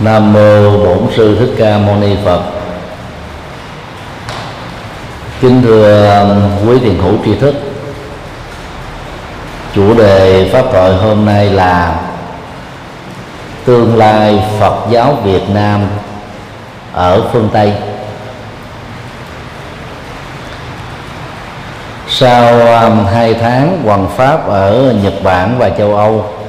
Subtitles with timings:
[0.00, 2.42] Nam mô Bổn sư Thích Ca Mâu Ni Phật.
[5.40, 7.54] Kính thưa um, quý thiền hữu tri thức.
[9.74, 12.00] Chủ đề pháp thoại hôm nay là
[13.64, 15.86] tương lai Phật giáo Việt Nam
[16.92, 17.72] ở phương Tây.
[22.08, 26.39] Sau um, hai tháng hoàn pháp ở Nhật Bản và châu Âu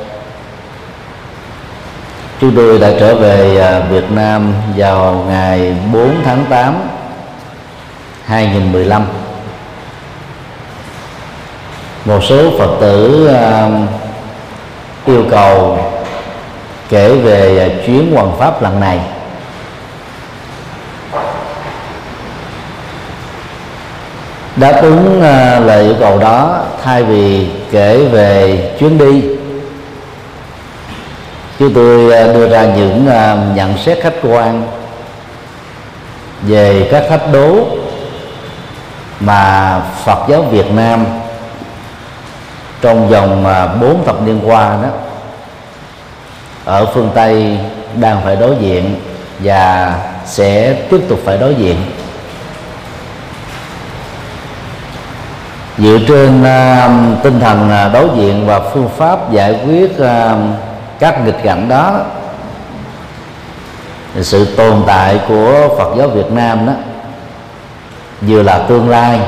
[2.41, 6.75] chúng tôi đã trở về à, Việt Nam vào ngày 4 tháng 8
[8.25, 9.05] 2015
[12.05, 13.69] một số Phật tử à,
[15.05, 15.77] yêu cầu
[16.89, 18.99] kể về à, chuyến hoàng pháp lần này.
[24.55, 25.21] Đáp ứng
[25.65, 29.30] lời yêu cầu đó thay vì kể về chuyến đi
[31.61, 34.63] chứ tôi à, đưa ra những à, nhận xét khách quan
[36.41, 37.65] về các thách đố
[39.19, 41.05] mà Phật giáo Việt Nam
[42.81, 44.89] trong vòng à, bốn thập niên qua đó
[46.65, 47.59] ở phương Tây
[47.95, 48.95] đang phải đối diện
[49.39, 51.77] và sẽ tiếp tục phải đối diện.
[55.77, 60.70] Dựa trên uh, tinh thần uh, đối diện và phương pháp giải quyết uh,
[61.01, 61.99] các nghịch cảnh đó.
[64.21, 66.73] Sự tồn tại của Phật giáo Việt Nam đó
[68.21, 69.19] vừa là tương lai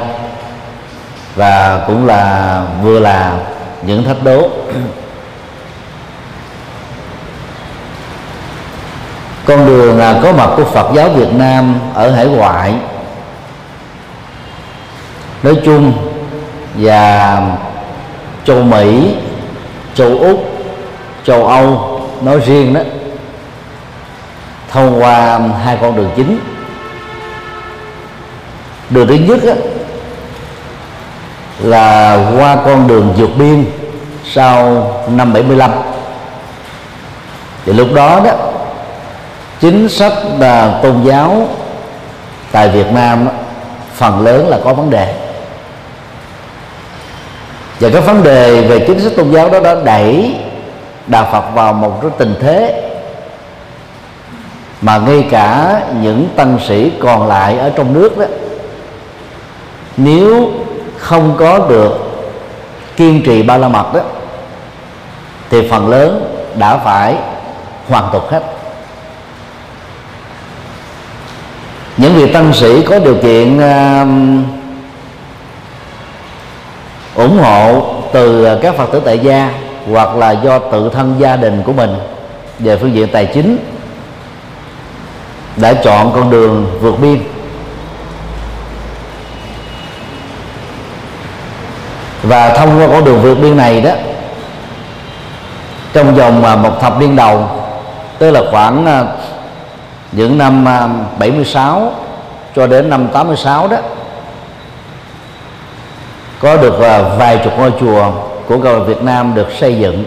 [1.35, 3.37] và cũng là vừa là
[3.81, 4.41] những thách đố.
[9.45, 12.75] Con đường là có mặt của Phật giáo Việt Nam ở hải ngoại
[15.43, 15.93] nói chung
[16.75, 17.41] và
[18.45, 19.15] châu Mỹ,
[19.95, 20.52] châu Úc
[21.25, 22.81] châu Âu nói riêng đó
[24.71, 26.39] thông qua hai con đường chính.
[28.89, 29.53] Đường thứ nhất đó,
[31.59, 33.65] là qua con đường vượt biên
[34.31, 35.71] sau năm 75
[37.65, 38.31] thì lúc đó đó
[39.59, 41.47] chính sách là tôn giáo
[42.51, 43.31] tại Việt Nam đó,
[43.95, 45.15] phần lớn là có vấn đề.
[47.79, 50.35] Và các vấn đề về chính sách tôn giáo đó đã đẩy
[51.07, 52.89] đạo phật vào một cái tình thế
[54.81, 58.25] mà ngay cả những tăng sĩ còn lại ở trong nước đó
[59.97, 60.51] nếu
[60.97, 61.93] không có được
[62.97, 64.01] kiên trì ba la mật đó
[65.49, 67.15] thì phần lớn đã phải
[67.89, 68.43] hoàn tục hết.
[71.97, 74.07] Những vị tăng sĩ có điều kiện uh,
[77.15, 79.51] ủng hộ từ uh, các phật tử tại gia
[79.91, 81.95] hoặc là do tự thân gia đình của mình.
[82.59, 83.57] Về phương diện tài chính,
[85.55, 87.23] đã chọn con đường vượt biên.
[92.23, 93.91] Và thông qua con đường vượt biên này đó,
[95.93, 97.47] trong vòng à, một thập niên đầu,
[98.19, 99.03] tức là khoảng à,
[100.11, 100.89] những năm à,
[101.19, 101.91] 76
[102.55, 103.77] cho đến năm 86 đó,
[106.39, 106.73] có được
[107.17, 108.11] vài chục ngôi chùa
[108.47, 110.05] của cộng đồng Việt Nam được xây dựng.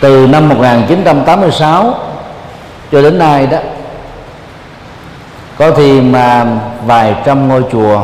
[0.00, 1.94] Từ năm 1986
[2.92, 3.58] cho đến nay đó,
[5.58, 6.46] có thì mà
[6.86, 8.02] vài trăm ngôi chùa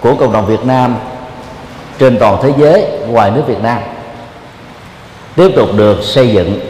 [0.00, 0.96] của cộng đồng Việt Nam
[1.98, 3.78] trên toàn thế giới, ngoài nước Việt Nam,
[5.36, 6.60] tiếp tục được xây dựng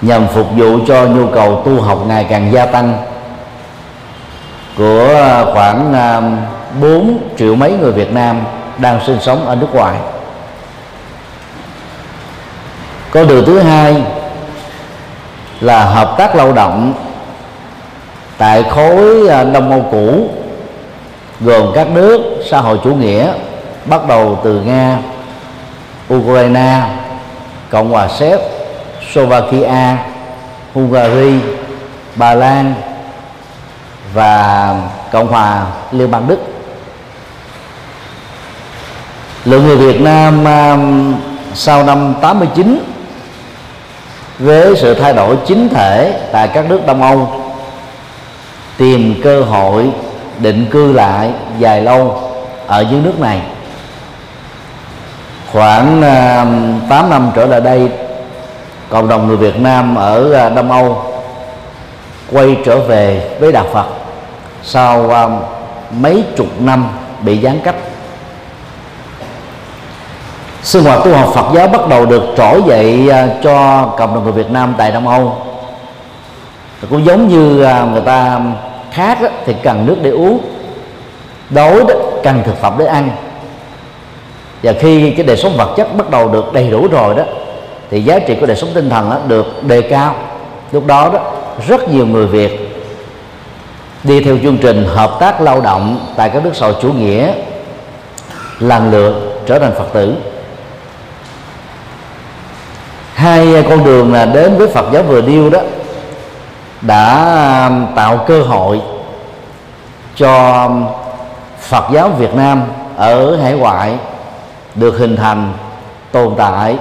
[0.00, 2.98] nhằm phục vụ cho nhu cầu tu học ngày càng gia tăng
[4.76, 6.20] của à, khoảng à,
[6.80, 8.40] 4 triệu mấy người Việt Nam
[8.78, 9.98] đang sinh sống ở nước ngoài.
[13.10, 14.02] Con đường thứ hai
[15.60, 16.94] là hợp tác lao động
[18.38, 20.28] tại khối à, đông âu cũ,
[21.40, 22.20] gồm các nước
[22.50, 23.32] xã hội chủ nghĩa,
[23.84, 24.98] bắt đầu từ nga,
[26.14, 26.82] ukraine,
[27.70, 28.40] cộng hòa séc,
[29.12, 29.96] slovakia,
[30.74, 31.40] hungary,
[32.16, 32.74] ba lan
[34.14, 34.74] và
[35.12, 36.57] cộng hòa liên bang đức
[39.48, 41.14] lượng người Việt Nam um,
[41.54, 42.80] sau năm 89
[44.38, 47.42] với sự thay đổi chính thể tại các nước Đông Âu,
[48.76, 49.90] tìm cơ hội
[50.38, 52.20] định cư lại dài lâu
[52.66, 53.40] ở dưới nước này.
[55.52, 57.88] Khoảng um, 8 năm trở lại đây,
[58.88, 61.02] cộng đồng người Việt Nam ở uh, Đông Âu
[62.32, 63.86] quay trở về với đạo Phật
[64.62, 65.40] sau um,
[66.02, 66.88] mấy chục năm
[67.22, 67.76] bị gián cách
[70.62, 74.24] sinh hoạt tu học Phật giáo bắt đầu được trỗi dậy à, cho cộng đồng
[74.24, 75.36] người Việt Nam tại Đông Âu.
[76.90, 78.40] Cũng giống như à, người ta
[78.90, 80.40] khát thì cần nước để uống
[81.50, 83.10] đói đó cần thực phẩm để ăn.
[84.62, 87.22] Và khi cái đời sống vật chất bắt đầu được đầy đủ rồi đó,
[87.90, 90.14] thì giá trị của đời sống tinh thần đó được đề cao.
[90.72, 91.20] Lúc đó đó,
[91.68, 92.84] rất nhiều người Việt
[94.04, 97.32] đi theo chương trình hợp tác lao động tại các nước xã hội chủ nghĩa,
[98.58, 99.14] lần lượt
[99.46, 100.14] trở thành Phật tử
[103.18, 105.60] hai con đường là đến với Phật giáo vừa điêu đó
[106.80, 108.80] đã um, tạo cơ hội
[110.16, 110.86] cho um,
[111.60, 112.62] Phật giáo Việt Nam
[112.96, 113.94] ở hải ngoại
[114.74, 115.52] được hình thành
[116.12, 116.76] tồn tại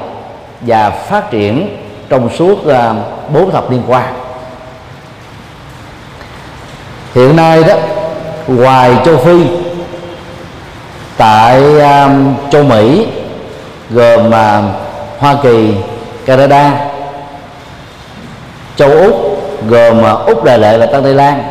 [0.62, 1.78] và phát triển
[2.10, 3.00] trong suốt um,
[3.33, 4.04] bốn thập niên qua.
[7.16, 7.75] Hiện nay đó
[8.48, 9.48] ngoài châu Phi
[11.18, 11.63] tại
[12.51, 13.07] châu Mỹ
[13.90, 14.31] gồm
[15.19, 15.74] Hoa Kỳ,
[16.28, 16.90] Canada,
[18.76, 19.40] châu Úc
[19.70, 21.44] gồm à, Úc Đà Lệ và Tân Tây Lan,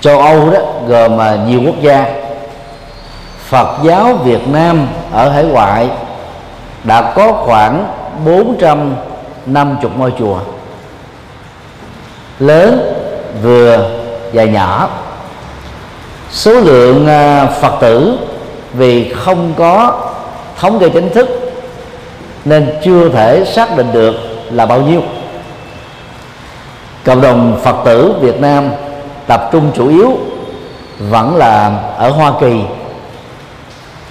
[0.00, 2.04] châu Âu đó gồm à, nhiều quốc gia.
[3.48, 5.88] Phật giáo Việt Nam ở hải ngoại
[6.84, 7.86] đã có khoảng
[8.24, 10.38] 450 ngôi chùa.
[12.38, 12.94] Lớn
[13.42, 13.90] vừa
[14.32, 14.88] và nhỏ.
[16.30, 18.18] Số lượng à, phật tử
[18.72, 20.00] vì không có
[20.56, 21.45] thống kê chính thức
[22.46, 24.14] nên chưa thể xác định được
[24.50, 25.02] là bao nhiêu.
[27.04, 28.70] Cộng đồng phật tử việt nam
[29.26, 30.18] tập trung chủ yếu
[30.98, 32.60] vẫn là ở hoa kỳ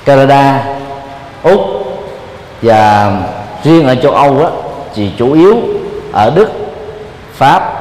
[0.06, 0.64] canada
[1.44, 1.60] úc
[2.62, 3.12] và
[3.64, 4.50] riêng ở châu âu đó,
[4.96, 5.58] thì chủ yếu
[6.12, 6.52] ở đức
[7.34, 7.72] pháp.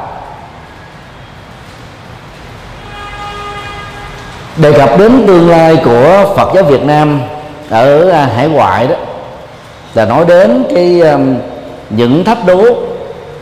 [4.56, 7.20] Đề cập đến tương lai của Phật giáo Việt Nam
[7.70, 8.96] ở à, hải ngoại đó
[9.94, 11.36] là nói đến cái um,
[11.90, 12.62] những thách đố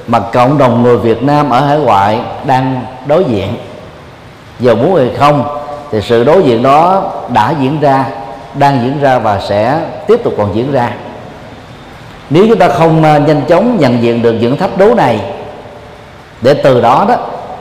[0.06, 3.54] mà cộng đồng người Việt Nam ở hải ngoại đang đối diện.
[4.60, 5.58] Giờ muốn hay không
[5.90, 8.04] thì sự đối diện đó đã diễn ra
[8.54, 10.90] đang diễn ra và sẽ tiếp tục còn diễn ra.
[12.30, 15.20] Nếu chúng ta không à, nhanh chóng nhận diện được những thách đố này
[16.42, 17.16] để từ đó đó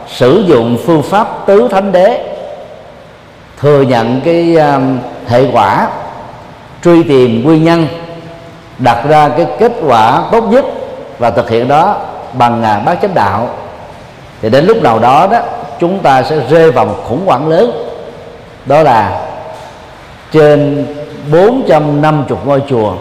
[0.07, 2.33] sử dụng phương pháp tứ thánh đế
[3.59, 5.87] thừa nhận cái um, hệ quả
[6.83, 7.87] truy tìm nguyên nhân
[8.83, 10.65] đặt ra cái kết quả tốt nhất
[11.19, 11.95] và thực hiện đó
[12.33, 13.49] bằng à, bát chánh đạo.
[14.41, 15.39] Thì đến lúc nào đó đó
[15.79, 17.71] chúng ta sẽ rơi vào một khủng hoảng lớn.
[18.65, 19.21] Đó là
[20.31, 20.85] trên
[21.31, 22.93] 450 ngôi chùa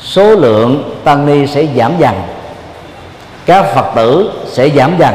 [0.00, 2.14] số lượng tăng ni sẽ giảm dần
[3.46, 5.14] các phật tử sẽ giảm dần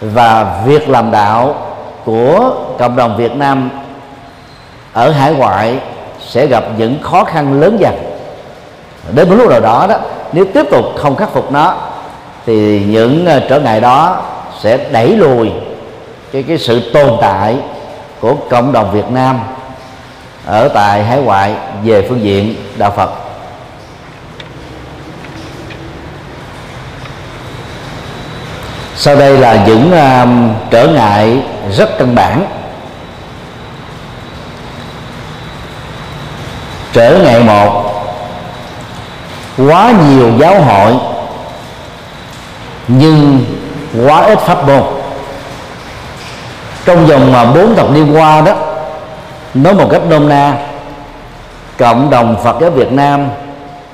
[0.00, 1.54] và việc làm đạo
[2.04, 3.70] của cộng đồng Việt Nam
[4.92, 5.78] ở hải ngoại
[6.20, 7.94] sẽ gặp những khó khăn lớn dần
[9.14, 9.96] đến một lúc nào đó đó
[10.32, 11.74] nếu tiếp tục không khắc phục nó
[12.46, 14.22] thì những ờ, trở ngại đó
[14.60, 15.50] sẽ đẩy lùi
[16.32, 17.56] cái cái sự tồn tại
[18.20, 19.40] của cộng đồng Việt Nam
[20.46, 21.54] ở tại hải ngoại
[21.84, 23.10] về phương diện đạo Phật.
[28.96, 30.28] Sau đây là những uh,
[30.70, 31.42] trở ngại
[31.76, 32.46] rất căn bản.
[36.92, 37.85] Trở ngại một
[39.56, 40.92] quá nhiều giáo hội,
[42.88, 43.44] nhưng
[44.06, 44.82] quá ít pháp môn.
[46.84, 48.52] Trong vòng mà bốn thập niên qua đó,
[49.54, 50.54] nói một cách nôm na,
[51.78, 53.28] cộng đồng Phật giáo Việt Nam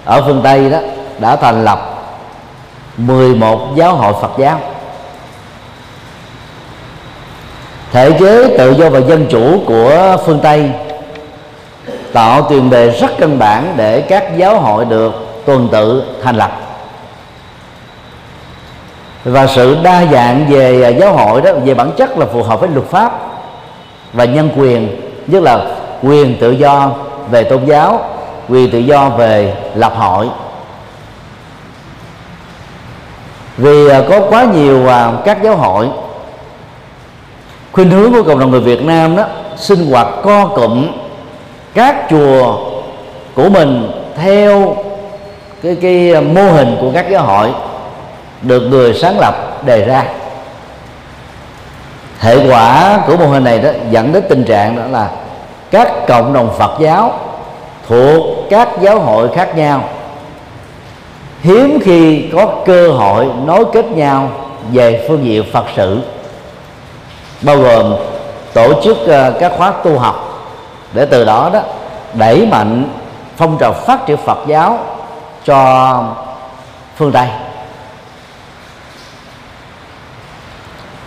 [0.05, 0.79] ở phương Tây đó
[1.19, 1.93] đã thành lập
[2.97, 4.61] 11 giáo hội Phật giáo.
[7.93, 10.71] Thể chế tự do và dân chủ của phương tây
[12.13, 16.51] tạo tiền đề rất căn bản để các giáo hội được tuần tự thành lập
[19.25, 22.61] và sự đa dạng về à, giáo hội đó, về bản chất là phù hợp
[22.61, 23.13] với luật pháp
[24.13, 25.67] và nhân quyền, nhất là
[26.03, 26.91] quyền tự do
[27.31, 28.05] về tôn giáo,
[28.49, 30.29] quyền tự do về lập hội.
[33.57, 35.89] Vì à, có quá nhiều à, các giáo hội
[37.73, 39.25] khuynh hướng của cộng đồng người Việt Nam đó,
[39.57, 40.87] sinh hoạt co cụm
[41.75, 42.57] các chùa
[43.35, 44.77] của mình theo
[45.63, 47.53] cái cái ờ, mô hình của các giáo hội
[48.43, 50.05] được người sáng lập đề ra.
[52.21, 55.11] Hệ quả của mô hình này đó dẫn đến tình trạng đó là
[55.71, 57.13] các cộng đồng Phật giáo
[57.89, 59.85] thuộc các giáo hội khác nhau.
[61.41, 64.31] Hiếm khi có cơ hội nối kết nhau
[64.73, 66.01] về phương diện Phật sự,
[67.43, 67.95] bao gồm
[68.53, 70.29] tổ chức ờ, các khóa tu học
[70.93, 71.61] để từ đó đó
[72.15, 72.89] đẩy mạnh
[73.37, 74.79] phong trào phát triển Phật giáo
[75.45, 76.05] cho
[76.97, 77.29] phương Tây.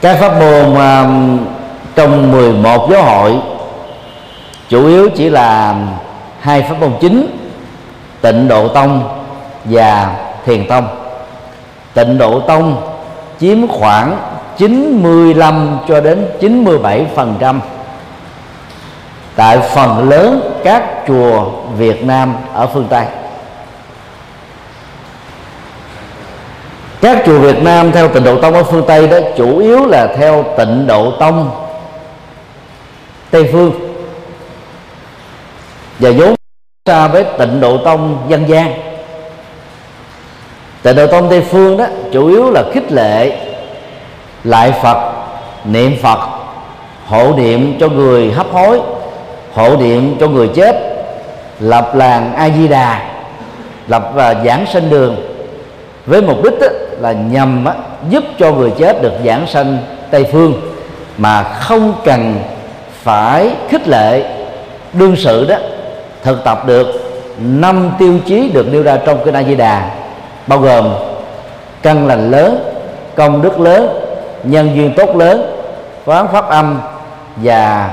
[0.02, 1.40] Các pháp môn um,
[1.96, 3.40] trong 11 giáo hội
[4.70, 5.76] chủ yếu chỉ là
[6.40, 7.38] hai pháp môn chính
[8.22, 9.22] tịnh độ tông
[9.66, 10.16] và
[10.46, 10.88] thiền tông.
[11.94, 12.96] Tịnh độ tông
[13.40, 14.18] chiếm khoảng
[14.58, 17.62] 95 cho đến 97 phần trăm
[19.36, 23.06] tại phần lớn các chùa Việt Nam ở phương Tây.
[27.06, 30.08] Các chùa Việt Nam theo tịnh độ tông ở phương Tây đó chủ yếu là
[30.18, 31.52] theo tịnh độ tông
[33.32, 33.72] Tây phương.
[36.00, 36.36] Và vốn
[36.86, 38.74] xa với tịnh độ tông dân gian.
[40.82, 43.40] Tịnh độ tông Tây phương đó chủ yếu là khích lệ
[44.44, 45.14] lại Phật,
[45.66, 46.20] niệm Phật,
[47.08, 48.80] hộ niệm cho người hấp hối,
[49.54, 50.76] hộ niệm cho người chết,
[51.60, 53.02] lập làng A Di Đà,
[53.88, 55.35] lập và giảng sinh đường
[56.06, 56.68] với mục đích đó,
[57.00, 57.74] là nhằm á,
[58.10, 59.78] giúp cho người chết được giảng sanh
[60.12, 60.54] tây phương
[61.18, 62.36] mà không cần
[63.04, 64.24] phải khích lệ
[64.94, 65.56] đương sự đó
[66.24, 66.88] thực tập được
[67.40, 69.90] năm tiêu chí được nêu ra trong kinh A Di Đà
[70.48, 70.94] bao gồm
[71.82, 72.60] căn lành lớn
[73.16, 73.88] công đức lớn
[74.44, 75.56] nhân duyên tốt lớn
[76.06, 76.80] quán pháp âm
[77.36, 77.90] và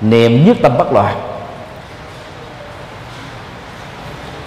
[0.00, 1.14] niệm nhất tâm bất loạn.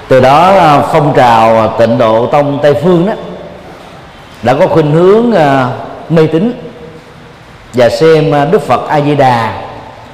[0.08, 3.14] Từ đó à, phong trào à, tịnh độ tông tây phương đó
[4.44, 5.68] đã có khuynh hướng à,
[6.10, 6.54] mê tín
[7.74, 9.62] và xem đức phật a di đà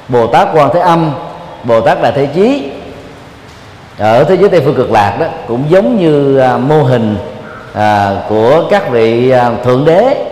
[0.08, 1.12] bồ tát quan thế âm,
[1.64, 2.72] bồ tát đại thế chí
[3.98, 7.18] ở thế giới tây phương cực lạc đó cũng giống như mô hình
[8.30, 9.34] của các vị
[9.64, 10.26] thượng đế.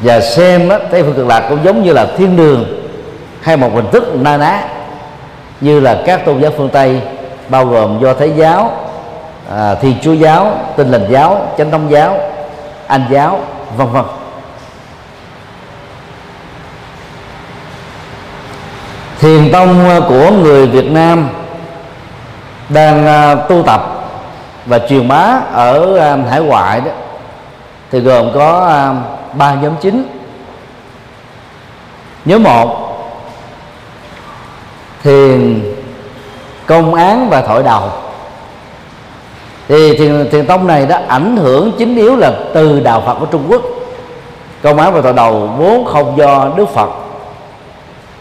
[0.00, 2.64] Và xem tây phương cực lạc cũng giống như là thiên đường
[3.42, 4.62] hay một hình thức na ná
[5.60, 7.00] như là các tôn giáo phương tây
[7.48, 8.72] bao gồm do thái giáo
[9.56, 12.18] à, thiên chúa giáo tinh lành giáo chánh thống giáo
[12.86, 13.40] anh giáo
[13.76, 14.04] vân vân.
[19.20, 21.28] Thiền tông của người việt nam
[22.68, 24.00] đang à, tu tập
[24.66, 26.90] và truyền bá ở à, hải ngoại đó
[27.90, 28.94] thì gồm có à,
[29.32, 30.04] ba nhóm chính.
[32.24, 32.89] Nhóm một
[35.02, 35.62] thiền
[36.66, 37.82] công án và thổi đầu.
[39.68, 43.26] Thì thiền, thiền tông này đã ảnh hưởng chính yếu là từ đạo phật của
[43.26, 43.62] trung quốc.
[44.62, 46.90] Công án và thổi đầu vốn không do đức phật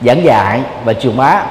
[0.01, 1.41] giảng dạy và truyền bá.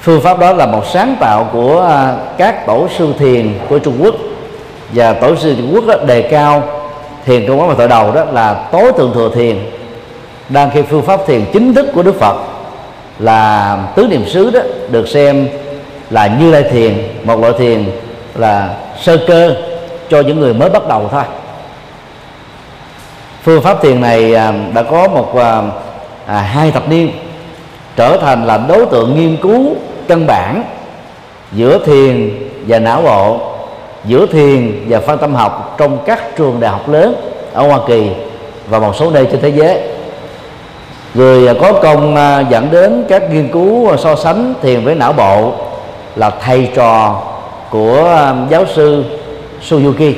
[0.00, 3.98] Phương pháp đó là một sáng tạo của à, các tổ sư thiền của trung
[4.02, 4.14] quốc.
[4.92, 6.62] Và tổ sư trung quốc đó đề cao
[7.24, 9.58] thiền công án và thổi đầu đó là tối thượng thừa thiền
[10.48, 12.36] đang khi phương pháp thiền chính thức của đức phật
[13.18, 15.48] là tứ niệm xứ đó được xem
[16.10, 17.84] là như lai thiền một loại thiền
[18.34, 19.54] là sơ cơ
[20.08, 21.22] cho những người mới bắt đầu thôi.
[23.42, 25.62] Phương pháp thiền này à, đã có một à,
[26.26, 27.10] à, hai thập niên
[27.96, 29.76] trở thành là đối tượng nghiên cứu
[30.08, 30.64] căn bản
[31.52, 32.30] giữa thiền
[32.66, 33.40] và não bộ
[34.04, 37.14] giữa thiền và phân tâm học trong các trường đại học lớn
[37.52, 38.10] ở Hoa Kỳ
[38.68, 39.82] và một số nơi trên thế giới
[41.14, 44.94] người à, có công à, dẫn đến các nghiên cứu à, so sánh thiền với
[44.94, 45.52] não bộ
[46.16, 47.22] là thầy trò
[47.70, 49.04] của giáo sư
[49.68, 50.12] Suzuki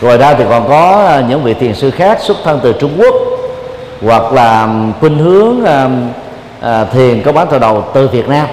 [0.00, 3.14] ngoài ra thì còn có những vị thiền sư khác xuất thân từ Trung Quốc
[4.02, 4.68] hoặc là
[5.00, 5.56] khuynh hướng
[6.92, 8.46] thiền có bán từ đầu từ Việt Nam.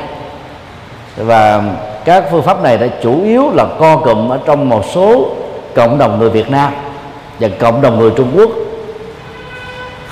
[1.17, 1.63] Và
[2.05, 5.27] các phương pháp này đã chủ yếu là co cụm ở trong một số
[5.75, 6.73] cộng đồng người Việt Nam
[7.39, 8.49] và cộng đồng người Trung Quốc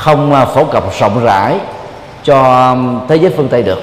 [0.05, 1.55] không à, phổ cập rộng rãi
[2.23, 2.75] cho
[3.07, 3.81] thế giới phương Tây được.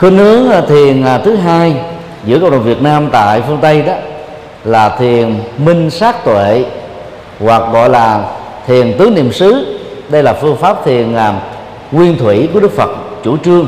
[0.00, 1.74] Khuynh hướng à, thiền à, thứ hai
[2.24, 3.92] giữa cộng đồng Việt Nam tại phương Tây đó
[4.64, 6.64] là thiền minh sát tuệ
[7.40, 8.24] hoặc gọi là
[8.66, 9.78] thiền tứ niệm xứ.
[10.08, 11.16] Đây là phương pháp thiền
[11.92, 12.90] nguyên thủy của Đức Phật
[13.22, 13.66] chủ trương,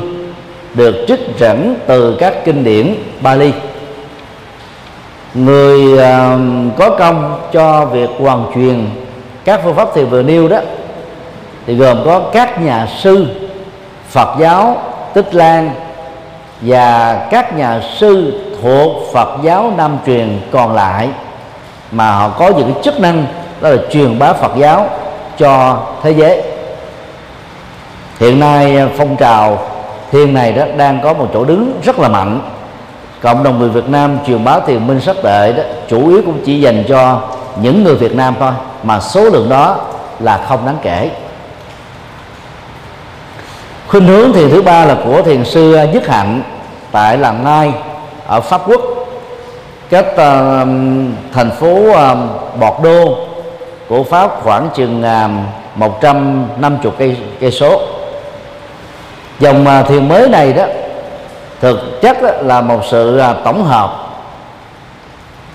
[0.73, 3.51] được trích dẫn từ các kinh điển Bali.
[5.33, 5.97] Người
[6.77, 8.85] có công cho việc hoàn truyền
[9.45, 10.57] các phương pháp thiền vừa nêu đó,
[11.67, 13.27] thì gồm có các nhà sư,
[14.09, 14.77] Phật giáo,
[15.13, 15.71] Tích Lan,
[16.61, 21.09] và các nhà sư thuộc Phật giáo Nam truyền còn lại,
[21.91, 23.25] mà họ có những cái chức năng
[23.61, 24.89] đó là truyền bá Phật giáo
[25.37, 26.41] cho thế giới.
[28.19, 29.57] Hiện nay à, phong trào
[30.11, 32.41] thiền này đó đang có một chỗ đứng rất là mạnh.
[33.21, 36.39] Cộng đồng người Việt Nam truyền bá thiền minh sắc đệ đó, chủ yếu cũng
[36.45, 37.21] chỉ dành cho
[37.61, 38.51] những người Việt Nam thôi
[38.83, 39.77] mà số lượng đó
[40.19, 41.11] là không đáng kể.
[43.87, 46.41] Khuynh hướng thiền thứ ba là của thiền sư Dứt Hạnh
[46.91, 47.73] tại làng Nai
[48.27, 48.81] ở Pháp Quốc.
[49.89, 50.17] Cách uh,
[51.33, 51.97] thành phố uh,
[52.59, 53.17] Bọt Đô
[53.87, 55.31] của Pháp khoảng chừng uh,
[55.75, 57.81] 150 cây cây số.
[59.39, 60.65] Dòng uh, thiền mới này đó
[61.61, 64.02] thực chất đó là một sự uh, tổng hợp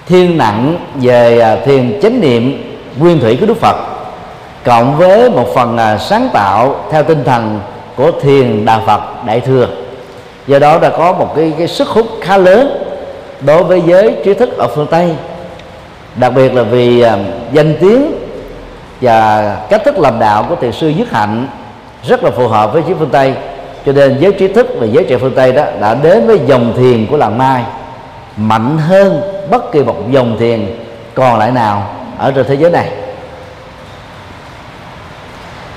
[0.08, 3.76] thiên nặng về à, thiền chánh niệm nguyên thủy của Đức Phật
[4.64, 7.60] cộng với một phần à, sáng tạo theo tinh thần
[7.96, 9.68] của thiền đạo Phật đại thừa.
[10.46, 12.84] Do đó đã có một cái, cái sức hút khá lớn
[13.40, 15.14] đối với giới trí thức ở phương Tây
[16.16, 17.18] đặc biệt là vì à,
[17.52, 18.12] danh tiếng
[19.00, 21.46] và cách thức làm đạo của thiền sư Dứt Hạnh
[22.08, 23.34] rất là phù hợp với trí phương Tây.
[23.86, 26.72] Cho nên giới trí thức và giới trẻ phương Tây đó đã đến với dòng
[26.76, 27.62] thiền của làng Mai
[28.36, 30.66] mạnh hơn bất kỳ một dòng thiền
[31.14, 32.88] còn lại nào ở trên thế giới này.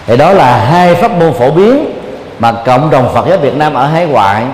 [0.07, 1.85] Thì đó là hai pháp môn phổ biến
[2.39, 4.45] mà cộng đồng Phật giáo Việt Nam ở hải ngoại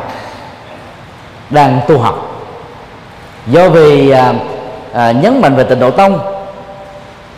[1.50, 2.44] đang tu học.
[3.48, 4.34] Do vì à,
[4.94, 6.20] à, nhấn mạnh về tình độ tông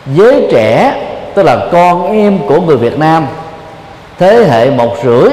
[0.06, 0.94] giới trẻ
[1.34, 3.26] tức là con em của người Việt Nam
[4.18, 5.30] thế hệ một rưỡi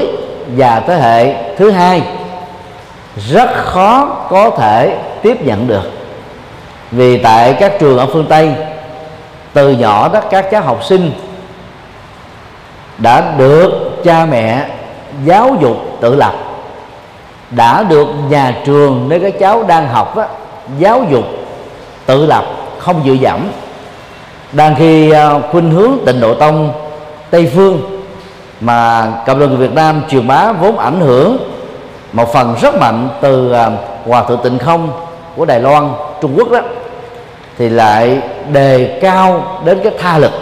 [0.56, 2.02] và thế hệ thứ hai
[3.16, 5.97] rất khó có thể tiếp nhận được
[6.90, 8.54] vì tại các trường ở phương Tây
[9.52, 11.12] từ nhỏ đó các cháu học sinh
[12.98, 13.70] đã được
[14.04, 14.66] cha mẹ
[15.24, 16.32] giáo dục tự lập.
[17.50, 20.24] Đã được nhà trường nơi các cháu đang học đó,
[20.78, 21.24] giáo dục
[22.06, 22.44] tự lập
[22.78, 23.40] không dựa dẫm.
[24.52, 26.72] Đang khi à, khuynh hướng tịnh độ tông
[27.30, 28.02] tây phương
[28.60, 31.36] mà cộng đồng người Việt Nam truyền bá vốn ảnh hưởng
[32.12, 33.70] một phần rất mạnh từ à,
[34.06, 34.90] hòa thượng tịnh không
[35.36, 35.90] của Đài Loan
[36.20, 36.60] Trung Quốc đó
[37.58, 38.18] thì lại
[38.52, 40.32] đề cao đến cái tha lực.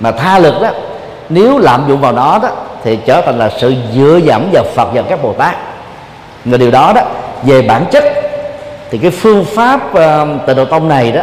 [0.00, 0.68] Mà tha lực đó
[1.28, 2.48] nếu lạm dụng vào nó đó
[2.84, 5.56] thì trở thành là sự dựa dẫm vào Phật và các Bồ Tát.
[6.44, 7.02] Và điều đó đó
[7.42, 8.04] về bản chất
[8.90, 11.22] thì cái phương pháp uh, tịnh độ tông này đó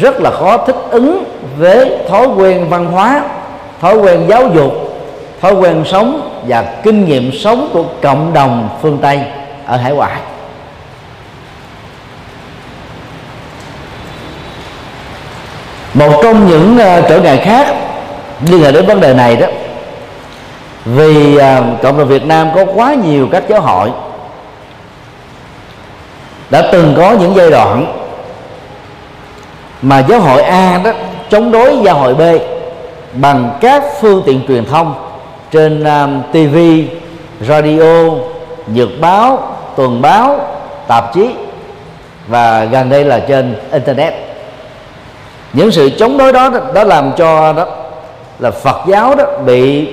[0.00, 1.24] rất là khó thích ứng
[1.58, 3.22] với thói quen văn hóa
[3.80, 4.72] thói quen giáo dục
[5.40, 9.20] thói quen sống và kinh nghiệm sống của cộng đồng phương tây
[9.66, 10.20] ở hải ngoại.
[15.96, 17.74] Một trong những uh, trở ngại khác
[18.50, 19.46] liên hệ đến vấn đề này đó
[20.84, 21.42] vì uh,
[21.82, 23.90] cộng đồng Việt Nam có quá nhiều các giáo hội
[26.50, 27.98] đã từng có những giai đoạn
[29.82, 30.90] mà giáo hội A đó
[31.30, 32.20] chống đối giáo hội B
[33.12, 34.94] bằng các phương tiện truyền thông
[35.50, 36.56] trên ờ, um, TV,
[37.40, 38.10] radio,
[38.66, 40.40] nhật báo, tuần báo,
[40.88, 41.30] tạp chí
[42.26, 44.25] và gần đây là trên internet
[45.56, 47.66] những sự chống đối đó đó làm cho đó
[48.38, 49.88] là Phật giáo đó bị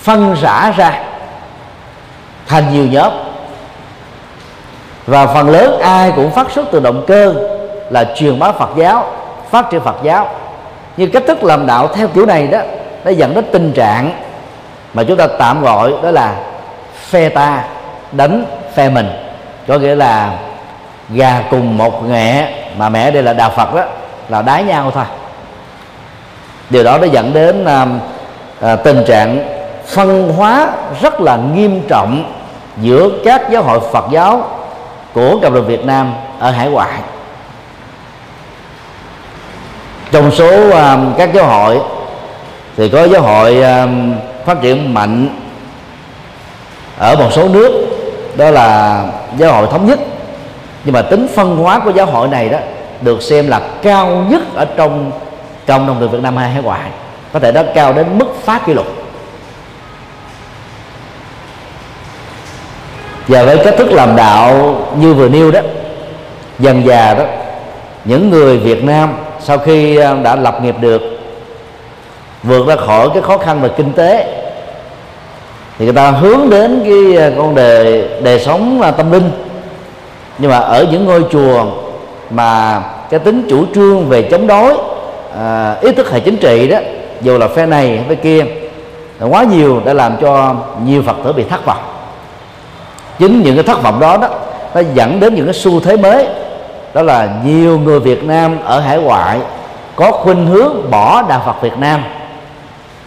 [0.00, 1.00] phân rã ra
[2.46, 3.12] thành nhiều nhóm.
[5.06, 7.34] Và phần lớn ai cũng phát xuất từ động cơ
[7.90, 9.10] là truyền bá Phật giáo,
[9.50, 10.28] phát triển Phật giáo.
[10.96, 12.60] Nhưng cách thức làm đạo theo kiểu này đó,
[13.04, 14.12] nó dẫn đến tình trạng
[14.94, 16.34] mà chúng ta tạm gọi đó là
[17.10, 17.64] phe ta,
[18.12, 19.10] đánh phe mình.
[19.68, 20.38] Có nghĩa là
[21.08, 23.84] gà cùng một mẹ mà mẹ đây là đạo Phật đó
[24.32, 25.04] là đá nhau thôi.
[26.70, 27.86] Điều đó đã dẫn đến à,
[28.60, 29.48] à, tình trạng
[29.86, 32.32] phân hóa rất là nghiêm trọng
[32.76, 34.50] giữa các giáo hội Phật giáo
[35.12, 36.92] của cộng đồng Việt Nam ở hải ngoại.
[40.12, 41.80] Trong số à, các giáo hội
[42.76, 43.86] thì có giáo hội à,
[44.44, 45.28] phát triển mạnh
[46.98, 47.86] ở một số nước
[48.36, 49.04] đó là
[49.36, 49.98] giáo hội thống nhất.
[50.84, 52.58] Nhưng mà tính phân hóa của giáo hội này đó
[53.02, 55.10] được xem là cao nhất ở trong
[55.66, 56.90] cộng đồng người Việt Nam hay hải ngoại
[57.32, 58.86] có thể nó cao đến mức phá kỷ lục.
[63.28, 65.60] Và với cách thức làm đạo như vừa nêu đó,
[66.58, 67.24] dần già đó,
[68.04, 71.02] những người Việt Nam sau khi ờ, đã lập nghiệp được,
[72.42, 74.38] vượt ra khỏi cái khó khăn về kinh tế,
[75.78, 79.30] thì người ta hướng đến cái ờ, con đề đề sống là tâm linh.
[80.38, 81.64] Nhưng mà ở những ngôi chùa
[82.32, 84.74] mà cái tính chủ trương về chống đối
[85.38, 86.78] à, ý thức hệ chính trị đó
[87.20, 88.44] dù là phe này hay phe kia
[89.30, 91.82] quá nhiều đã làm cho nhiều phật tử bị thất vọng.
[93.18, 94.28] Chính những cái thất vọng đó đó
[94.74, 96.26] nó dẫn đến những cái xu thế mới
[96.94, 99.40] đó là nhiều người Việt Nam ở hải ngoại
[99.96, 102.04] có khuynh hướng bỏ đạo Phật Việt Nam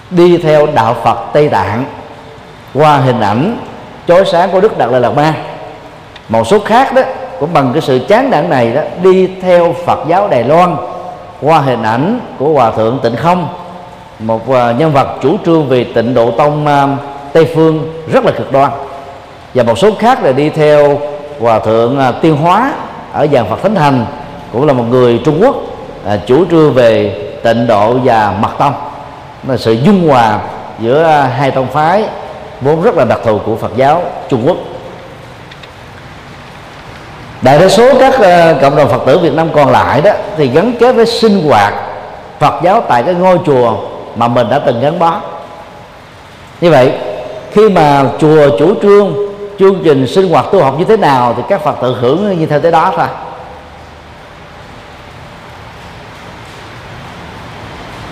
[0.10, 1.86] đi theo đạo Phật Tây Tạng
[2.74, 3.58] qua hình ảnh
[4.08, 5.34] chói sáng của Đức Đạt Lai Lạt Ma.
[6.30, 7.02] Một số khác đó
[7.40, 10.76] cũng bằng cái sự chán nản này đó đi theo Phật giáo Đài Loan
[11.42, 13.48] qua hình ảnh của Hòa thượng Tịnh Không
[14.20, 16.88] một à, nhân vật chủ trương về tịnh độ tông à,
[17.34, 18.72] tây phương rất là cực đoan.
[19.54, 21.00] Và một số khác là đi theo
[21.40, 22.74] hòa thượng à, Tiêu tiên hóa
[23.14, 24.06] ở dàn phật thánh Thành
[24.54, 25.56] cũng là một người trung quốc
[26.06, 28.74] à, chủ trương về tịnh độ và mật tông.
[29.48, 30.40] Là sự dung hòa
[30.80, 32.04] giữa hai tông phái
[32.62, 34.58] vốn rất là đặc thù của Phật giáo Trung Quốc
[37.46, 40.48] đại đa số các uh, cộng đồng Phật tử Việt Nam còn lại đó thì
[40.48, 41.74] gắn kết với sinh hoạt
[42.40, 43.78] Phật giáo tại cái ngôi chùa
[44.16, 45.20] mà mình đã từng gắn bó.
[46.62, 46.94] Như vậy
[47.52, 49.16] khi mà chùa chủ trương
[49.60, 52.46] chương trình sinh hoạt tu học như thế nào thì các Phật tử hưởng như
[52.46, 53.08] thế đó thôi.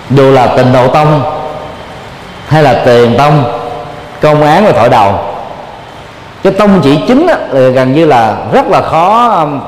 [0.09, 1.21] Dù là tình độ tông
[2.47, 3.43] hay là tiền tông
[4.21, 5.32] công án và thổi đầu
[6.43, 9.59] cái tông chỉ chính á, gần như là rất là khó um,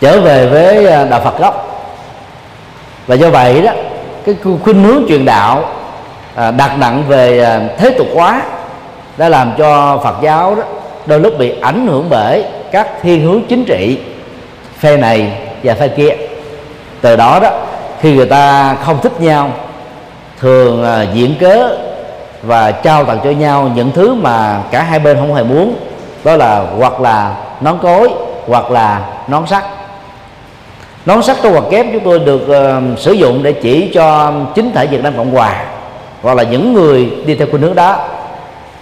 [0.00, 1.82] trở về với à, đạo Phật gốc.
[3.06, 3.72] Và do vậy đó
[4.26, 5.64] cái khuynh hướng truyền đạo
[6.34, 8.42] à, đặt nặng về à, thế tục hóa
[9.16, 10.62] đã làm cho Phật giáo đó
[11.06, 13.98] đôi lúc bị ảnh hưởng bởi các thiên hướng chính trị
[14.78, 16.16] phe này và phe kia.
[17.00, 17.50] Từ đó đó
[18.00, 19.50] khi người ta không thích nhau
[20.40, 21.76] thường à, diễn cớ
[22.46, 25.76] và trao tặng cho nhau những thứ mà cả hai bên không hề muốn.
[26.24, 28.10] Đó là hoặc là nón cối
[28.46, 29.64] hoặc là nón sắt.
[31.06, 34.72] Nón sắt trong hoặc kép chúng tôi được uh, sử dụng để chỉ cho chính
[34.72, 35.64] thể Việt Nam Cộng Hòa
[36.22, 37.98] hoặc là những người đi theo khuynh hướng đó.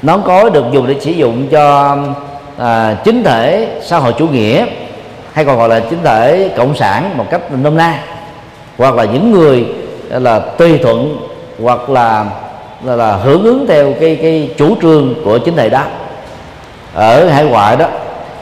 [0.03, 1.97] Nón cối được dùng để sử dụng cho
[2.57, 4.67] uh, chính thể xã hội chủ nghĩa
[5.33, 7.99] hay còn gọi là chính thể cộng sản một cách nôm na
[8.79, 9.67] hoặc là những người
[10.11, 11.19] ờ, là tùy thuận
[11.63, 12.25] hoặc là
[12.85, 15.83] là, là hưởng ứng theo cái cái chủ trương của chính thầy đó.
[16.95, 17.87] Ở hải ngoại đó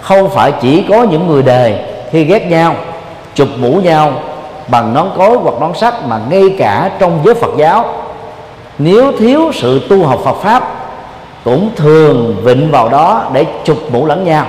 [0.01, 2.75] không phải chỉ có những người đề khi ghét nhau
[3.35, 4.13] chụp mũ nhau
[4.69, 7.85] bằng nón cối hoặc nón sắt mà ngay cả trong giới Phật giáo
[8.79, 10.63] nếu thiếu sự tu học Phật pháp
[11.45, 14.47] cũng thường vịnh vào đó để chụp mũ lẫn nhau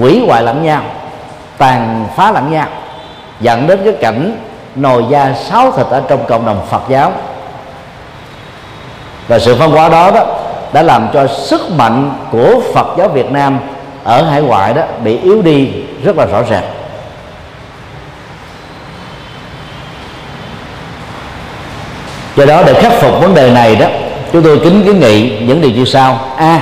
[0.00, 0.82] quỷ hoại lẫn nhau
[1.58, 2.66] tàn phá lẫn nhau.
[3.40, 4.36] Dẫn đến cái cảnh
[4.74, 7.12] nồi da sáu thịt ở trong cộng đồng Phật giáo
[9.28, 10.24] và sự phân hóa đó đó
[10.72, 13.58] đã làm cho sức mạnh của Phật giáo Việt Nam
[14.04, 15.68] ở hải ngoại đó bị yếu đi
[16.04, 16.64] rất là rõ ràng.
[22.36, 23.86] Do đó để khắc phục vấn đề này đó
[24.32, 26.18] chúng tôi kính kiến nghị những điều như sau.
[26.36, 26.60] A.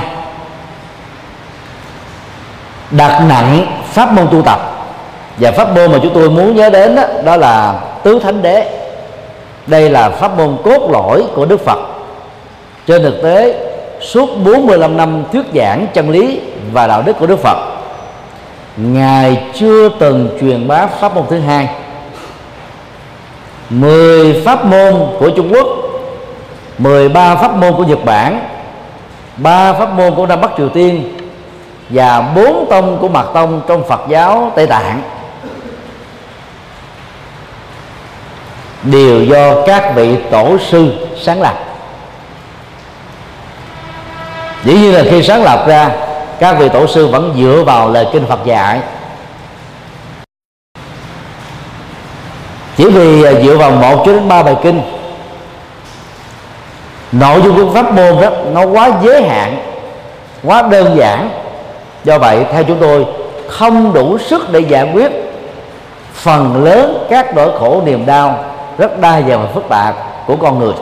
[2.91, 4.71] Đặt nặng pháp môn tu tập.
[5.37, 7.73] Và pháp môn mà chúng tôi muốn nhớ đến đó, đó là
[8.03, 8.71] tứ thánh đế.
[9.67, 11.79] Đây là pháp môn cốt lõi của Đức Phật
[12.87, 13.67] trên thực tế,
[14.01, 16.39] suốt 45 năm thuyết giảng chân lý
[16.71, 17.57] và đạo đức của Đức Phật,
[18.77, 21.69] Ngài chưa từng truyền bá pháp môn thứ hai.
[23.69, 25.67] 10 pháp môn của Trung Quốc
[26.77, 28.39] 13 pháp môn của Nhật Bản,
[29.37, 31.17] ba pháp môn của Nam Bắc Triều Tiên
[31.89, 35.01] và bốn tông của Mật tông trong Phật giáo Tây Tạng.
[38.83, 41.74] Đều do các vị tổ sư sáng lập
[44.65, 45.89] dĩ nhiên là khi sáng lập ra,
[46.39, 48.79] các vị tổ sư vẫn dựa vào lời kinh Phật dạy.
[52.77, 54.81] Chỉ vì à, dựa vào một cho đến ba bài kinh,
[57.11, 59.57] nội dung của pháp môn đó nó quá giới hạn,
[60.43, 61.29] quá đơn giản.
[62.03, 63.05] Do vậy, theo chúng tôi,
[63.47, 65.11] không đủ sức để giải quyết
[66.13, 68.43] phần lớn các nỗi khổ, niềm đau
[68.77, 69.95] rất đa dạng và phức tạp
[70.27, 70.73] của con người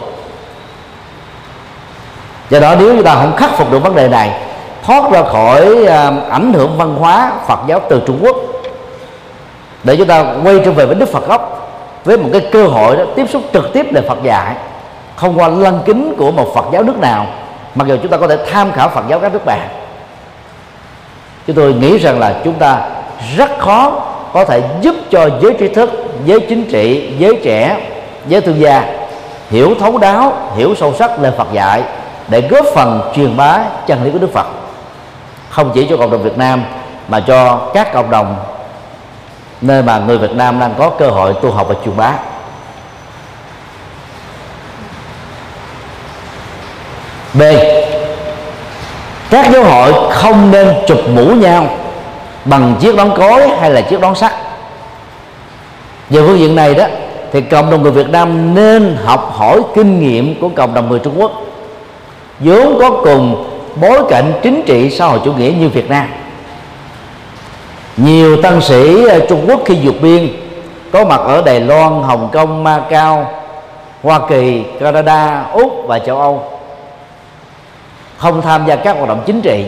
[2.50, 4.32] do đó nếu chúng ta không khắc phục được vấn đề này,
[4.84, 8.36] thoát ra khỏi à, ảnh hưởng văn hóa Phật giáo từ Trung Quốc,
[9.84, 11.70] để chúng ta quay trở về với Đức Phật gốc,
[12.06, 14.56] với một cái cơ hội đó tiếp xúc trực tiếp lời Phật dạy
[15.16, 17.28] không qua lăng kính của một Phật giáo nước nào,
[17.76, 19.68] mặc dù chúng ta có thể tham khảo Phật giáo các nước bạn.
[21.48, 22.82] Chúng tôi nghĩ rằng là chúng ta
[23.38, 23.92] rất khó
[24.34, 25.92] có thể giúp cho giới trí thức,
[26.26, 27.78] giới chính trị, giới trẻ,
[28.28, 28.86] giới thương gia
[29.50, 31.84] hiểu thấu đáo, hiểu sâu sắc lời Phật dạy
[32.28, 34.48] để góp phần truyền bá chân lý của Đức Phật.
[35.50, 36.64] Không chỉ cho cộng đồng Việt Nam,
[37.08, 38.36] mà cho các cộng đồng
[39.62, 42.14] nơi mà người Việt Nam đang có cơ hội tu học và truyền bá.
[47.34, 47.42] B.
[49.30, 51.68] Các giáo hội không nên chụp mũ nhau
[52.46, 54.34] bằng chiếc đón cối hay là chiếc đón sắt.
[56.10, 56.86] Về phương diện này đó,
[57.32, 61.00] thì cộng đồng người Việt Nam nên học hỏi kinh nghiệm của cộng đồng người
[61.00, 61.32] Trung Quốc
[62.40, 66.08] vốn có cùng bối cảnh chính trị xã hội chủ nghĩa như Việt Nam.
[67.98, 70.30] Nhiều tăng sĩ ờ, Trung Quốc khi vượt biên
[70.92, 73.32] có mặt ở Đài Loan, Hồng Kông, Macau,
[74.04, 76.44] Hoa Kỳ, Canada, Úc và châu Âu.
[78.18, 79.66] Không tham gia các hoạt động chính trị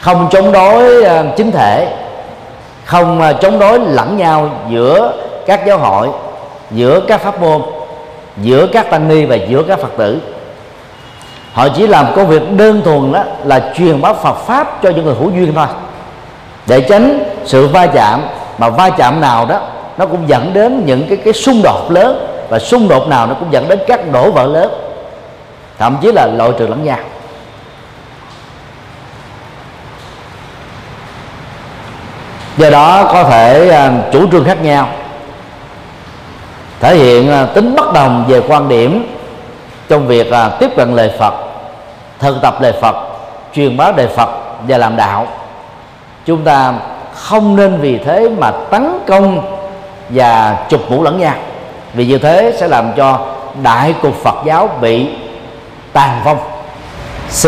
[0.00, 1.96] không chống đối ờ, chính thể
[2.84, 5.12] không ờ, chống đối lẫn nhau giữa
[5.46, 6.08] các giáo hội
[6.70, 7.62] giữa các pháp môn
[8.36, 10.20] giữa các tăng ni và giữa các phật tử
[11.52, 15.04] họ chỉ làm công việc đơn thuần đó là truyền bá Phật pháp cho những
[15.04, 15.66] người hữu duyên thôi.
[16.66, 18.22] Để tránh sự va chạm,
[18.58, 19.60] mà va chạm nào đó,
[19.98, 23.34] nó cũng dẫn đến những cái cái xung đột lớn, và xung đột nào nó
[23.34, 24.72] cũng dẫn đến các đổ vỡ lớn,
[25.78, 26.98] thậm chí là loại trừ lẫn nhau.
[32.56, 34.88] Do đó có thể à, chủ trương khác nhau,
[36.80, 39.06] thể hiện à, tính bất đồng về quan điểm
[39.88, 41.34] trong việc à, tiếp cận lời Phật
[42.18, 42.96] thực tập lời Phật
[43.54, 44.28] truyền bá lời Phật
[44.68, 45.26] và làm đạo.
[46.26, 46.72] Chúng ta
[47.14, 49.56] không nên vì thế mà tấn công
[50.08, 51.34] và chụp mũ lẫn nhau
[51.94, 53.20] vì như thế sẽ làm cho
[53.62, 55.08] đại cục Phật giáo bị
[55.92, 56.38] tàn vong.
[57.42, 57.46] C.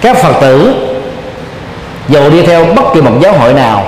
[0.00, 0.74] Các Phật tử
[2.08, 3.84] dù đi theo bất kỳ một giáo hội nào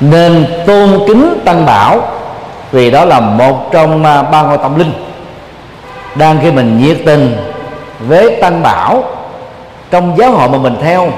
[0.00, 2.00] nên tôn kính tăng bảo
[2.72, 4.92] vì đó là một trong à, ba ngôi tâm linh
[6.14, 7.36] đang khi mình nhiệt tình
[8.00, 9.04] với tăng bảo,
[9.90, 11.10] trong giáo hội mà mình theo,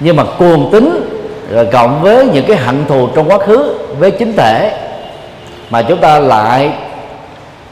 [0.00, 1.08] nhưng mà cuồng tính
[1.50, 4.78] rồi cộng với những cái hận thù trong quá khứ với chính thể,
[5.70, 6.72] mà chúng ta lại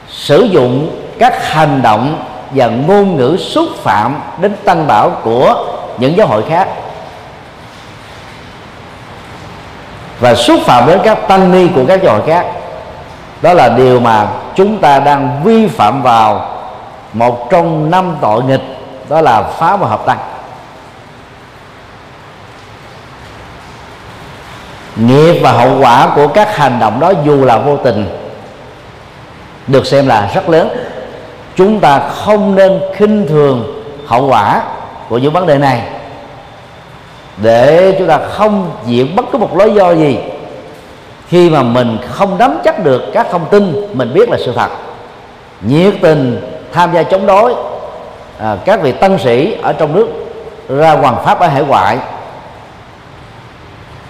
[0.08, 5.66] sử dụng các hành động và ngôn ngữ xúc phạm đến tăng bảo của
[5.98, 6.68] những giáo hội khác.
[10.20, 12.46] Và xúc phạm đến các tăng ni của các giáo hội khác
[13.44, 16.50] đó là điều mà chúng ta đang vi phạm vào
[17.12, 18.62] một trong năm tội nghịch,
[19.08, 20.18] đó là phá và hợp tăng
[24.96, 28.06] nghiệp và hậu quả của các hành động đó dù là vô tình,
[29.66, 30.68] được xem là rất lớn.
[31.56, 34.62] Chúng ta không nên khinh thường hậu quả
[35.08, 35.82] của những vấn đề này
[37.36, 40.18] để chúng ta không diễn bất cứ một lý do gì
[41.28, 44.68] khi mà mình không nắm chắc được các thông tin mình biết là sự thật.
[45.60, 46.40] Nhiệt tình
[46.72, 47.54] tham gia chống đối
[48.38, 50.08] à, các vị tân sĩ ở trong nước
[50.68, 51.98] ra hoàng pháp ở hải ngoại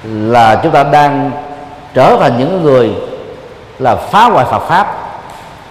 [0.04, 1.30] là chúng ta đang
[1.94, 2.90] trở thành những người
[3.78, 4.96] là phá hoại Phật pháp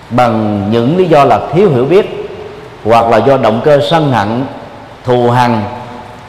[0.10, 2.30] bằng những lý do là thiếu hiểu biết
[2.86, 4.46] hoặc là do động cơ sân hận
[5.04, 5.62] thù hằn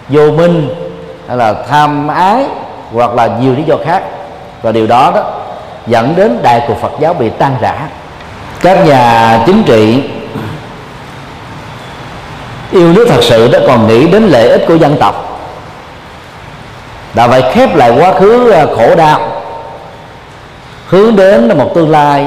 [0.09, 0.69] vô minh
[1.29, 2.47] hay là tham ái
[2.93, 4.03] hoặc là nhiều lý do khác
[4.65, 5.23] và điều đó đó
[5.87, 7.89] dẫn đến đại cuộc Phật giáo bị tan rã.
[8.61, 10.03] Các nhà chính trị
[12.71, 15.41] yêu nước thật sự đã còn nghĩ đến lợi ích của dân tộc.
[17.15, 19.43] Đã phải khép lại quá khứ à, khổ đau,
[20.87, 22.27] hướng đến một tương lai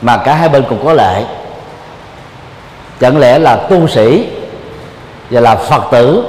[0.00, 1.24] mà cả hai bên cùng có lợi.
[3.00, 4.28] Chẳng lẽ là tu sĩ
[5.30, 6.24] và là phật tử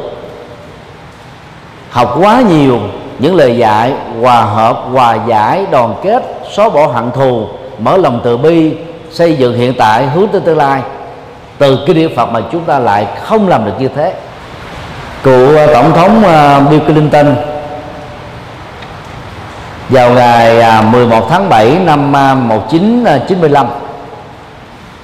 [1.90, 2.80] học quá nhiều
[3.22, 7.48] những lời dạy hòa hợp, hòa giải, đoàn kết, xóa bỏ hận thù,
[7.80, 8.74] mở lòng từ bi,
[9.12, 10.82] xây dựng hiện tại hướng tới tương lai.
[11.58, 14.14] Từ cái địa Phật mà chúng ta lại không làm được như thế.
[15.24, 17.36] Cựu à, tổng thống à, Bill Clinton
[19.90, 23.68] vào ngày à, 11 tháng 7 năm 1995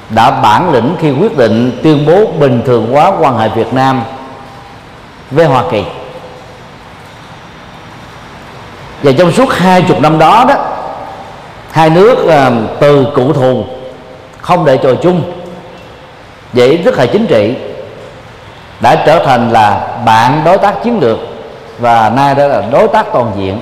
[0.10, 4.02] đã bản lĩnh khi quyết định tuyên bố bình thường hóa quan hệ Việt Nam
[5.32, 5.84] với Hoa Kỳ
[9.04, 10.56] và trong suốt hai chục năm đó đó,
[11.72, 13.64] hai nước à, từ cụ thù
[14.42, 15.22] không để trò chung
[16.54, 17.56] về ý thức hệ chính trị,
[18.80, 21.18] đã trở thành là bạn đối tác chiến lược
[21.80, 23.60] và nay đó là đối tác toàn diện.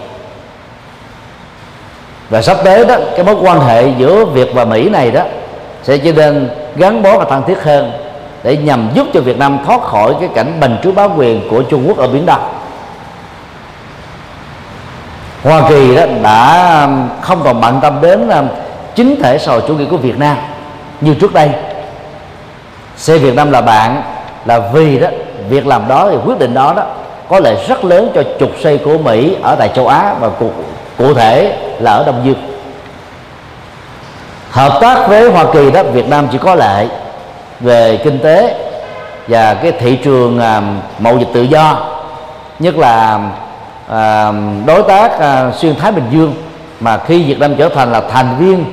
[2.29, 5.21] Và sắp tới đó, cái mối quan hệ giữa Việt và Mỹ này đó
[5.83, 7.91] sẽ trở nên gắn bó và thân thiết hơn
[8.43, 11.61] để nhằm giúp cho Việt Nam thoát khỏi cái cảnh bành trướng bá quyền của
[11.61, 12.54] Trung Quốc ở biển Đông.
[15.45, 18.47] Hoa Kỳ đó đã um, không còn bận tâm đến um,
[18.95, 20.37] chính thể xã hội chủ nghĩa của Việt Nam
[21.01, 21.49] như trước đây.
[22.97, 24.01] Xe Việt Nam là bạn
[24.45, 25.07] là vì đó
[25.49, 26.83] việc làm đó thì quyết định đó đó
[27.29, 30.51] có lợi rất lớn cho trục xây của Mỹ ở tại châu Á và cụ,
[30.97, 32.57] cụ thể là ở Đông Dương.
[34.51, 36.87] Hợp tác với Hoa Kỳ đó Việt Nam chỉ có lợi
[37.59, 38.55] về kinh tế
[39.27, 41.77] và cái thị trường um, mậu dịch tự do
[42.59, 43.19] nhất là
[43.87, 44.31] à,
[44.65, 46.33] đối tác à, xuyên Thái Bình Dương
[46.79, 48.65] mà khi Việt Nam trở thành là thành viên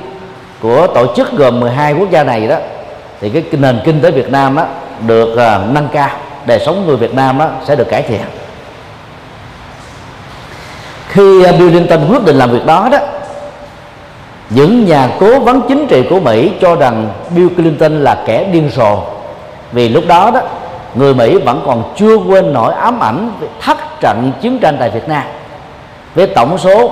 [0.61, 2.55] của tổ chức gồm 12 quốc gia này đó
[3.21, 4.65] thì cái nền kinh tế Việt Nam á,
[5.07, 6.09] được à, nâng cao
[6.45, 8.21] đời sống người Việt Nam á, sẽ được cải thiện.
[11.07, 12.97] Khi à, Bill Clinton quyết định làm việc đó đó
[14.49, 18.69] những nhà cố vấn chính trị của Mỹ cho rằng Bill Clinton là kẻ điên
[18.75, 18.99] rồ.
[19.71, 20.41] Vì lúc đó đó
[20.95, 24.89] người Mỹ vẫn còn chưa quên nổi ám ảnh về thất trận chiến tranh tại
[24.89, 25.23] Việt Nam.
[26.15, 26.91] Với tổng số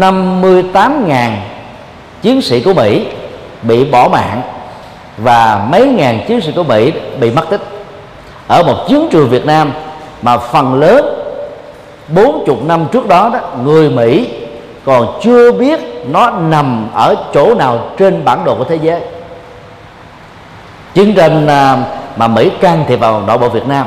[0.00, 1.30] 58.000
[2.22, 3.06] chiến sĩ của Mỹ
[3.62, 4.42] bị bỏ mạng
[5.18, 7.60] và mấy ngàn chiến sĩ của Mỹ bị mất tích.
[8.46, 9.72] Ở một chiến trường Việt Nam
[10.22, 11.22] mà phần lớn
[12.08, 14.28] 40 năm trước đó đó người Mỹ
[14.84, 19.00] còn chưa biết nó nằm ở chỗ nào trên bản đồ của thế giới.
[20.94, 21.78] Chiến tranh à,
[22.16, 23.86] mà Mỹ can thiệp vào nội bộ Việt Nam.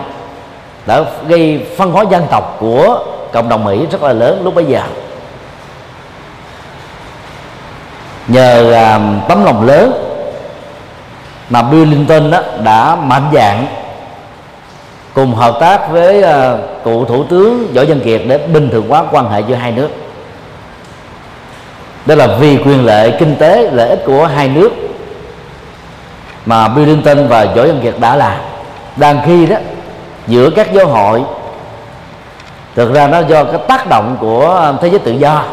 [0.85, 2.99] Đã gây phân hóa dân tộc của
[3.31, 4.81] cộng đồng Mỹ rất là lớn lúc bấy giờ.
[8.27, 9.91] Nhờ à, tấm lòng lớn
[11.49, 13.67] mà Bill Clinton đó đã mạnh dạng
[15.13, 19.03] cùng hợp tác với uh, cựu thủ tướng võ văn kiệt để bình thường hóa
[19.11, 19.89] quan hệ giữa hai nước.
[22.05, 24.71] Đó là vì quyền lợi kinh tế lợi ích của hai nước
[26.45, 28.38] mà Bill Clinton và Võ Văn Kiệt đã làm.
[28.95, 29.58] Đang khi đó
[30.27, 31.23] giữa các giáo hội
[32.75, 35.43] thực ra nó do cái tác động của um, thế giới tự do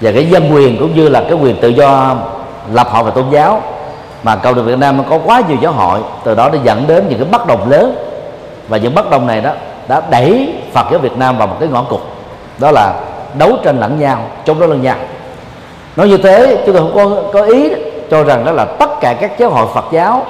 [0.00, 2.16] và cái dân quyền cũng như là cái quyền tự do
[2.72, 3.62] lập hội và tôn giáo.
[4.22, 6.86] Mà cộng đồng Việt Nam nó có quá nhiều giáo hội từ đó nó dẫn
[6.86, 7.96] đến những cái bất đồng lớn.
[8.68, 9.50] Và những bất đồng này đó
[9.88, 12.00] đã đẩy Phật giáo Việt Nam vào một cái ngõ cụt.
[12.58, 12.94] Đó là
[13.38, 14.96] đấu tranh lẫn nhau chống đối lẫn nhau.
[15.96, 17.76] Nói như thế chúng tôi không có có ý đó,
[18.10, 20.26] cho rằng đó là tất cả các giáo hội Phật giáo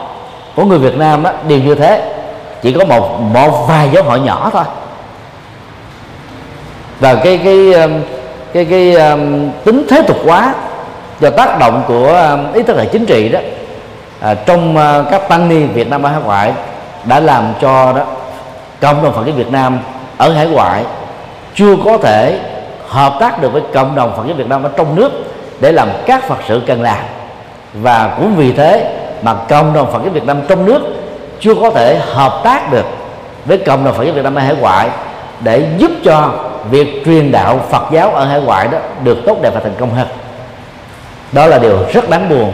[0.56, 2.14] của người Việt Nam đó, đều như thế.
[2.62, 4.64] Chỉ có một một vài giáo hội nhỏ thôi.
[7.00, 8.04] Và cái cái cái
[8.52, 10.54] cái, cái um, tính thế tục hóa
[11.20, 13.40] do tác động của um, ý thức hệ chính trị đó
[14.20, 16.52] à, trong uh, các tăng ni Việt Nam ở hải ngoại
[17.04, 18.02] đã làm cho đó
[18.80, 19.78] cộng đồng Phật giáo Việt Nam
[20.16, 20.84] ở hải ngoại
[21.54, 22.38] chưa có thể
[22.88, 25.10] hợp tác được với cộng đồng Phật giáo Việt Nam ở trong nước
[25.60, 26.98] để làm các Phật sự cần làm
[27.74, 30.80] và cũng vì thế mà cộng đồng Phật giáo Việt Nam trong nước
[31.40, 32.84] chưa có thể hợp tác được
[33.44, 34.88] với cộng đồng Phật giáo Việt Nam ở hải ngoại
[35.40, 36.30] để giúp cho
[36.70, 39.94] việc truyền đạo Phật giáo ở hải ngoại đó được tốt đẹp và thành công
[39.94, 40.06] hơn.
[41.32, 42.52] Đó là điều rất đáng buồn.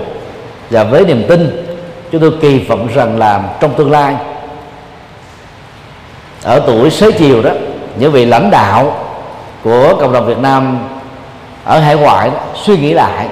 [0.71, 1.67] Và với niềm tin
[2.13, 4.17] chúng tôi kỳ vọng rằng là trong tương lai
[6.43, 7.51] ở tuổi xế chiều đó
[7.97, 9.07] những vị lãnh đạo
[9.65, 10.79] của cộng đồng Việt Nam
[11.65, 13.29] ở hải ngoại đó, suy nghĩ lại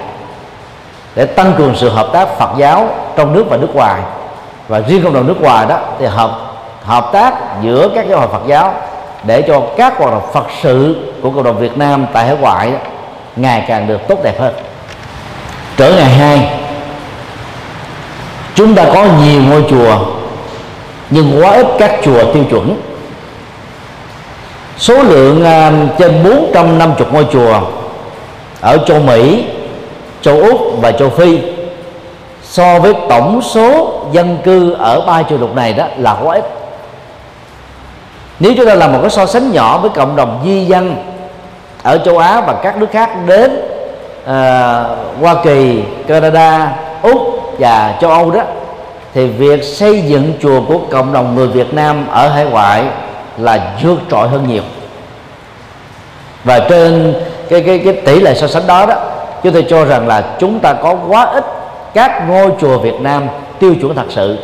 [1.15, 4.01] để tăng cường sự hợp tác Phật giáo trong nước và nước ngoài.
[4.69, 6.31] Và riêng cộng đồng nước ngoài đó thì hợp
[6.85, 8.75] hợp tác giữa các giáo hội Phật giáo
[9.25, 12.71] để cho các hoạt động Phật sự của cộng đồng Việt Nam tại hải ngoại
[12.71, 12.79] đó,
[13.37, 14.55] ngày càng được tốt đẹp hơn.
[15.77, 16.51] Trở ngày hai
[18.55, 19.99] chúng ta có nhiều ngôi chùa
[21.11, 22.81] nhưng quá ít các chùa tiêu chuẩn.
[24.77, 27.61] Số lượng uh, trên 450 ngôi chùa
[28.61, 29.45] ở châu Mỹ,
[30.23, 31.39] châu Úc và châu Phi.
[32.43, 36.45] So với tổng số dân cư ở ba châu lục này đó là quá ít.
[38.41, 40.97] Nếu chúng ta làm một cái so sánh nhỏ với cộng đồng di dân
[41.83, 43.51] ở châu Á và các nước khác đến
[44.23, 44.29] uh,
[45.21, 47.19] Hoa Kỳ, Canada, Úc
[47.59, 48.43] và châu Âu đó
[49.15, 52.85] thì việc xây dựng chùa của cộng đồng người Việt Nam ở hải ngoại
[53.39, 54.63] là vượt trội hơn nhiều.
[56.45, 57.15] Và trên
[57.49, 58.95] cái cái cái tỷ lệ so sánh đó đó
[59.43, 61.45] chúng tôi cho rằng là chúng ta có quá ít
[61.95, 63.27] các ngôi chùa Việt Nam
[63.59, 64.39] tiêu chuẩn thật sự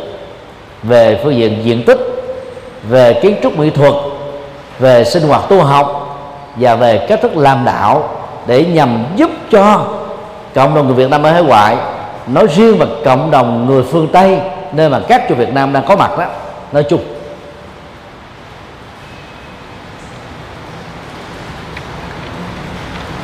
[0.83, 1.99] về phương diện diện tích,
[2.89, 3.93] về kiến trúc mỹ thuật,
[4.79, 6.17] về sinh hoạt tu học
[6.55, 8.09] và về cách thức làm đạo
[8.47, 9.85] để nhằm giúp cho
[10.55, 11.77] cộng đồng người Việt Nam ở hải ngoại,
[12.27, 14.39] nói riêng và cộng đồng người phương Tây,
[14.71, 16.25] nơi mà các chùa Việt Nam đang có mặt đó,
[16.71, 17.14] nói chung.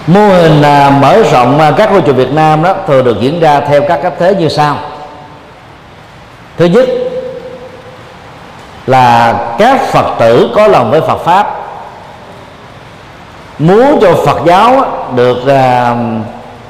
[0.08, 3.40] Mô hình à, mở rộng à, các ngôi chùa Việt Nam đó thường được diễn
[3.40, 4.76] ra theo các cách thế như sau.
[6.58, 6.90] Thứ nhất
[8.88, 11.56] là các Phật tử có lòng với Phật pháp.
[13.60, 14.86] Muốn cho Phật giáo
[15.16, 15.96] được à,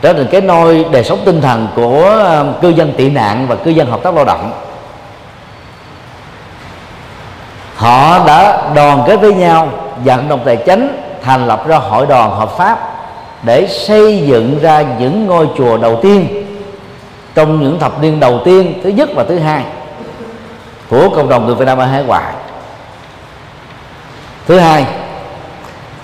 [0.01, 2.25] trở thành cái nôi đời sống tinh thần của
[2.61, 4.51] cư dân tị nạn và cư dân hợp tác lao động.
[7.75, 9.69] Họ đã đoàn kết với nhau,
[10.05, 10.87] vận động tài chánh
[11.23, 12.90] thành lập ra hội đoàn hợp pháp
[13.43, 16.45] để xây dựng ra những ngôi chùa đầu tiên.
[17.35, 19.63] Trong những thập niên đầu tiên, thứ nhất và thứ hai,
[20.89, 22.33] của cộng đồng người Việt Nam ở hải ngoại.
[24.47, 24.85] Thứ hai,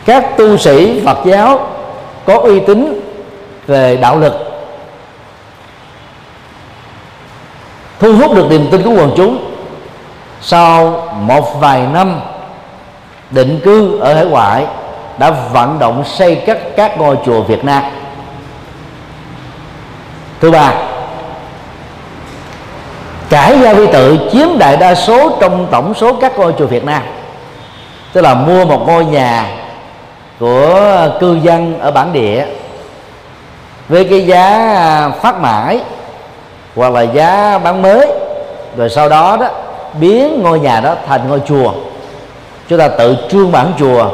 [0.06, 1.68] các tu sĩ Phật giáo
[2.26, 3.02] có uy tín
[3.68, 4.34] về đạo lực,
[8.00, 9.52] thu hút được niềm tin của quần chúng.
[10.42, 12.20] Sau một vài năm
[13.32, 14.66] định cư ở hải ngoại
[15.18, 17.84] đã vận động xây cất các ngôi chùa Việt Nam.
[20.40, 20.74] Thứ ba
[23.30, 26.86] cải gia vi tự chiếm đại đa số trong tổng số các ngôi chùa Việt
[26.86, 27.02] Nam,
[28.14, 29.58] tức là mua một ngôi nhà
[30.40, 32.46] của cư dân ở bản địa
[33.90, 34.44] với cái giá
[34.76, 35.80] à, phát mãi
[36.76, 38.08] hoặc là giá bán mới,
[38.78, 39.48] rồi sau đó đó
[40.00, 41.72] biến ngôi nhà đó thành ngôi chùa.
[42.70, 44.10] Chúng ta tự trương bản chùa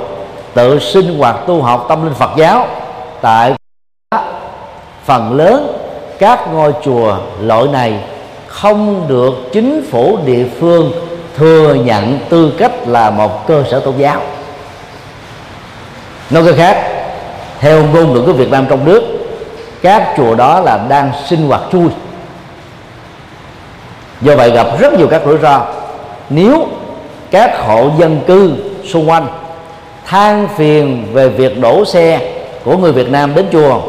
[0.54, 2.68] tự sinh hoạt tu học tâm linh Phật giáo.
[3.22, 3.54] Tại
[5.06, 5.78] phần lớn
[6.20, 8.04] các ngôi chùa loại này
[8.48, 10.92] không được chính phủ địa phương
[11.38, 14.22] thừa nhận tư cách là một cơ sở tôn giáo.
[16.30, 17.04] Nói cách khác,
[17.60, 19.04] theo ngôn ngữ của Việt Nam trong nước,
[19.82, 21.88] các chùa đó là đang sinh hoạt chui.
[24.22, 25.62] Do vậy gặp rất nhiều các rủi ro.
[26.30, 26.68] Nếu
[27.32, 28.54] các hộ dân cư
[28.86, 29.28] xung quanh
[30.08, 32.34] than phiền về việc đổ xe
[32.64, 33.82] của người Việt Nam đến chùa,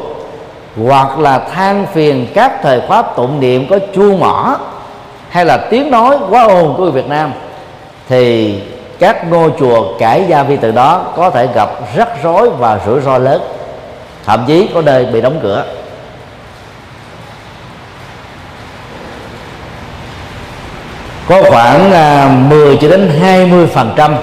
[0.85, 4.59] hoặc là than phiền các thời khóa tụng niệm có chuông mỏ,
[5.29, 7.33] hay là tiếng nói quá ồn của người Việt Nam,
[8.09, 8.55] thì
[8.99, 13.01] các ngôi chùa cải gia vi từ đó có thể gặp rắc rối và rủi
[13.01, 13.43] ro lớn,
[14.25, 15.65] thậm chí có nơi bị đóng cửa.
[21.29, 24.17] Có khoảng à, 10 cho đến 20 phần trăm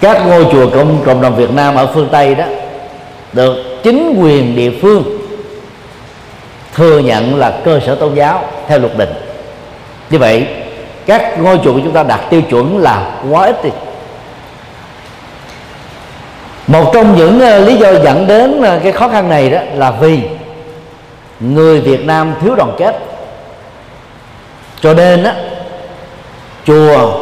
[0.00, 2.44] các ngôi chùa cộng, cộng đồng Việt Nam ở phương Tây đó
[3.32, 5.04] được chính quyền địa phương
[6.74, 9.12] thừa nhận là cơ sở tôn giáo theo luật định.
[10.10, 10.46] Như vậy
[11.06, 13.70] các ngôi chùa của chúng ta đạt tiêu chuẩn là quá ít đi.
[16.66, 19.90] Một trong những ờ, lý do dẫn đến ờ, cái khó khăn này đó là
[19.90, 20.20] vì
[21.40, 22.98] người Việt Nam thiếu đoàn kết.
[24.80, 25.34] Cho nên á
[26.66, 27.12] chùa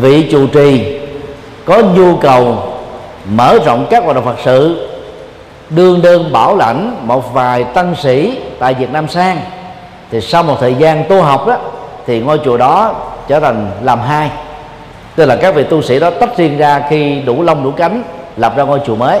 [0.00, 0.98] vị trụ trì
[1.64, 2.56] có nhu cầu
[3.24, 4.88] mở rộng các hoạt động Phật sự.
[5.70, 9.40] Đương đơn bảo lãnh, một vài tăng sĩ tại Việt Nam sang.
[10.10, 11.56] Thì sau một thời gian tu học đó,
[12.06, 12.94] thì ngôi chùa đó
[13.28, 14.30] trở thành làm hai.
[15.16, 18.02] Tức là các vị tu sĩ đó tách riêng ra khi đủ lông, đủ cánh,
[18.36, 19.20] lập ra ngôi chùa mới.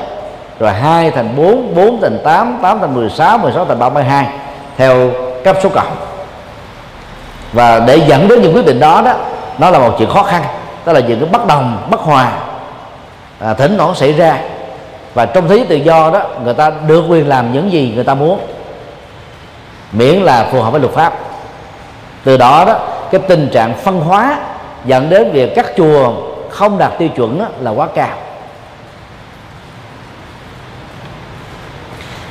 [0.60, 3.88] Rồi hai thành bốn bốn thành tám tám thành mười sáu mười sáu thành ba
[3.88, 4.26] mươi hai,
[4.76, 5.10] theo
[5.44, 5.96] cấp số cộng.
[7.52, 9.12] Và để dẫn đến những quyết định đó đó,
[9.58, 10.42] nó là một chuyện khó khăn
[10.86, 12.32] đó là những cái bất đồng bất hòa
[13.38, 14.38] à, thỉnh thoảng xảy ra.
[15.14, 18.14] Và trong thế tự do đó người ta được quyền làm những gì người ta
[18.14, 18.40] muốn
[19.92, 21.18] miễn là phù hợp với luật pháp.
[22.24, 22.78] Từ đó đó
[23.10, 24.38] cái tình trạng phân hóa
[24.84, 26.12] dẫn đến việc các chùa
[26.50, 28.16] không đạt tiêu chuẩn đó, là quá cao.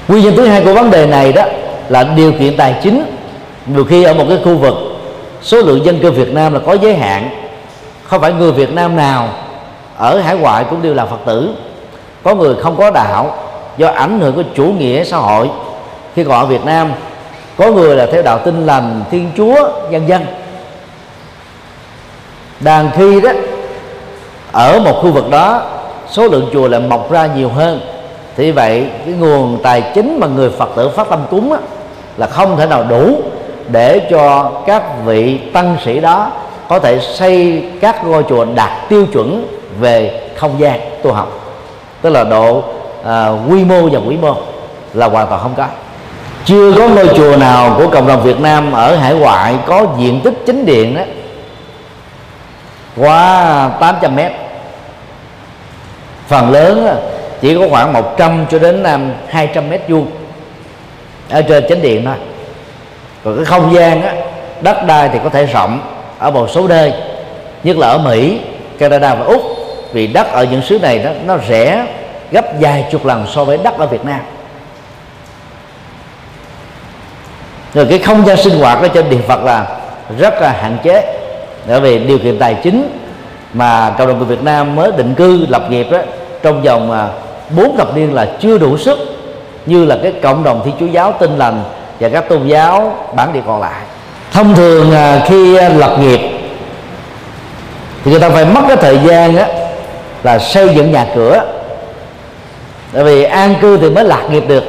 [0.08, 1.44] Nguyên nhân thứ hai của vấn đề này đó
[1.90, 3.04] là điều kiện tài chính.
[3.66, 4.74] Nhiều khi ở một cái khu vực
[5.42, 7.30] số lượng dân cư Việt Nam là có giới hạn
[8.12, 9.30] không phải người Việt Nam nào
[9.98, 11.50] ở hải ngoại cũng đều là Phật tử.
[12.24, 13.36] Có người không có đạo
[13.78, 15.50] do ảnh hưởng của chủ nghĩa xã hội.
[16.16, 16.92] Khi còn ở Việt Nam
[17.58, 20.26] có người là theo đạo tinh lành Thiên Chúa dân dân
[22.60, 23.30] đàn khi đó
[24.52, 25.62] ở một khu vực đó
[26.10, 27.82] số lượng chùa lại mọc ra nhiều hơn.
[28.38, 31.60] Thì vậy cái nguồn tài chính mà người Phật tử phát tâm cúng á,
[32.18, 33.22] là không thể nào đủ
[33.68, 36.32] để cho các vị tăng sĩ đó
[36.72, 39.48] có thể xây các ngôi chùa đạt tiêu chuẩn
[39.80, 41.40] về không gian tu học.
[42.02, 42.64] Tức là độ
[43.06, 44.36] à, quy mô và quy mô
[44.94, 45.66] là hoàn toàn không có.
[46.46, 50.22] Chưa có ngôi chùa nào của cộng đồng Việt Nam ở hải ngoại có diện
[50.24, 51.02] tích chính điện đó
[52.98, 54.32] quá 800 mét.
[56.28, 56.98] Phần lớn
[57.42, 60.08] chỉ có khoảng 100 cho đến à, 200 mét vuông
[61.30, 62.16] ở trên chánh điện thôi.
[63.24, 64.14] Còn cái không gian á,
[64.62, 65.82] đất đai thì có thể rộng
[66.22, 66.94] ở một số nơi
[67.64, 68.40] nhất là ở Mỹ
[68.80, 69.42] Canada và Úc
[69.94, 71.86] vì đất ở những xứ này nó, nó rẻ
[72.32, 74.20] gấp vài chục lần so với đất ở Việt Nam.
[77.74, 79.68] Rồi cái không gian sinh hoạt ở trên địa Phật là
[80.20, 81.18] rất là hạn chế
[81.68, 83.00] bởi vì điều kiện tài chính
[83.54, 85.98] mà cộng đồng người Việt Nam mới định cư lập nghiệp đó
[86.42, 87.08] trong vòng à,
[87.56, 89.00] bốn thập niên là chưa đủ sức
[89.66, 91.64] như là cái cộng đồng thi chúa giáo tinh lành
[92.00, 93.82] và các tôn giáo bản địa còn lại
[94.32, 96.20] thông thường à, khi à, lập nghiệp
[98.04, 99.48] thì người ta phải mất cái thời gian á,
[100.24, 101.44] là xây dựng nhà cửa.
[102.94, 104.64] Tại vì an cư thì mới lạc nghiệp được.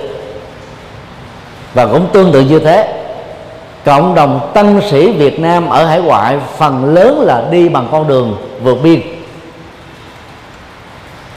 [1.74, 2.98] Và cũng tương tự như thế
[3.84, 8.08] cộng đồng tân sĩ Việt Nam ở hải ngoại phần lớn là đi bằng con
[8.08, 9.00] đường vượt biên.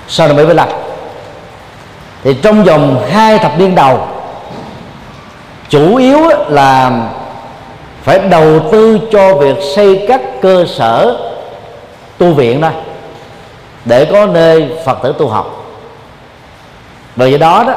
[0.07, 0.69] Sau năm 75
[2.23, 4.07] thì trong vòng hai thập niên đầu
[5.69, 6.91] chủ yếu là
[8.05, 11.17] phải đầu tư cho việc xây các cơ sở
[12.17, 12.69] tu viện đó,
[13.85, 15.65] để có nơi phật tử tu học.
[17.15, 17.73] Bởi vậy đó đó,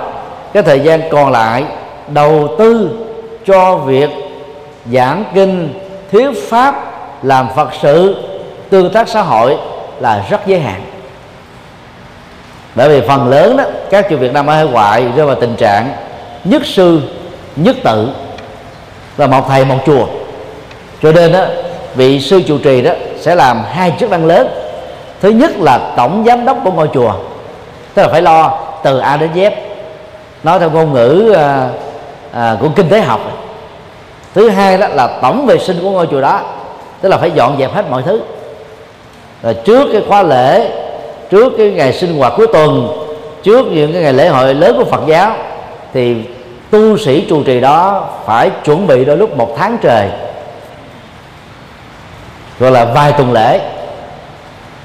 [0.52, 1.64] cái thời gian còn lại
[2.08, 2.90] đầu tư
[3.46, 4.10] cho việc
[4.92, 5.74] giảng kinh,
[6.12, 6.74] thuyết pháp,
[7.22, 8.16] làm phật sự,
[8.70, 9.56] tương tác xã hội
[10.00, 10.80] là rất giới hạn.
[12.74, 15.56] Bởi vì phần lớn đó, các chùa Việt Nam ở hải ngoại rơi vào tình
[15.56, 15.92] trạng
[16.44, 17.00] nhất sư,
[17.56, 18.08] nhất tự.
[19.16, 20.06] Là một thầy, một chùa
[21.02, 21.44] cho nên đó
[21.94, 24.48] vị sư trụ trì đó sẽ làm hai chức năng lớn.
[25.20, 27.12] Thứ nhất là tổng giám đốc của ngôi chùa
[27.94, 29.50] tức là phải lo từ A đến Z.
[30.42, 31.68] Nói theo ngôn ngữ à,
[32.32, 33.20] à, của kinh tế học.
[34.34, 36.40] Thứ hai đó là tổng vệ sinh của ngôi chùa đó
[37.00, 38.20] tức là phải dọn dẹp hết mọi thứ.
[39.42, 40.70] Rồi trước cái khóa lễ
[41.30, 42.88] trước cái ngày sinh hoạt cuối tuần
[43.42, 45.32] trước những cái ngày lễ hội lớn của Phật giáo
[45.94, 46.16] thì
[46.70, 50.08] tu sĩ trụ trì đó phải chuẩn bị đôi lúc một tháng trời
[52.60, 53.60] gọi là vài tuần lễ.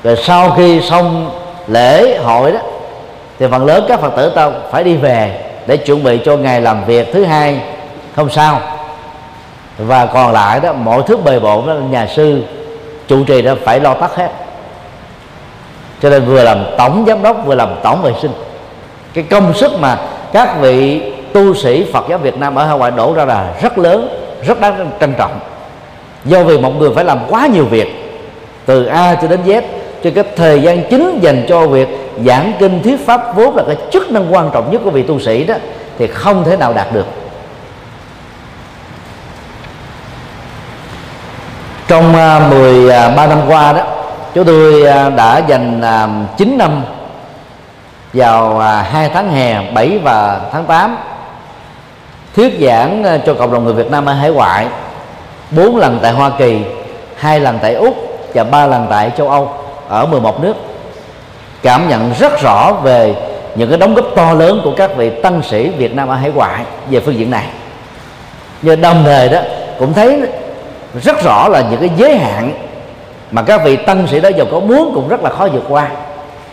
[0.03, 1.31] Rồi sau khi xong
[1.67, 2.59] lễ hội đó,
[3.39, 6.61] thì phần lớn các phật tử ta phải đi về để chuẩn bị cho ngày
[6.61, 7.61] làm việc thứ hai.
[8.15, 8.61] Hôm sau
[9.77, 12.43] và còn lại đó, mọi thứ bề bộn đó, nhà sư
[13.07, 14.29] chủ trì đó phải lo tắt hết.
[16.01, 18.31] Cho nên vừa làm tổng giám đốc, vừa làm tổng vệ sinh.
[19.13, 19.97] Cái công sức mà
[20.33, 21.01] các vị
[21.33, 24.07] tu sĩ Phật giáo Việt Nam ở hải ngoại đổ ra là rất lớn,
[24.47, 25.39] rất đáng trân trọng
[26.25, 28.19] do vì một người phải làm quá nhiều việc,
[28.65, 29.61] từ A cho đến Z,
[30.03, 31.87] cho cái thời gian chính dành cho việc
[32.25, 35.19] giảng kinh, thuyết pháp vốn là cái chức năng quan trọng nhất của vị tu
[35.19, 35.55] sĩ đó,
[35.97, 37.05] thì không thể nào đạt được.
[41.87, 43.83] Trong à, 13 à, năm qua đó,
[44.33, 45.81] chúng tôi à, đã dành
[46.37, 46.83] 9 năm
[48.13, 50.97] vào hai tháng hè 7 và tháng 8
[52.35, 54.67] thuyết giảng cho cộng đồng người Việt Nam ở hải ngoại
[55.51, 56.57] bốn lần tại Hoa Kỳ,
[57.15, 57.95] hai lần tại Úc
[58.33, 59.53] và ba lần tại châu Âu
[59.87, 60.53] ở 11 nước.
[61.61, 63.15] Cảm nhận rất rõ về
[63.55, 66.31] những cái đóng góp to lớn của các vị tăng sĩ Việt Nam ở hải
[66.31, 67.45] ngoại về phương diện này.
[68.61, 69.39] Nhưng đồng thời đó,
[69.79, 70.21] cũng thấy
[71.03, 72.53] rất rõ là những cái giới hạn
[73.31, 75.87] mà các vị tăng sĩ đó giàu có muốn cũng rất là khó vượt qua.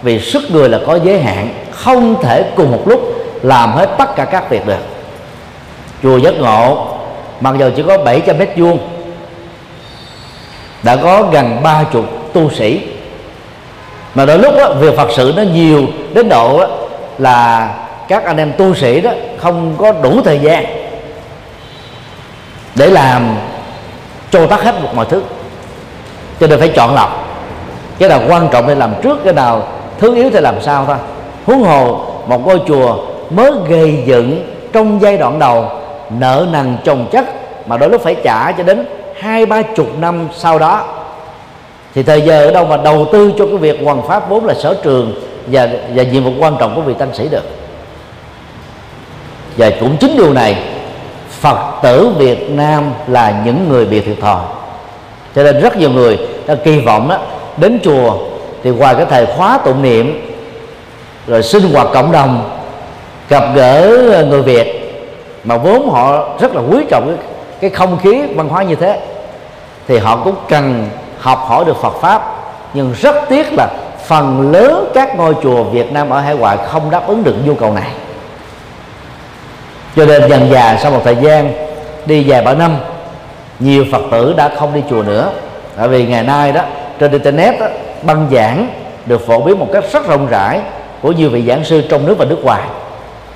[0.03, 3.01] Vì sức người là có giới hạn, không thể cùng một lúc
[3.43, 4.85] làm hết tất cả các việc được.
[6.03, 6.87] Chùa giác ngộ
[7.41, 8.79] mặc dù chỉ có 700 mét vuông
[10.83, 12.81] đã có gần ba chục tu sĩ.
[14.15, 16.67] Mà đôi lúc đó, việc phật sự nó nhiều đến độ đó,
[17.19, 17.71] là
[18.09, 20.65] các anh em tu sĩ đó không có đủ thời gian
[22.75, 23.37] để làm
[24.31, 25.23] trô tắt hết một mọi thứ.
[26.41, 27.27] Cho nên phải chọn lọc.
[27.99, 29.69] Cái nào quan trọng để làm trước cái nào
[29.99, 30.97] thứ yếu thì làm sao thôi.
[31.47, 32.97] Huống hồ một ngôi chùa
[33.31, 35.80] mới gây dựng trong giai đoạn đầu
[36.19, 37.25] nợ nần chồng chất
[37.67, 38.87] mà đôi lúc phải trả cho đến
[39.21, 40.85] hai ba chục năm sau đó.
[41.95, 44.55] Thì thời giờ ở đâu mà đầu tư cho cái việc hoàn pháp vốn là
[44.55, 45.15] sở trường
[45.47, 47.45] và và nhiệm vụ quan trọng của vị tăng sĩ được.
[49.57, 50.63] Và cũng chính điều này,
[51.41, 54.45] Phật tử Việt Nam là những người bị thiệt thòi.
[55.37, 57.19] Cho nên rất nhiều người ta kỳ vọng đó
[57.57, 58.19] đến chùa
[58.63, 60.33] thì ngoài cái thời khóa tụng niệm,
[61.27, 62.61] rồi sinh hoạt cộng đồng,
[63.29, 63.97] gặp gỡ
[64.29, 64.80] người Việt
[65.45, 67.27] mà vốn họ rất là quý trọng cái,
[67.61, 69.01] cái không khí văn hóa như thế.
[69.89, 70.89] Thì họ cũng cần
[71.19, 72.35] học hỏi được Phật pháp.
[72.75, 73.69] Nhưng rất tiếc là
[74.07, 77.55] phần lớn các ngôi chùa Việt Nam ở hải ngoại không đáp ứng được nhu
[77.55, 77.91] cầu này.
[79.97, 81.53] Cho nên dần dà sau một thời gian
[82.07, 82.77] đi vài ba năm
[83.59, 85.31] nhiều phật tử đã không đi chùa nữa.
[85.77, 86.63] Tại vì ngày nay đó
[86.99, 87.67] trên internet đó,
[88.03, 88.69] băng giảng
[89.07, 90.61] được phổ biến một cách rất rộng rãi
[91.03, 92.63] của nhiều vị giảng sư trong nước và nước ngoài.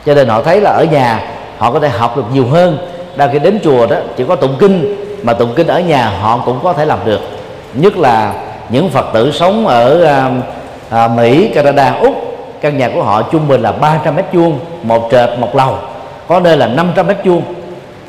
[0.07, 1.21] Cho nên họ thấy là ở nhà
[1.59, 2.79] họ có thể học được nhiều hơn.
[3.17, 6.43] Đa khi đến chùa đó chỉ có tụng kinh mà tụng kinh ở nhà họ
[6.47, 7.21] cũng có thể làm được.
[7.75, 8.33] Nhất là
[8.69, 10.31] những phật tử sống ở à,
[10.91, 12.15] à, mỹ canada úc
[12.61, 15.79] căn nhà của họ trung bình là 300 mét vuông một trệt một lầu
[16.29, 17.43] có nơi là 500 mét vuông.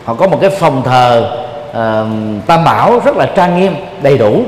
[0.03, 1.37] Họ có một cái phòng thờ
[1.73, 2.03] à,
[2.47, 4.41] tam bảo rất là trang nghiêm đầy đủ.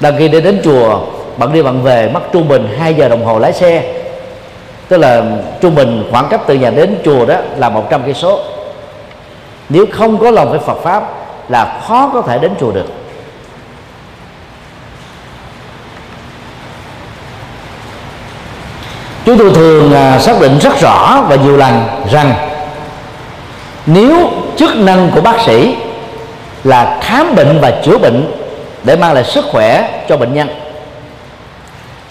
[0.00, 1.00] Đăng khi đi đến chùa
[1.36, 3.99] bạn đi bạn về mất trung bình 2 giờ đồng hồ lái xe
[4.90, 5.22] tức là
[5.60, 8.40] trung bình khoảng cách từ nhà đến chùa đó là 100 cây số.
[9.68, 11.02] Nếu không có lòng với Phật pháp
[11.48, 12.86] là khó có thể đến chùa được.
[19.26, 22.34] Chúng tôi thường à, xác định rất rõ và nhiều lần rằng
[23.86, 25.76] nếu chức năng của bác sĩ
[26.64, 28.32] là khám bệnh và chữa bệnh
[28.84, 30.48] để mang lại sức khỏe cho bệnh nhân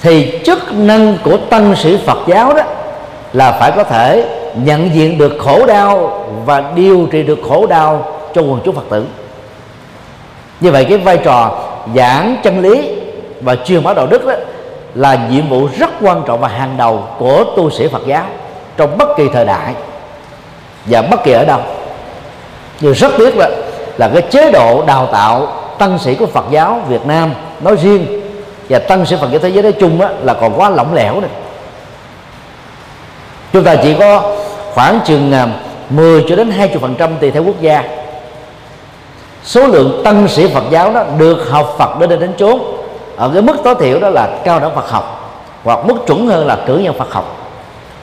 [0.02, 2.64] thì chức năng của tăng sĩ Phật giáo đó
[3.34, 4.26] là phải có thể
[4.56, 8.90] nhận diện được khổ đau và điều trị được khổ đau cho quần chúng Phật
[8.90, 9.06] tử.
[10.60, 11.52] Như vậy cái vai trò
[11.96, 12.90] giảng chân lý
[13.42, 14.34] và truyền bá đạo đức đó
[14.96, 18.26] là nhiệm vụ rất quan trọng và hàng đầu của tu sĩ Phật giáo
[18.78, 19.74] trong bất kỳ thời đại
[20.86, 21.60] và bất kỳ ở đâu.
[22.80, 23.50] Nhưng rất tiếc là
[23.98, 25.48] là cái chế độ đào tạo
[25.78, 27.32] tăng sĩ của Phật giáo Việt Nam
[27.62, 28.19] nói riêng
[28.70, 31.22] và tăng sĩ Phật giáo thế giới nói chung á, là còn quá lỏng lẻo
[31.22, 31.30] này
[33.54, 34.36] chúng ta chỉ có
[34.74, 35.48] khoảng chừng à,
[35.90, 37.84] 10 cho đến 20 phần trăm tùy theo quốc gia.
[39.44, 42.60] Số lượng tăng sĩ Phật giáo đó được học Phật đến đây đến chốn.
[43.16, 46.48] Ở cái mức tối thiểu đó là cao đẳng Phật học hoặc mức chuẩn hơn
[46.48, 47.36] là cử nhân Phật học.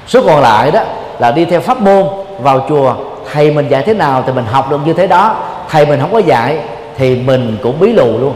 [0.07, 0.81] Số còn lại đó
[1.19, 2.07] là đi theo pháp môn
[2.39, 2.95] vào chùa
[3.33, 5.37] thầy mình dạy thế nào thì mình học được như thế đó.
[5.69, 6.59] Thầy mình không có dạy
[6.97, 8.35] thì mình cũng bí lù luôn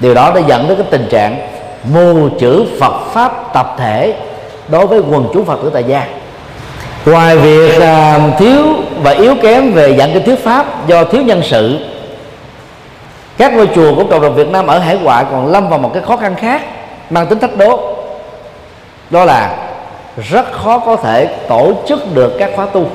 [0.00, 1.48] điều đó đã dẫn đến cái tình trạng
[1.84, 4.14] mù chữ Phật pháp tập thể
[4.68, 6.06] đối với quần chúng Phật tử tại gia.
[7.06, 8.64] Ngoài việc à, thiếu
[9.02, 11.78] và yếu kém về dạng kinh thuyết pháp do thiếu nhân sự
[13.38, 15.90] các ngôi chùa của cộng đồng Việt Nam ở hải ngoại còn lâm vào một
[15.94, 16.62] cái khó khăn khác
[17.10, 17.96] mang tính thách đố.
[19.10, 19.56] Đó là
[20.30, 22.86] rất khó có thể tổ chức được các khóa tu.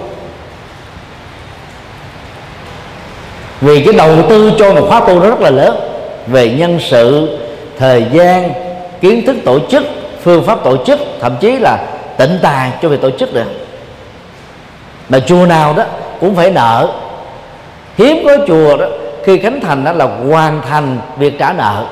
[3.62, 5.89] Vì cái đầu tư cho một khóa tu nó rất là lớn
[6.32, 7.38] về nhân sự,
[7.78, 8.54] thời gian,
[9.02, 9.84] kiến thức tổ chức,
[10.24, 11.78] phương pháp tổ chức, thậm chí là
[12.18, 13.48] tịnh tài cho việc tổ chức được
[15.10, 15.84] mà chùa nào đó
[16.20, 16.90] cũng phải nợ.
[17.98, 18.86] Hiếm có chùa đó
[19.24, 21.86] khi khánh thành đó là hoàn thành việc trả nợ.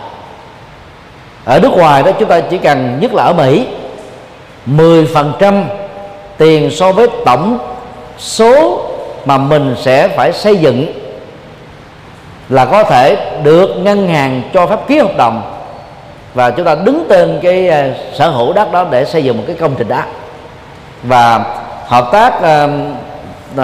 [1.45, 3.65] Ở nước ngoài đó chúng ta chỉ cần, nhất là ở Mỹ
[4.67, 5.63] 10%
[6.37, 7.59] tiền so với tổng
[8.17, 8.81] số
[9.25, 11.06] mà mình sẽ phải xây dựng
[12.49, 15.41] là có thể được ngân hàng cho phép ký hợp đồng.
[16.33, 19.43] Và chúng ta đứng tên cái à, sở hữu đất đó để xây dựng một
[19.47, 20.01] cái công trình đó.
[21.03, 21.45] Và
[21.85, 23.59] hợp tác uh,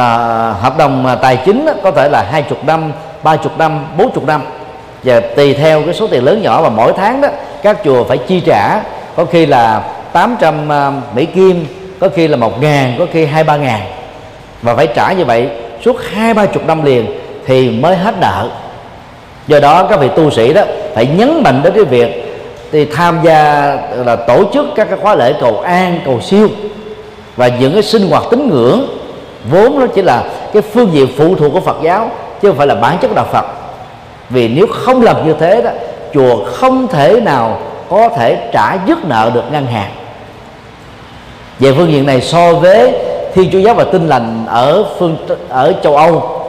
[0.61, 2.91] hợp đồng tài chính có thể là hai chục năm
[3.23, 4.41] ba chục năm bốn chục năm.
[5.03, 7.27] Và tùy theo cái số tiền lớn nhỏ và mỗi tháng đó
[7.63, 8.79] các chùa phải chi trả.
[9.15, 10.69] Có khi là 800
[11.15, 11.65] Mỹ Kim
[11.99, 13.81] có khi là một ngàn có khi hai ba ngàn.
[14.61, 15.49] Và phải trả như vậy
[15.85, 18.49] suốt hai ba chục năm liền thì mới hết nợ
[19.47, 20.61] do đó các vị tu sĩ đó
[20.95, 22.19] phải nhấn mạnh đến cái việc
[22.71, 23.43] thì tham gia
[24.05, 26.47] là tổ chức các cái khóa lễ cầu an, cầu siêu.
[27.35, 28.87] Và những cái sinh hoạt tín ngưỡng
[29.51, 30.23] vốn nó chỉ là
[30.53, 33.25] cái phương diện phụ thuộc của Phật giáo, chứ không phải là bản chất đạo
[33.31, 33.45] Phật.
[34.29, 35.71] Vì nếu không làm như thế đó,
[36.13, 39.91] chùa không thể nào có thể trả dứt nợ được ngân hàng.
[41.59, 42.93] Về phương diện này so với
[43.33, 45.17] thiên chúa giáo và tinh lành ở phương,
[45.49, 46.39] ở châu âu,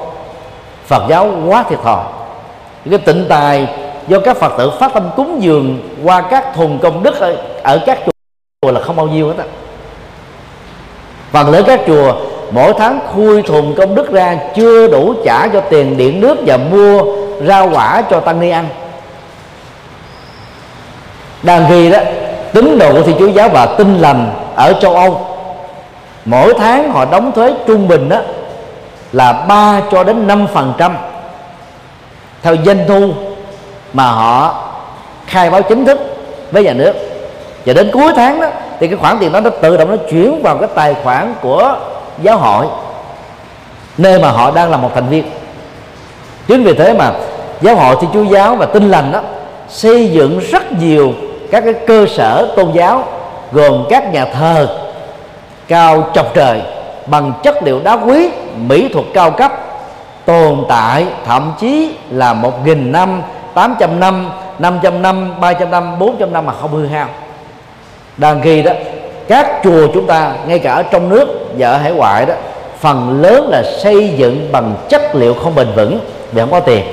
[0.87, 2.05] phật giáo quá thiệt thòi
[2.91, 3.69] cái tịnh tài
[4.09, 7.81] do các phật tử phát tâm cúng dường qua các thùng công đức ở, ở
[7.87, 7.99] các
[8.63, 9.45] chùa là không bao nhiêu hết á.
[11.33, 12.15] Phần lớn các chùa
[12.51, 16.57] mỗi tháng khui thùng công đức ra chưa đủ trả cho tiền điện nước và
[16.57, 17.03] mua
[17.47, 18.67] rau quả cho tăng ni ăn.
[21.43, 21.99] Đang ghi đó
[22.53, 25.27] tín đồ của thiên chúa giáo và tin lành ở châu âu.
[26.25, 28.19] Mỗi tháng họ đóng thuế trung bình đó
[29.13, 30.97] là 3 cho đến 5 phần trăm
[32.45, 33.13] theo doanh thu
[33.93, 34.65] mà họ
[35.27, 35.99] khai báo chính thức
[36.51, 36.93] với nhà nước.
[37.67, 38.49] Và đến cuối tháng đó,
[38.81, 41.77] thì cái khoản tiền đó nó tự động nó chuyển vào cái tài khoản của
[42.23, 42.67] giáo hội,
[43.99, 45.25] nơi mà họ đang là một thành viên.
[46.47, 47.13] Chính vì thế mà
[47.61, 49.21] giáo hội thiên chúa giáo và tinh lành đó
[49.69, 51.13] xây dựng rất nhiều
[51.51, 53.05] các cái cơ sở tôn giáo,
[53.53, 54.79] gồm các nhà thờ
[55.69, 56.63] cao chọc trời
[57.07, 59.53] bằng chất liệu đá quý, mỹ thuật cao cấp
[60.27, 63.23] tồn tại thậm chí là một nghìn năm
[63.55, 66.87] tám trăm năm năm trăm năm ba trăm năm bốn trăm năm mà không hư
[66.87, 67.09] hao.
[68.17, 68.73] Đang ghi đó
[69.29, 72.35] các chùa chúng ta ngay cả ở trong nước và ở hải ngoại đó
[72.81, 76.01] phần lớn là xây dựng bằng chất liệu không bền vững
[76.33, 76.85] vì không có tiền.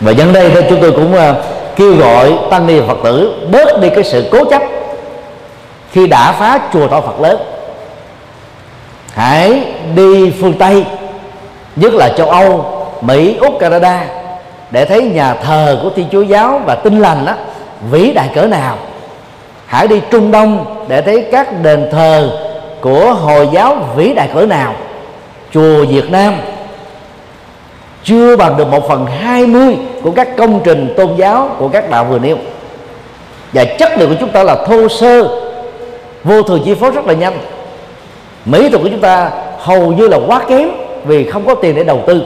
[0.00, 1.36] Và nhân đây thì chúng tôi cũng uh,
[1.76, 4.62] kêu gọi tăng ni phật tử bớt đi cái sự cố chấp
[5.92, 7.40] khi đã phá chùa thọ phật lớn
[9.14, 10.84] hãy đi phương tây,
[11.76, 12.64] nhất là châu âu,
[13.00, 14.06] mỹ, úc, canada,
[14.70, 17.32] để thấy nhà thờ của thiên chúa giáo và tinh lành đó
[17.90, 18.78] vĩ đại cỡ nào.
[19.66, 22.30] Hãy đi trung đông để thấy các đền thờ
[22.80, 24.74] của hồi giáo vĩ đại cỡ nào.
[25.52, 26.34] Chùa việt nam
[28.04, 31.90] chưa bằng được một phần hai mươi của các công trình tôn giáo của các
[31.90, 32.36] đạo vừa nêu.
[33.52, 35.28] Và chất liệu của chúng ta là thô sơ,
[36.24, 37.38] vô thường chi phối rất là nhanh
[38.44, 40.70] mỹ thuật của chúng ta hầu như là quá kém
[41.04, 42.22] vì không có tiền để đầu tư.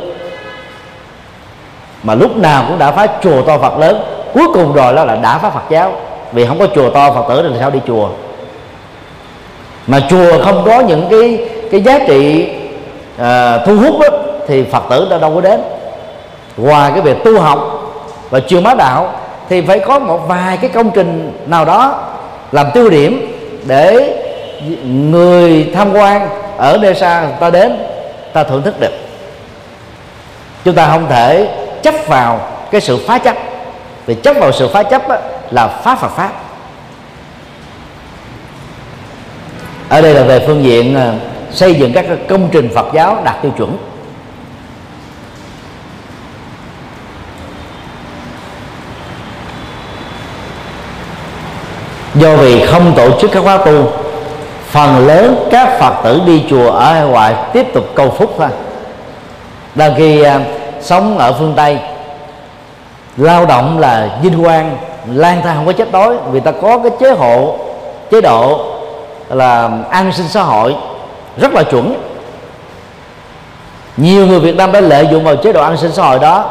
[2.03, 4.03] Mà lúc nào cũng đã phá chùa to phật lớn
[4.35, 5.93] cuối cùng rồi đó là đã phá phật giáo.
[6.33, 8.09] Vì không có chùa to phật tử thì sao đi chùa?
[9.87, 12.49] Mà chùa không có những cái cái giá trị
[13.21, 13.27] uh,
[13.67, 14.09] thu hút đó,
[14.47, 15.61] thì phật tử đã đâu có đến.
[16.57, 17.59] Ngoài cái việc tu học
[18.31, 19.13] và truyền bá đạo
[19.49, 22.01] thì phải có một vài cái công trình nào đó
[22.53, 23.35] làm tiêu điểm
[23.67, 24.15] để
[24.87, 27.77] người tham quan ở nơi xa ta đến
[28.33, 28.93] ta thưởng thức được.
[30.65, 31.49] Chúng ta không thể
[31.83, 32.41] chấp vào
[32.71, 33.37] cái sự phá chấp.
[34.07, 35.19] Vì chấp vào sự phá chấp á,
[35.51, 36.33] là phá Phật pháp.
[39.89, 41.15] Ở đây là về phương diện à,
[41.51, 43.77] xây dựng các công trình Phật giáo đạt tiêu chuẩn.
[52.15, 53.93] Do vì không tổ chức các khóa tu
[54.71, 58.49] phần lớn các phật tử đi chùa ở hải ngoại tiếp tục cầu phúc thôi.
[59.75, 60.29] Đang khi uh,
[60.81, 61.79] sống ở phương tây
[63.17, 66.93] lao động là vinh quang lang thang không có chết đói vì ta có cái
[67.01, 67.59] chế hộ
[68.11, 68.67] chế độ
[69.29, 70.77] là an sinh xã hội
[71.37, 72.03] rất là chuẩn.
[73.97, 76.51] Nhiều người Việt Nam đã lợi dụng vào chế độ an sinh xã hội đó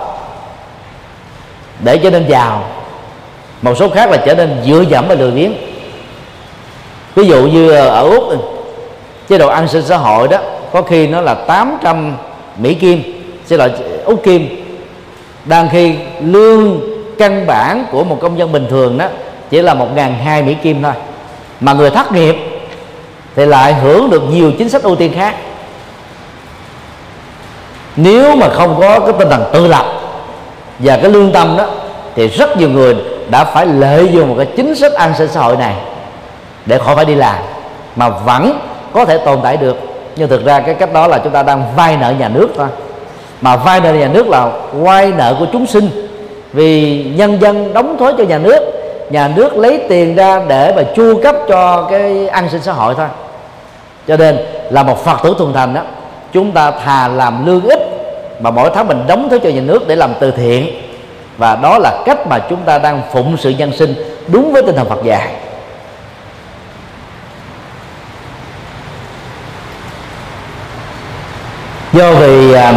[1.79, 2.63] để trở nên giàu.
[3.61, 5.53] Một số khác là trở nên dựa dẫm và lười biếng
[7.17, 8.37] ví dụ như ờ, ở úc ừ,
[9.29, 10.37] chế độ an sinh xã hội đó,
[10.73, 12.17] có khi nó là 800
[12.57, 13.03] mỹ kim
[13.45, 14.63] xin lỗi ờ, úc kim.
[15.45, 16.79] Đang khi lương
[17.17, 19.05] căn bản của một công dân bình thường đó
[19.49, 20.93] chỉ là một ngàn hai mỹ kim thôi.
[21.59, 22.35] Mà người thất nghiệp
[23.35, 25.35] thì lại hưởng được nhiều chính sách ưu tiên khác.
[27.95, 29.85] Nếu mà không có cái tinh thần tự lập
[30.79, 31.65] và cái lương tâm đó,
[32.15, 32.95] thì rất nhiều người
[33.29, 35.75] đã phải lợi dụng một cái chính sách an sinh xã hội này
[36.67, 37.35] để khỏi phải đi làm,
[37.95, 38.59] mà vẫn
[38.93, 39.77] có thể tồn tại được.
[40.15, 42.67] Nhưng thực ra cái cách đó là chúng ta đang vay nợ nhà nước thôi.
[43.41, 45.89] Mà vay nợ nhà nước là vay nợ của chúng sinh.
[46.53, 48.59] Vì nhân dân đóng thuế cho nhà nước
[49.09, 52.93] nhà nước lấy tiền ra để mà chu cấp cho cái an sinh xã hội
[52.97, 53.07] thôi.
[54.07, 54.37] Cho nên
[54.69, 55.81] là một phật tử thuần thành đó,
[56.33, 57.79] chúng ta thà làm lương ít
[58.39, 60.81] mà mỗi tháng mình đóng thuế cho nhà nước để làm từ thiện.
[61.37, 63.95] Và đó là cách mà chúng ta đang phụng sự nhân sinh
[64.27, 65.27] đúng với tinh thần Phật dạy.
[71.97, 72.73] Do vì à,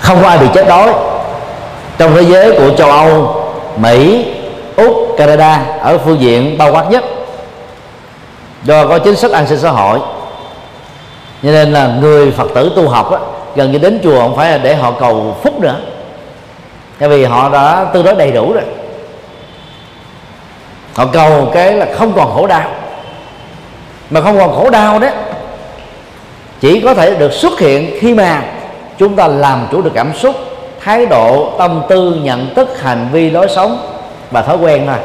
[0.00, 0.92] không có ai bị chết đói
[1.98, 3.44] trong thế giới của châu Âu
[3.76, 4.26] Mỹ
[4.76, 7.04] Úc Canada ở phương diện bao quát nhất.
[8.64, 9.98] Do có chính sách an sinh xã hội
[11.42, 13.18] cho nên là người Phật tử tu học á,
[13.56, 15.76] gần như đến chùa không phải là để họ cầu phúc nữa.
[16.98, 18.64] Tại vì họ đã tương đối đầy đủ rồi.
[20.94, 22.70] Họ cầu cái là không còn khổ đau.
[24.10, 25.08] Mà không còn khổ đau đó
[26.60, 28.42] chỉ có thể được xuất hiện khi mà
[28.98, 30.34] chúng ta làm chủ được cảm xúc,
[30.80, 33.98] thái độ, tâm tư, nhận thức, hành vi, lối sống
[34.30, 34.96] và thói quen thôi.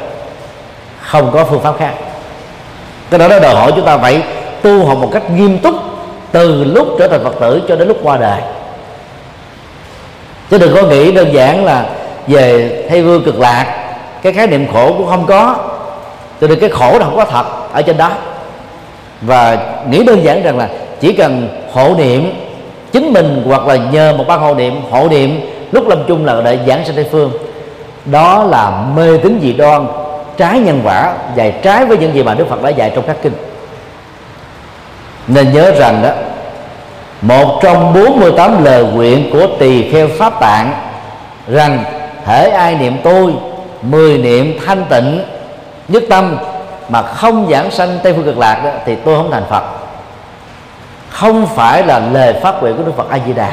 [1.02, 1.94] Không có phương pháp khác.
[3.10, 4.24] Cái đó nó đòi hỏi chúng ta phải
[4.62, 5.76] tu học một cách nghiêm túc
[6.32, 8.42] từ lúc trở thành phật tử cho đến lúc qua đời.
[10.50, 11.86] Chứ đừng có nghĩ đơn giản là
[12.28, 15.56] về thay vương cực lạc, cái khái niệm khổ cũng không có,
[16.42, 18.12] cho nên cái khổ đâu không có thật ở trên đó.
[19.22, 19.58] Và
[19.90, 20.70] nghĩ đơn giản rằng là
[21.04, 22.34] chỉ cần hộ niệm
[22.92, 25.40] chính mình hoặc là nhờ một ban hộ niệm hộ niệm
[25.72, 27.32] lúc lâm chung là để giảng sanh tây phương.
[28.06, 29.88] Đó là mê tín dị đoan
[30.38, 33.18] trái nhân quả và trái với những gì mà Đức Phật đã dạy trong các
[33.22, 33.34] kinh.
[35.28, 36.10] Nên nhớ rằng đó
[37.22, 40.74] một trong 48 lời nguyện của tỳ kheo pháp tạng
[41.48, 41.84] rằng
[42.26, 43.34] thể ai niệm tôi
[43.82, 45.22] mười niệm thanh tịnh
[45.88, 46.38] nhất tâm
[46.90, 49.83] mà không giảng sanh tây phương cực lạc đó, thì tôi không thành phật
[51.14, 53.52] không phải là lời phát nguyện của đức phật a di đà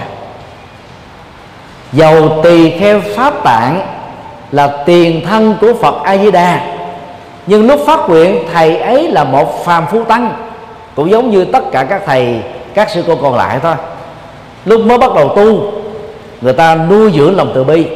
[1.92, 3.86] dầu tỳ kheo pháp tạng
[4.52, 6.61] là tiền thân của phật a di đà
[7.46, 10.34] nhưng lúc phát nguyện, thầy ấy là một phàm phu tăng,
[10.94, 12.40] cũng giống như tất cả các thầy,
[12.74, 13.74] các sư cô còn lại thôi.
[14.64, 15.72] Lúc mới bắt đầu tu,
[16.40, 17.86] người ta nuôi dưỡng lòng từ bi.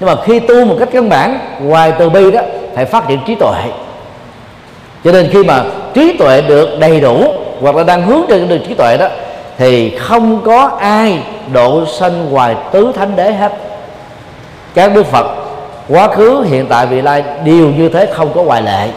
[0.00, 2.40] Nhưng mà khi tu một cách căn bản, ngoài từ bi đó,
[2.74, 3.62] phải phát triển trí tuệ.
[5.04, 5.64] Cho nên khi mà
[5.94, 7.24] trí tuệ được đầy đủ
[7.60, 9.06] hoặc là đang hướng trên đường trí tuệ đó,
[9.58, 13.52] thì không có ai độ sanh ngoài tứ thánh đế hết.
[14.74, 15.26] Các đức phật,
[15.88, 18.88] quá khứ, hiện tại, vị lai, đều như thế, không có ngoại lệ.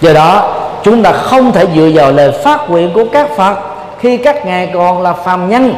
[0.00, 3.56] Do đó, chúng ta không thể dựa vào lời phát nguyện của các phật
[4.00, 5.74] khi các ngài còn là phàm nhân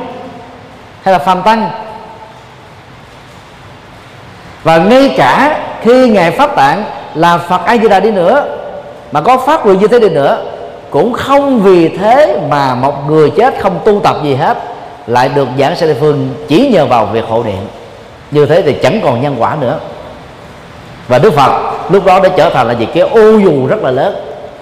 [1.03, 1.71] hay là phàm tăng.
[4.63, 6.85] Và ngay cả khi ngài pháp tạng
[7.15, 8.45] là phật a di đà đi nữa
[9.13, 10.39] mà có phát nguyện như thế đi nữa,
[10.91, 14.59] cũng không vì thế mà một người chết không tu tập gì hết,
[15.07, 17.67] lại được giảng sanh phương chỉ nhờ vào việc hộ niệm.
[18.31, 19.79] Như thế thì chẳng còn nhân quả nữa.
[21.09, 21.51] Và đức phật
[21.91, 24.17] lúc đó đã trở thành là gì cái ô dù rất là lớn.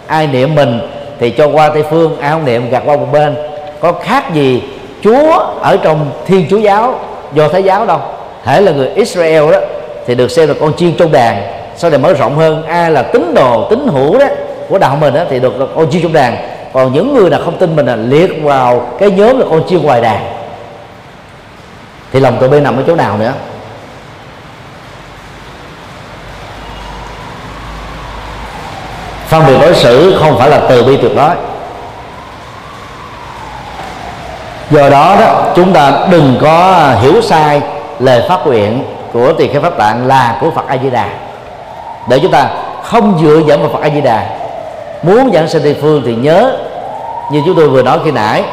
[0.07, 0.81] Ai niệm mình
[1.21, 3.37] thì cho qua tây phương, ai không niệm gạt qua một bên.
[3.81, 4.63] Có khác gì
[5.03, 7.01] chúa ở trong thiên chúa giáo,
[7.33, 7.99] do thái giáo đâu.
[8.45, 9.59] Thể là người israel đó,
[10.07, 11.43] thì được xem là con chiên trong đàn
[11.77, 12.67] sau này mở rộng hơn?
[12.67, 14.27] Ai là tín đồ, tín hữu đó
[14.69, 16.37] của đạo mình đó thì được con chiên trong đàn.
[16.73, 19.83] Còn những người nào không tin mình là liệt vào cái nhóm là con chiên
[19.83, 20.25] ngoài đàn.
[22.13, 23.33] Thì lòng từ bên nằm ở chỗ nào nữa?
[29.29, 31.31] Phân biệt đối xử không phải là từ bi tuyệt đối.
[34.71, 37.61] Do đó đó, chúng ta đừng có hiểu sai
[37.99, 41.09] lời phát nguyện của tỳ kheo pháp tạng là của phật a di đà
[42.09, 42.49] để chúng ta
[42.83, 44.27] không dựa dẫm vào phật a di đà
[45.03, 46.57] muốn giảng sinh tây phương thì nhớ,
[47.33, 48.45] như chúng tôi vừa nói khi nãy,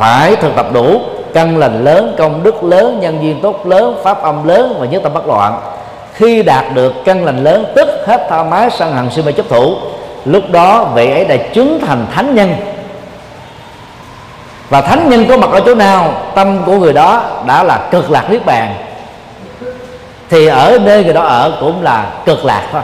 [0.00, 1.00] phải thực tập đủ
[1.34, 5.02] căn lành lớn, công đức lớn, nhân duyên tốt lớn, pháp âm lớn và nhất
[5.02, 5.60] tâm bất loạn.
[6.14, 9.48] Khi đạt được căn lành lớn, tức hết tha mái sân hận si mê chấp
[9.48, 9.76] thủ,
[10.24, 12.56] lúc đó vị ấy đã chứng thành thánh nhân.
[14.68, 18.10] Và thánh nhân có mặt ở chỗ nào, tâm của người đó đã là cực
[18.10, 18.74] lạc niết bàn
[20.30, 22.82] thì ở nơi người đó ở cũng là cực lạc thôi.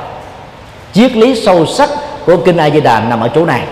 [0.92, 1.88] Triết lý sâu sắc
[2.26, 3.62] của kinh a di đà nằm ở chỗ này.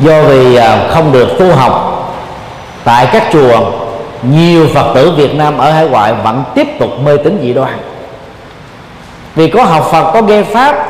[0.00, 1.94] Do vì à, không được tu học
[2.84, 3.60] tại các chùa,
[4.22, 7.78] nhiều phật tử việt nam ở hải ngoại vẫn tiếp tục mê tín dị đoan.
[9.34, 10.88] Vì có học phật, có nghe pháp,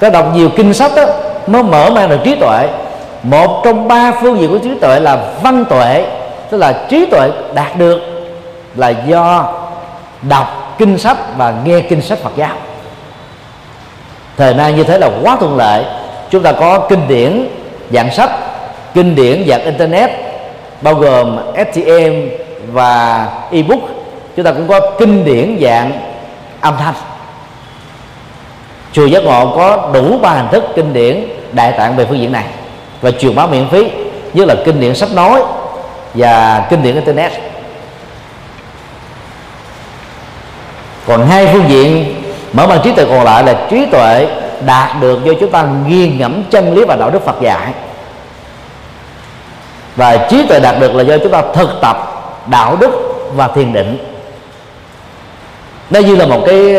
[0.00, 1.02] có đọc nhiều kinh sách đó
[1.46, 2.68] mới mở mang được trí tuệ.
[3.22, 6.04] Một trong ba phương diện của trí tuệ là văn tuệ
[6.50, 8.00] tức là trí tuệ đạt được
[8.76, 9.52] là do
[10.22, 12.56] đọc kinh sách và nghe kinh sách Phật giáo.
[14.36, 15.84] Thời nay như thế là quá thuận lợi.
[16.30, 17.48] Chúng ta có kinh điển
[17.90, 18.30] dạng sách,
[18.94, 20.10] kinh điển dạng internet,
[20.82, 22.28] bao gồm STM
[22.72, 23.80] và ebook.
[24.36, 25.92] Chúng ta cũng có kinh điển dạng
[26.60, 26.94] âm thanh.
[28.92, 32.32] Chùa giác ngộ có đủ ba hình thức kinh điển đại tạng về phương diện
[32.32, 32.44] này
[33.00, 33.90] và truyền bá miễn phí
[34.32, 35.42] như là kinh điển sách nói
[36.14, 37.32] và kinh điển internet.
[41.06, 44.28] Còn hai phương diện mở mang trí tuệ còn lại là trí tuệ
[44.66, 47.72] đạt được do chúng ta nghiền ngẫm chân lý và đạo đức Phật dạy.
[49.96, 51.96] Và trí tuệ đạt được là do chúng ta thực tập
[52.46, 52.90] đạo đức
[53.34, 53.98] và thiền định.
[55.90, 56.74] Nó như là một cái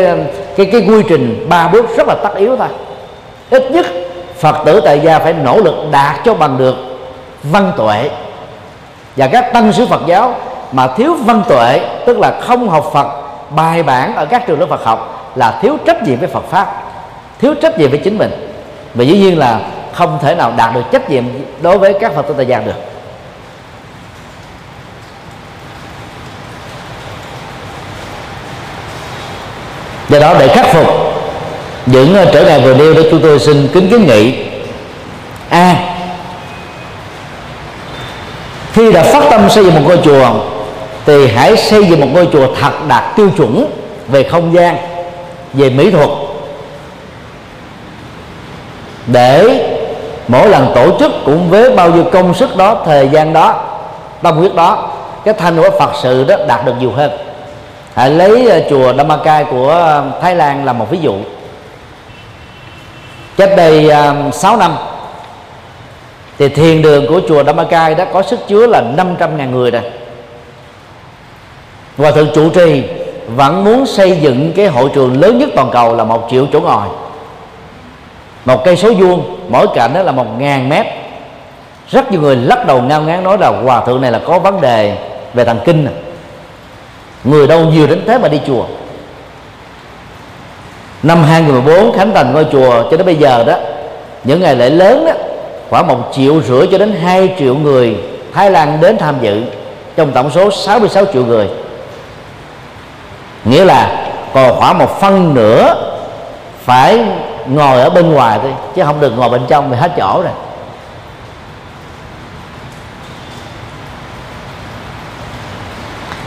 [0.56, 2.68] cái cái quy trình ba bước rất là tất yếu thôi.
[3.50, 3.86] Ít nhất
[4.38, 6.76] phật tử tại gia phải nỗ lực đạt cho bằng được
[7.42, 8.10] văn tuệ
[9.16, 10.34] và các tăng sứ phật giáo
[10.72, 13.06] mà thiếu văn tuệ, tức là không học phật,
[13.50, 16.82] bài bản ở các trường lớp phật học là thiếu trách nhiệm với phật pháp,
[17.40, 18.30] thiếu trách nhiệm với chính mình.
[18.94, 19.60] Và dĩ nhiên là
[19.92, 21.24] không thể nào đạt được trách nhiệm
[21.62, 22.72] đối với các phật tử tại gia được.
[30.08, 30.86] Do đó để khắc phục
[31.86, 34.46] những ờ, trở ngại vừa nêu đó chúng tôi xin kính kiến nghị
[35.48, 35.96] a à,
[38.76, 40.30] khi đã phát tâm xây dựng một ngôi chùa,
[41.06, 43.66] thì hãy xây dựng một ngôi chùa thật đạt tiêu chuẩn
[44.08, 44.76] về không gian,
[45.52, 46.08] về mỹ thuật.
[49.06, 49.60] Để
[50.28, 53.64] mỗi lần tổ chức cũng với bao nhiêu công sức đó, thời gian đó,
[54.22, 54.88] tâm huyết đó,
[55.24, 57.10] cái thanh của phật sự đó đạt được nhiều hơn.
[57.94, 61.14] Hãy lấy ờ, chùa Damakai của ờ, Thái Lan là một ví dụ.
[63.36, 64.72] Cách đây ờ, 6 năm
[66.38, 69.82] thì thiền đường của chùa Dhammakai đã có sức chứa là 500 ngàn người rồi.
[71.98, 72.84] Hòa thượng chủ trì
[73.26, 76.60] vẫn muốn xây dựng cái hội trường lớn nhất toàn cầu là một triệu chỗ
[76.60, 76.86] ngồi.
[78.44, 80.86] Một cây số vuông, mỗi cạnh đó là một ngàn mét.
[81.90, 84.60] Rất nhiều người lắc đầu ngao ngán nói là hòa thượng này là có vấn
[84.60, 84.96] đề
[85.34, 85.94] về thần kinh này
[87.24, 88.64] người đâu nhiều đến thế mà đi chùa.
[91.02, 93.54] Năm 2014 khánh thành ngôi chùa cho đến bây giờ đó,
[94.24, 95.12] những ngày lễ lớn đó
[95.70, 97.96] khoảng một triệu rưỡi cho đến 2 triệu người
[98.34, 99.42] Thái Lan đến tham dự
[99.96, 101.48] trong tổng số 66 triệu người.
[103.44, 105.74] Nghĩa là còn khoảng một phân nửa
[106.64, 107.00] phải
[107.46, 110.32] ngồi ở bên ngoài thôi chứ không được ngồi bên trong vì hết chỗ rồi.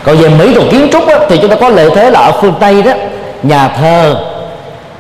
[0.04, 2.32] Còn về mỹ thuật kiến trúc á, thì chúng ta có lợi thế là ở
[2.42, 2.92] phương tây đó
[3.44, 4.26] nhà thờ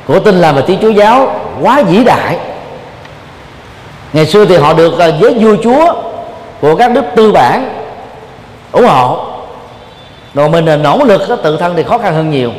[0.07, 2.37] của tin lành và tiếng chúa giáo quá vĩ đại
[4.13, 5.93] ngày xưa thì họ được à, giới vua chúa
[6.61, 7.69] của các nước tư bản
[8.71, 9.25] ủng hộ.
[10.33, 12.51] Rồi mình à, nỗ lực à, tự thân thì khó khăn hơn nhiều.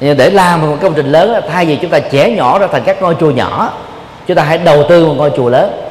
[0.00, 3.02] Để làm một công trình lớn thay vì chúng ta trẻ nhỏ ra thành các
[3.02, 3.72] ngôi chùa nhỏ,
[4.26, 5.82] chúng ta hãy đầu tư một ngôi chùa lớn.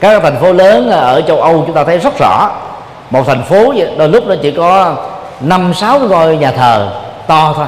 [0.00, 2.50] Các thành phố lớn ở châu âu chúng ta thấy rất rõ.
[3.10, 4.94] Một thành phố đôi lúc nó chỉ có
[5.40, 6.90] năm, sáu ngôi nhà thờ
[7.26, 7.66] to thôi.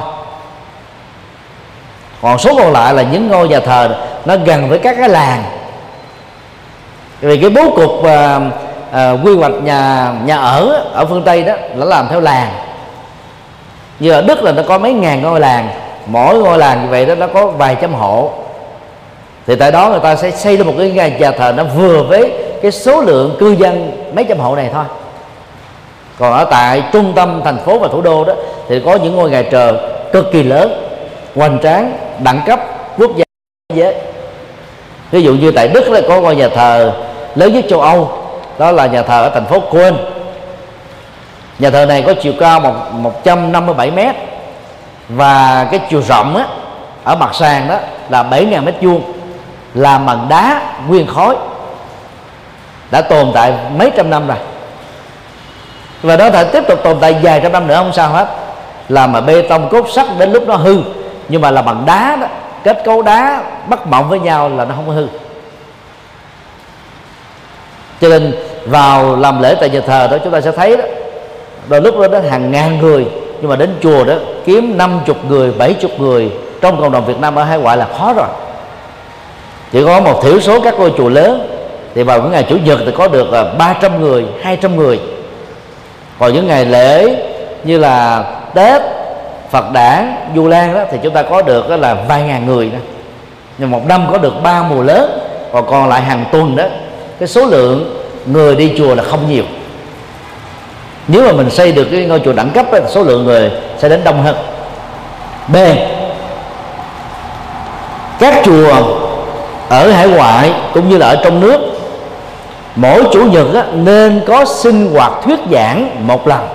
[2.21, 5.43] Còn số còn lại là những ngôi nhà thờ, nó gần với các cái làng
[7.21, 11.53] vì cái bố cục uh, uh, quy hoạch nhà nhà ở ở phương tây đó
[11.75, 12.51] là làm theo làng.
[13.99, 15.69] Như ở đức là nó có mấy ngàn ngôi làng
[16.05, 18.31] mỗi ngôi làng như vậy đó nó có vài trăm hộ.
[19.47, 22.31] Thì tại đó người ta sẽ xây lên một cái nhà thờ nó vừa với
[22.61, 24.83] cái số lượng cư dân mấy trăm hộ này thôi.
[26.19, 28.33] Còn ở tại trung tâm thành phố và thủ đô đó
[28.69, 29.77] thì có những ngôi nhà trờ
[30.13, 30.85] cực kỳ lớn
[31.35, 32.59] hoành tráng đẳng cấp
[32.97, 33.25] quốc gia
[33.75, 33.95] giới.
[35.11, 36.91] Ví dụ như tại đức là có ngôi nhà thờ
[37.35, 38.11] lớn nhất châu âu
[38.59, 39.97] đó là nhà thờ ở thành phố Quên.
[41.59, 44.15] Nhà thờ này có chiều cao một 157 mét
[45.09, 46.45] và cái chiều rộng á,
[47.03, 47.77] ở mặt sàn đó
[48.09, 49.03] là 7.000 mét vuông
[49.73, 51.35] làm bằng đá nguyên khối
[52.91, 54.37] đã tồn tại mấy trăm năm rồi.
[56.01, 58.27] Và nó thể tiếp tục tồn tại vài trăm năm nữa không sao hết.
[58.89, 60.77] Làm mà bê tông cốt sắt đến lúc nó hư
[61.29, 62.27] nhưng mà là bằng đá đó
[62.63, 65.07] kết cấu đá bắt mộng với nhau là nó không có hư
[68.01, 68.33] cho nên
[68.65, 70.83] vào làm lễ tại nhà thờ đó chúng ta sẽ thấy đó
[71.67, 73.05] đôi lúc đó, đến hàng ngàn người
[73.41, 74.13] nhưng mà đến chùa đó
[74.45, 76.31] kiếm 50 người 70 người
[76.61, 78.27] trong cộng đồng Việt Nam ở hải ngoại là khó rồi.
[79.71, 81.55] Chỉ có một thiểu số các ngôi chùa lớn
[81.95, 84.99] thì vào những ngày chủ nhật thì có được à, 300 người 200 người.
[86.19, 87.15] Còn những ngày lễ
[87.63, 88.23] như là
[88.53, 88.81] Tết
[89.49, 92.79] Phật đản Du Lan đó thì chúng ta có được là vài ngàn người đó.
[93.57, 95.19] Nhưng một năm có được ba mùa lớn
[95.53, 96.63] còn còn lại hàng tuần đó
[97.19, 99.43] cái số lượng người đi chùa là không nhiều.
[101.07, 103.89] Nếu mà mình xây được cái ngôi chùa đẳng cấp ấy, số lượng người sẽ
[103.89, 104.35] đến đông hơn.
[105.47, 105.55] B.
[108.19, 108.73] Các chùa
[109.69, 111.59] ở hải ngoại cũng như là ở trong nước
[112.75, 116.47] mỗi chủ nhật á, nên có sinh hoạt thuyết giảng một lần.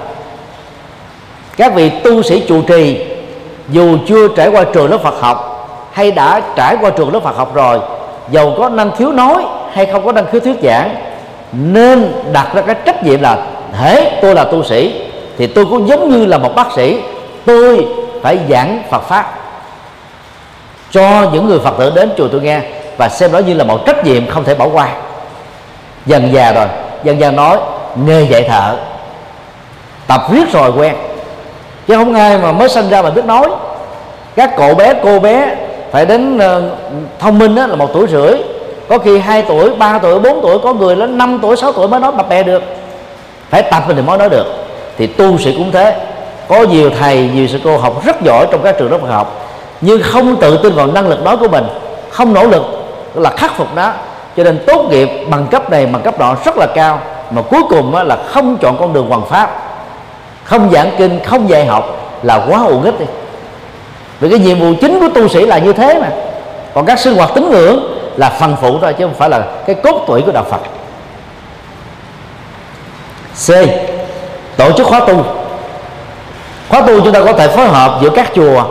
[1.57, 3.07] Các vị tu sĩ trụ trì
[3.69, 5.51] dù chưa trải qua trường lớp Phật học
[5.93, 7.79] hay đã trải qua trường lớp Phật học rồi
[8.31, 9.45] dầu có năng khiếu nói
[9.75, 10.95] hay không có đăng ký thuyết giảng
[11.53, 15.01] nên đặt ra cái trách nhiệm là thế tôi là tu sĩ
[15.39, 17.01] thì tôi cũng giống như là một bác sĩ
[17.47, 17.87] tôi
[18.23, 19.39] phải giảng Phật pháp.
[20.91, 22.61] Cho những người Phật tử đến chùa tôi nghe
[22.97, 24.89] và xem đó như là một trách nhiệm không thể bỏ qua.
[26.07, 26.67] Dần già rồi
[27.05, 27.59] dần dần nói
[28.07, 28.77] nghề dạy thợ
[30.07, 30.95] tập viết rồi quen.
[31.89, 33.49] Chứ không ai mà mới sinh ra mà biết nói.
[34.37, 35.57] Các cậu bé cô bé
[35.91, 36.43] phải đến uh,
[37.19, 38.54] thông minh đó là một tuổi rưỡi
[38.89, 41.89] có khi 2 tuổi 3 tuổi 4 tuổi, có người đến 5 tuổi 6 tuổi
[41.89, 42.63] mới nói bập bè được.
[43.51, 44.47] Phải tập thì mới nói được.
[44.99, 45.97] Thì tu sĩ cũng thế.
[46.49, 49.47] Có nhiều thầy, nhiều sư cô học rất giỏi trong các trường lớp học,
[49.81, 51.65] nhưng không tự tin vào năng lực nói của mình,
[52.11, 52.63] không nỗ lực
[53.15, 53.93] là khắc phục nó.
[54.37, 57.63] Cho nên tốt nghiệp bằng cấp này, bằng cấp đó rất là cao, mà cuối
[57.69, 59.63] cùng là không chọn con đường hoàng pháp.
[60.45, 61.85] Không giảng kinh, không dạy học
[62.23, 63.07] là quá uổng ích đi.
[64.21, 66.09] Vì cái nhiệm vụ chính của tu sĩ là như thế mà.
[66.75, 69.77] Còn các sinh hoạt tín ngưỡng là phần phụ thôi, chứ không phải là cái
[69.83, 70.61] cốt tuổi của đạo Phật.
[73.47, 73.69] C.
[74.57, 75.25] Tổ chức khóa tu.
[76.69, 78.65] Khóa tu chúng ta có thể phối hợp giữa các chùa,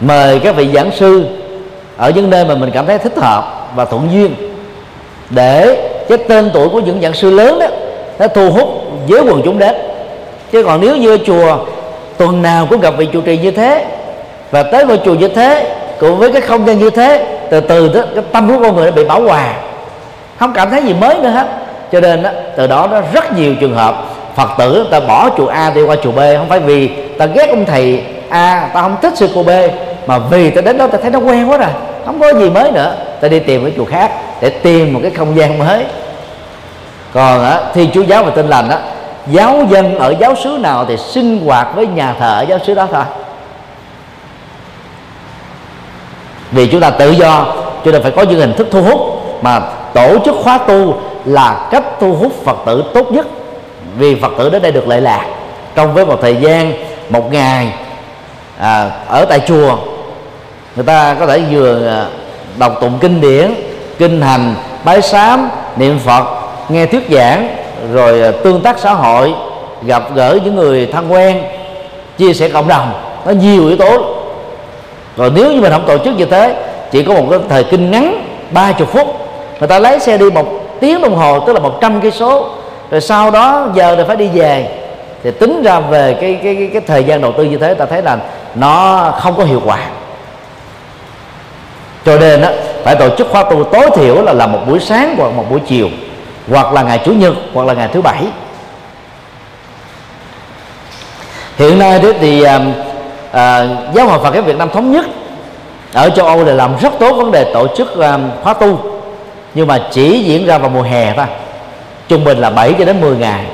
[0.00, 1.26] mời các vị giảng sư
[1.96, 4.34] ở những nơi mà mình cảm thấy thích hợp và thuận duyên,
[5.30, 7.66] để cái tên tuổi của những giảng sư lớn đó,
[8.18, 8.68] nó thu hút
[9.06, 9.74] giới quần chúng đến.
[10.52, 11.58] Chứ còn nếu như chùa
[12.16, 13.86] tuần nào cũng gặp vị trụ trì như thế,
[14.50, 17.88] và tới ngôi chùa như thế, cùng với cái không gian như thế từ từ
[17.94, 19.54] đó cái tâm của con người nó bị bảo hòa.
[20.38, 21.46] Không cảm thấy gì mới nữa hết.
[21.92, 24.04] Cho nên đó, từ đó nó rất nhiều trường hợp
[24.36, 26.18] phật tử ta bỏ chùa a đi qua chùa b.
[26.18, 26.88] Không phải vì
[27.18, 29.50] ta ghét ông thầy a ta không thích sư cô b
[30.06, 31.70] mà vì ta đến đó ta thấy nó quen quá rồi.
[32.06, 32.94] Không có gì mới nữa.
[33.20, 35.84] Ta đi tìm cái chùa khác để tìm một cái không gian mới.
[37.12, 38.78] Còn á, thi chú giáo và tin lành á
[39.26, 42.74] giáo dân ở giáo xứ nào thì sinh hoạt với nhà thờ ở giáo xứ
[42.74, 43.04] đó thôi.
[46.52, 47.46] Vì chúng ta tự do
[47.84, 49.00] cho nên phải có những hình thức thu hút.
[49.42, 49.60] Mà
[49.94, 50.94] tổ chức khóa tu
[51.24, 53.26] là cách thu hút phật tử tốt nhất.
[53.98, 55.26] Vì phật tử đến đây được lệ lạc.
[55.74, 56.72] Trong với một thời gian
[57.10, 57.72] một ngày
[58.58, 59.76] à, ở tại chùa
[60.76, 62.06] người ta có thể vừa à,
[62.58, 63.54] đọc tụng kinh điển
[63.98, 66.24] kinh hành bái sám niệm phật
[66.68, 67.56] nghe thuyết giảng
[67.92, 69.34] rồi à, tương tác xã hội
[69.82, 71.42] gặp gỡ những người thân quen
[72.18, 72.92] chia sẻ cộng đồng.
[73.26, 74.14] Nó nhiều yếu tố
[75.16, 76.56] rồi nếu như mình không tổ chức như thế
[76.90, 79.20] chỉ có một cái thời kinh ngắn ba chục phút
[79.60, 82.48] người ta lấy xe đi một tiếng đồng hồ tức là một trăm cây số.
[82.90, 84.68] Rồi sau đó giờ là phải đi về.
[85.22, 87.86] Thì tính ra về cái cái cái, cái thời gian đầu tư như thế ta
[87.86, 88.18] thấy là
[88.54, 89.78] nó không có hiệu quả.
[92.06, 92.48] Cho nên đó,
[92.84, 95.60] phải tổ chức khóa tu tối thiểu là làm một buổi sáng hoặc một buổi
[95.66, 95.88] chiều
[96.50, 98.22] hoặc là ngày chủ nhật hoặc là ngày thứ bảy.
[101.56, 102.60] Hiện nay thì à,
[103.32, 105.06] à, giáo hội Phật giáo Việt Nam thống nhất
[105.92, 108.78] ở châu Âu là làm rất tốt vấn đề tổ chức um, khóa tu
[109.54, 111.26] nhưng mà chỉ diễn ra vào mùa hè thôi
[112.10, 113.44] trung bình là 7 cho đến 10 ngày.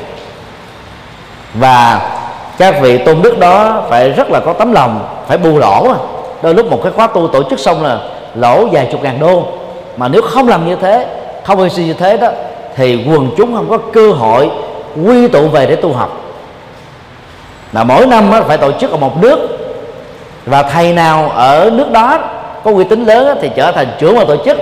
[1.55, 2.11] Và
[2.59, 5.95] các vị tôn đức đó phải rất là có tấm lòng phải bù lỗ
[6.43, 7.99] đôi lúc một cái khóa tu tổ chức xong là
[8.35, 9.47] lỗ vài chục ngàn đô.
[9.97, 11.07] Mà nếu không làm như thế
[11.45, 12.29] không hy sinh như thế đó
[12.77, 14.51] thì quần chúng không có cơ hội
[15.05, 16.21] quy tụ về để tu học.
[17.73, 19.59] Là mỗi năm phải tổ chức ở một nước
[20.47, 22.19] và thầy nào ở nước đó
[22.65, 24.59] có uy tín lớn thì trở thành trưởng ban tổ chức.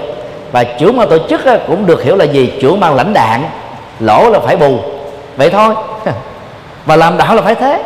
[0.52, 2.52] Và trưởng ban tổ chức cũng được hiểu là gì?
[2.60, 3.44] Trưởng ban lãnh đạn.
[4.00, 4.78] Lỗ là phải bù.
[5.36, 5.74] Vậy thôi.
[6.86, 7.82] Và làm đạo là phải thế.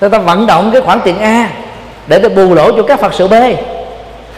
[0.00, 1.50] Người ta vận động cái khoản tiền a
[2.06, 3.34] để để bù lỗ cho các phật sự b.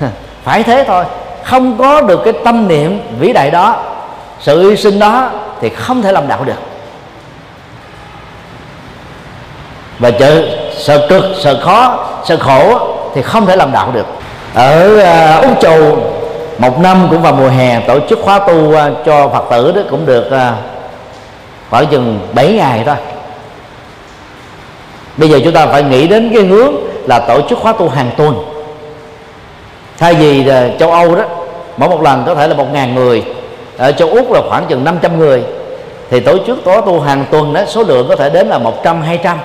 [0.44, 1.04] Phải thế thôi.
[1.42, 3.82] Không có được cái tâm niệm vĩ đại đó,
[4.40, 5.30] sự hy sinh đó,
[5.60, 6.60] thì không thể làm đạo được.
[9.98, 12.78] Và chữ sợ cực sợ khó sợ khổ
[13.14, 14.06] thì không thể làm đạo được.
[14.54, 14.90] Ở
[15.38, 15.98] uh, úc châu
[16.58, 19.82] một năm cũng vào mùa hè tổ chức khóa tu uh, cho phật tử đó
[19.90, 20.54] cũng được uh,
[21.70, 22.96] khoảng chừng 7 ngày thôi.
[25.16, 26.74] Bây giờ chúng ta phải nghĩ đến cái hướng
[27.08, 28.44] là tổ chức khóa tu hàng tuần.
[29.98, 31.22] Thay vì châu âu đó
[31.76, 33.24] mỗi một lần có thể là một ngàn người
[33.78, 35.42] ở châu úc là khoảng chừng 500 người
[36.10, 39.02] thì tổ chức khóa tu hàng tuần đó số lượng có thể đến là 100
[39.02, 39.38] 200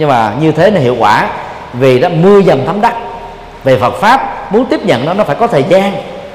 [0.00, 1.28] nhưng mà như thế là hiệu quả
[1.72, 2.92] vì đó mưa dầm thấm đất.
[3.64, 5.92] Về Phật pháp, muốn tiếp nhận nó nó phải có thời gian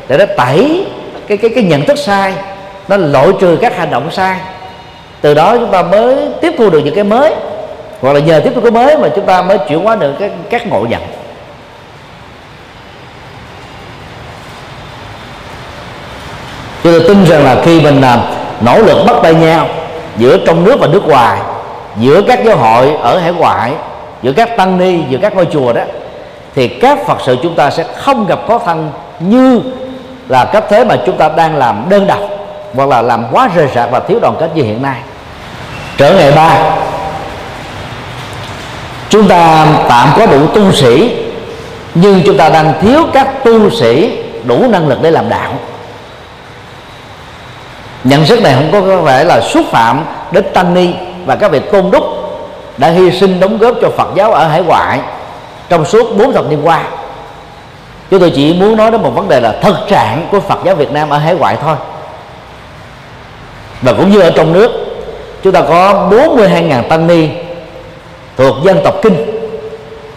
[0.07, 0.85] để nó tẩy
[1.27, 2.33] cái cái cái nhận thức sai,
[2.87, 4.37] nó loại trừ các hành động sai.
[5.21, 7.33] Từ đó chúng ta mới tiếp thu được những cái mới,
[8.01, 10.31] hoặc là nhờ tiếp thu cái mới mà chúng ta mới chuyển hóa được các
[10.49, 11.01] các ngộ nhận.
[16.83, 18.19] Chúng tôi tin rằng là khi mình làm
[18.61, 19.67] nỗ lực bắt tay nhau
[20.17, 21.39] giữa trong nước và nước ngoài
[21.97, 23.73] giữa các giáo hội ở hải ngoại,
[24.21, 25.81] giữa các tăng ni, giữa các ngôi chùa đó,
[26.55, 29.61] thì các phật sự chúng ta sẽ không gặp khó khăn như
[30.27, 32.19] là cách thế mà chúng ta đang làm đơn độc
[32.73, 34.97] hoặc là làm quá rời rạc và thiếu đoàn kết như hiện nay.
[35.97, 36.75] Trở ngày ba,
[39.09, 41.15] chúng ta tạm có đủ tu sĩ,
[41.95, 45.51] nhưng chúng ta đang thiếu các tu sĩ đủ năng lực để làm đạo.
[48.03, 50.93] Nhận xét này không có vẻ là xúc phạm đến tăng ni
[51.25, 52.03] và các vị tôn đúc
[52.77, 54.99] đã hy sinh đóng góp cho Phật giáo ở hải ngoại
[55.69, 56.83] trong suốt bốn thập niên qua.
[58.11, 60.75] Chúng tôi chỉ muốn nói đến một vấn đề là thực trạng của Phật giáo
[60.75, 61.75] Việt Nam ở hải ngoại thôi.
[63.81, 64.71] Và cũng như ở trong nước,
[65.43, 67.29] chúng ta có 42.000 tăng ni
[68.37, 69.25] thuộc dân tộc kinh.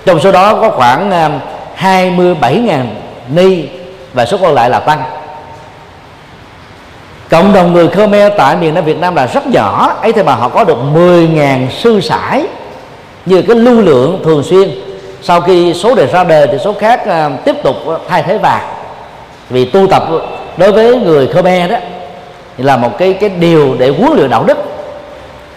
[0.06, 1.30] Trong số đó có khoảng à,
[1.78, 2.84] 27.000
[3.28, 3.64] ni
[4.12, 5.02] và số còn lại là tăng
[7.30, 9.96] cộng đồng người Khmer tại miền Nam Việt Nam là rất nhỏ.
[10.02, 12.46] Ấy thế mà họ có được 10.000 sư sãi
[13.26, 14.70] như cái lưu lượng thường xuyên.
[15.22, 17.76] Sau khi số đề ra đời thì số khác uh, tiếp tục
[18.08, 18.60] thay thế vào
[19.50, 20.02] vì tu tập
[20.56, 21.76] đối với người Khmer đó
[22.58, 24.58] là một cái cái điều để huấn luyện đạo đức.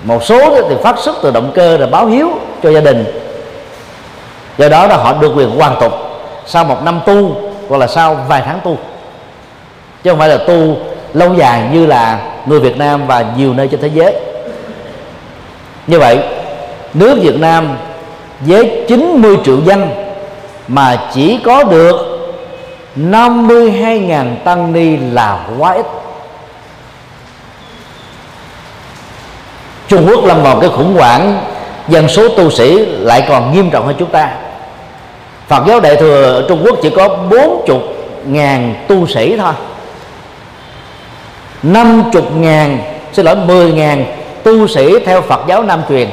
[0.04, 2.30] Một số thì phát xuất từ động cơ là báo hiếu
[2.64, 3.06] cho gia đình.
[4.58, 5.94] Do đó là họ được quyền hoàn tục
[6.46, 7.36] sau một năm tu
[7.70, 8.78] hoặc là sau vài tháng tu.
[10.04, 10.78] Chứ không phải là tu
[11.14, 14.16] lâu dài như là người Việt Nam và nhiều nơi trên thế giới.
[15.88, 16.20] Như vậy,
[16.94, 17.78] nước Việt Nam
[18.40, 19.90] với 90 triệu dân
[20.68, 21.96] mà chỉ có được
[22.96, 25.86] 52.000 tăng ni là quá ít.
[29.88, 31.42] Trung Quốc lâm vào cái khủng hoảng,
[31.88, 34.32] dân số tu sĩ lại còn nghiêm trọng hơn chúng ta.
[35.48, 37.80] Phật giáo Đại thừa ở Trung Quốc chỉ có 40
[38.26, 39.54] ngàn tu sĩ thôi.
[41.64, 42.78] 50 ngàn,
[43.14, 44.06] xin lỗi 10 ngàn
[44.44, 46.10] tu sĩ theo Phật giáo Nam truyền.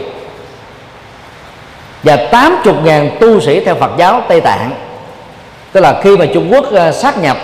[2.03, 4.71] Và 80 ngàn tu sĩ theo Phật giáo Tây Tạng.
[5.73, 7.37] Tức là khi mà Trung Quốc ờ, sát nhập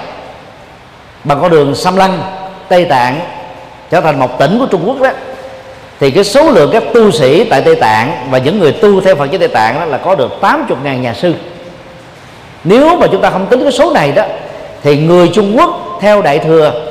[1.24, 2.22] bằng con đường xâm lăng,
[2.68, 3.20] Tây Tạng
[3.90, 5.10] trở thành một tỉnh của Trung Quốc đó,
[6.01, 9.16] thì cái số lượng các tu sĩ tại Tây Tạng và những người tu theo
[9.16, 11.35] Phật giáo Tây Tạng đó là có được 80 ngàn nhà sư.
[12.64, 14.24] Nếu mà chúng ta không tính cái số này đó,
[14.82, 16.84] thì người Trung Quốc theo Đại thừa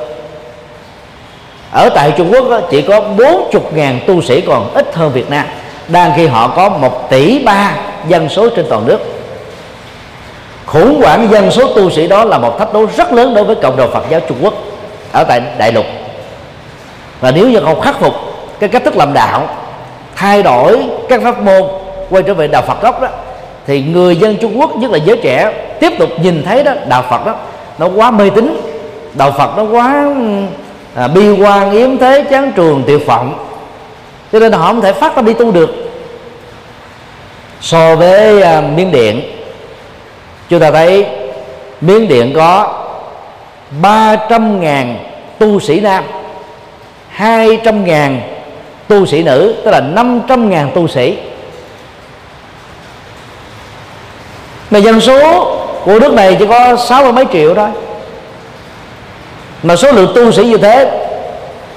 [1.74, 5.30] ở tại Trung Quốc đó, chỉ có 40 ngàn tu sĩ còn ít hơn Việt
[5.30, 5.46] Nam
[5.88, 7.74] đang khi họ có một tỷ ba
[8.08, 8.98] dân số trên toàn nước.
[10.66, 13.56] Khủng hoảng dân số tu sĩ đó là một thách đố rất lớn đối với
[13.56, 14.54] cộng đồng Phật giáo Trung Quốc
[15.12, 15.84] ở tại đại lục.
[17.20, 18.14] Và nếu như không khắc phục
[18.60, 19.48] cái cách thức làm đạo
[20.16, 20.78] thay đổi
[21.08, 21.62] các pháp môn
[22.10, 23.08] quay trở về đạo Phật gốc đó
[23.66, 27.04] thì người dân Trung Quốc nhất là giới trẻ tiếp tục nhìn thấy đó đạo
[27.10, 27.34] Phật đó
[27.78, 28.60] nó quá mê tín
[29.14, 30.04] đạo Phật nó quá
[30.94, 33.46] à, bi quan yếm thế chán trường tiệu vọng.
[34.32, 35.70] Cho nên họ không thể phát ra đi tu được.
[37.60, 39.22] So với à, miếng điện
[40.48, 41.06] chúng ta thấy
[41.80, 42.80] miếng điện có
[43.82, 44.94] 300.000
[45.38, 46.04] tu sĩ nam
[47.16, 48.18] 200.000
[48.88, 51.16] tu sĩ nữ tức là 500.000 tu sĩ.
[54.70, 55.50] Mà dân số
[55.84, 57.68] của nước này chỉ có sáu mươi mấy triệu thôi
[59.64, 61.06] mà số lượng tu sĩ như thế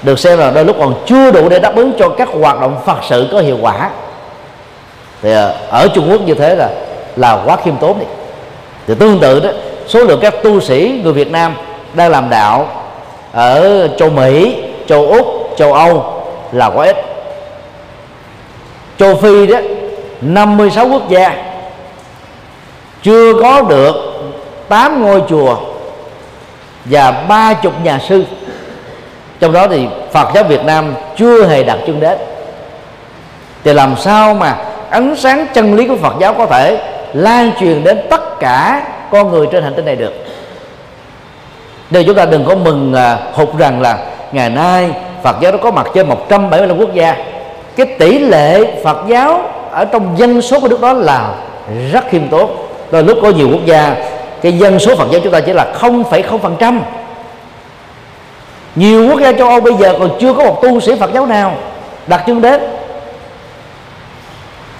[0.02, 2.76] được xem là đôi lúc còn chưa đủ để đáp ứng cho các hoạt động
[2.86, 3.90] phật sự có hiệu quả.
[5.22, 6.68] Thì à, ở Trung Quốc như thế là
[7.16, 8.06] là quá khiêm tốn đi.
[8.86, 9.50] Thì tương tự đó,
[9.86, 11.54] số lượng các tu sĩ người Việt Nam
[11.94, 12.68] đang làm đạo
[13.32, 14.56] ở châu Mỹ,
[14.86, 16.96] châu Úc, châu Âu là quá ít.
[18.98, 19.58] Châu Phi đó
[20.20, 21.44] 56 quốc gia
[23.02, 23.94] chưa có được
[24.68, 25.56] 8 ngôi chùa
[26.84, 28.24] và ba chục nhà sư.
[29.40, 32.18] Trong đó thì Phật giáo Việt Nam chưa hề đặt chân đến.
[33.64, 34.56] Thì làm sao mà
[34.90, 36.80] ánh sáng chân lý của Phật giáo có thể
[37.12, 40.12] lan truyền đến tất cả con người trên hành tinh này được?
[41.90, 43.98] Nên chúng ta đừng có mừng à, hụt rằng là
[44.32, 44.90] ngày nay
[45.22, 47.16] Phật giáo nó có mặt trên 175 quốc gia.
[47.76, 49.40] Cái tỷ lệ Phật giáo
[49.70, 51.34] ở trong dân số của nước đó là
[51.92, 52.56] rất khiêm tốn.
[52.90, 53.96] Đôi lúc có nhiều quốc gia
[54.42, 56.80] cái dân số Phật giáo chúng ta chỉ là 0,0%
[58.74, 61.26] nhiều quốc gia châu Âu bây giờ còn chưa có một tu sĩ Phật giáo
[61.26, 61.54] nào
[62.06, 62.60] đặt chân đến.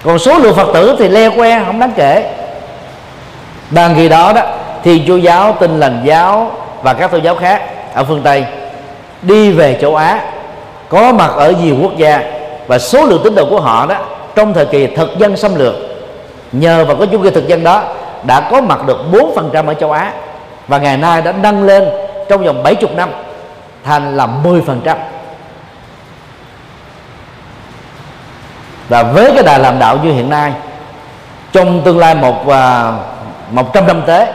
[0.03, 2.33] Còn số lượng Phật tử thì le que không đáng kể.
[3.69, 4.41] Bằng kỳ đó đó
[4.83, 6.51] thì chúa giáo tinh lành giáo
[6.83, 7.61] và các tôn giáo khác
[7.93, 8.45] ở phương Tây
[9.21, 10.21] đi về châu Á
[10.89, 12.21] có mặt ở nhiều quốc gia
[12.67, 13.95] và số lượng tín đồ của họ đó
[14.35, 15.73] trong thời kỳ thực dân xâm lược
[16.51, 17.83] nhờ vào cái chu kỳ thực dân đó
[18.23, 20.13] đã có mặt được 4% ở châu Á
[20.67, 21.89] và ngày nay đã nâng lên
[22.29, 23.09] trong vòng 70 năm
[23.83, 24.95] thành là 10%
[28.89, 30.51] và với cái đà làm đạo như hiện nay,
[31.51, 32.93] trong tương lai một và
[33.51, 34.25] một trăm năm tới,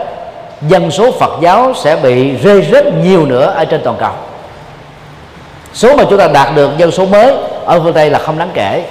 [0.63, 4.13] dân số Phật giáo sẽ bị rơi rất nhiều nữa ở trên toàn cầu.
[5.73, 7.35] Số mà chúng ta đạt được dân số mới
[7.65, 8.85] ở phương Tây là không đáng kể.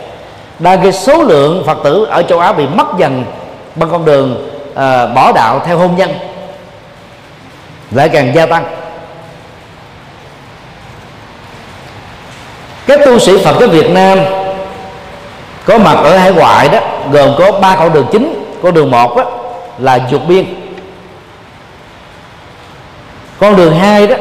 [0.59, 3.25] Đang cái số lượng Phật tử ở châu Á bị mất dần
[3.75, 6.13] bằng con đường uh, bỏ đạo theo hôn nhân
[7.91, 8.65] lại càng gia tăng.
[12.87, 14.19] Các tu sĩ Phật giáo Việt Nam
[15.65, 16.79] có mặt ở hải ngoại đó
[17.11, 19.23] gồm có ba con đường chính con đường một đó,
[19.77, 20.45] là vượt biên.
[23.39, 24.15] Con đường hai đó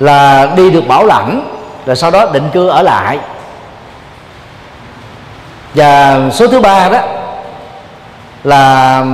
[0.00, 1.56] là đi được bảo lãnh
[1.86, 3.18] rồi sau đó định cư ở lại.
[5.74, 6.98] Và số thứ ba đó
[8.44, 9.04] là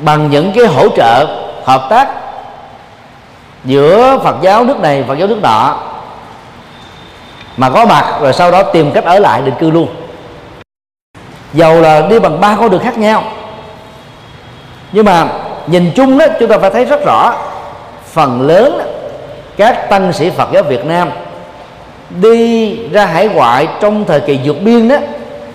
[0.00, 1.26] bằng những cái hỗ trợ
[1.64, 2.08] hợp tác
[3.64, 5.76] giữa Phật giáo nước này Phật giáo nước nọ.
[7.56, 9.88] Mà có mặt rồi sau đó tìm cách ở lại định cư luôn.
[11.52, 13.22] Dầu là đi bằng ba con đường khác nhau.
[14.92, 15.28] Nhưng mà
[15.66, 17.34] nhìn chung đó chúng ta phải thấy rất rõ
[18.04, 18.84] phần lớn đó,
[19.56, 21.10] các tăng sĩ Phật giáo Việt Nam
[22.10, 24.96] đi ra hải ngoại trong thời kỳ vượt biên đó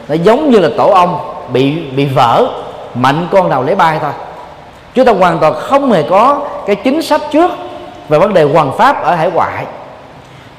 [0.07, 1.19] nó giống như là tổ ong
[1.53, 2.48] bị bị vỡ
[2.93, 4.11] mạnh con nào lấy bay thôi.
[4.93, 7.51] Chúng ta hoàn toàn không hề có cái chính sách trước
[8.09, 9.65] về vấn đề hoàn pháp ở hải ngoại.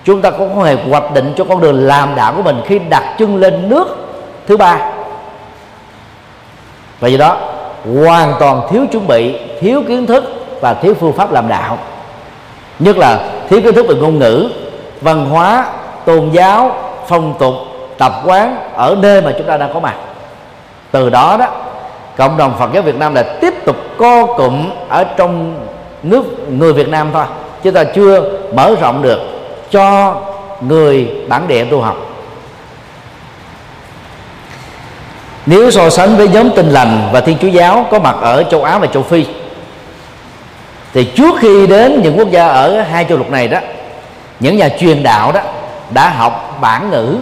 [0.04, 2.78] Chúng ta cũng không hề hoạch định cho con đường làm đạo của mình khi
[2.78, 3.96] đặt chân lên nước
[4.46, 4.78] thứ ba.
[7.00, 7.36] Và do đó,
[8.02, 10.24] hoàn toàn thiếu chuẩn bị, thiếu kiến thức
[10.60, 11.78] và thiếu phương pháp làm đạo.
[12.78, 14.48] Nhất là thiếu kiến thức về ngôn ngữ,
[15.00, 15.66] văn hóa,
[16.04, 16.76] tôn giáo,
[17.06, 17.54] phong tục,
[17.98, 19.94] tập quán ở nơi mà chúng ta đang có mặt.
[20.90, 21.46] Từ đó đó
[22.22, 25.54] cộng đồng Phật giáo Việt Nam là tiếp tục co cụm ở trong
[26.02, 27.24] nước người Việt Nam thôi
[27.62, 29.20] chúng ta chưa mở rộng được
[29.70, 30.16] cho
[30.60, 31.96] người bản địa tu học.
[35.46, 38.64] Nếu so sánh với nhóm tinh lành và thiên chúa giáo có mặt ở châu
[38.64, 39.26] á và châu phi,
[40.94, 43.58] thì trước khi đến những quốc gia ở hai châu lục này đó,
[44.40, 45.40] những nhà truyền đạo đó
[45.90, 47.16] đã học bản ngữ,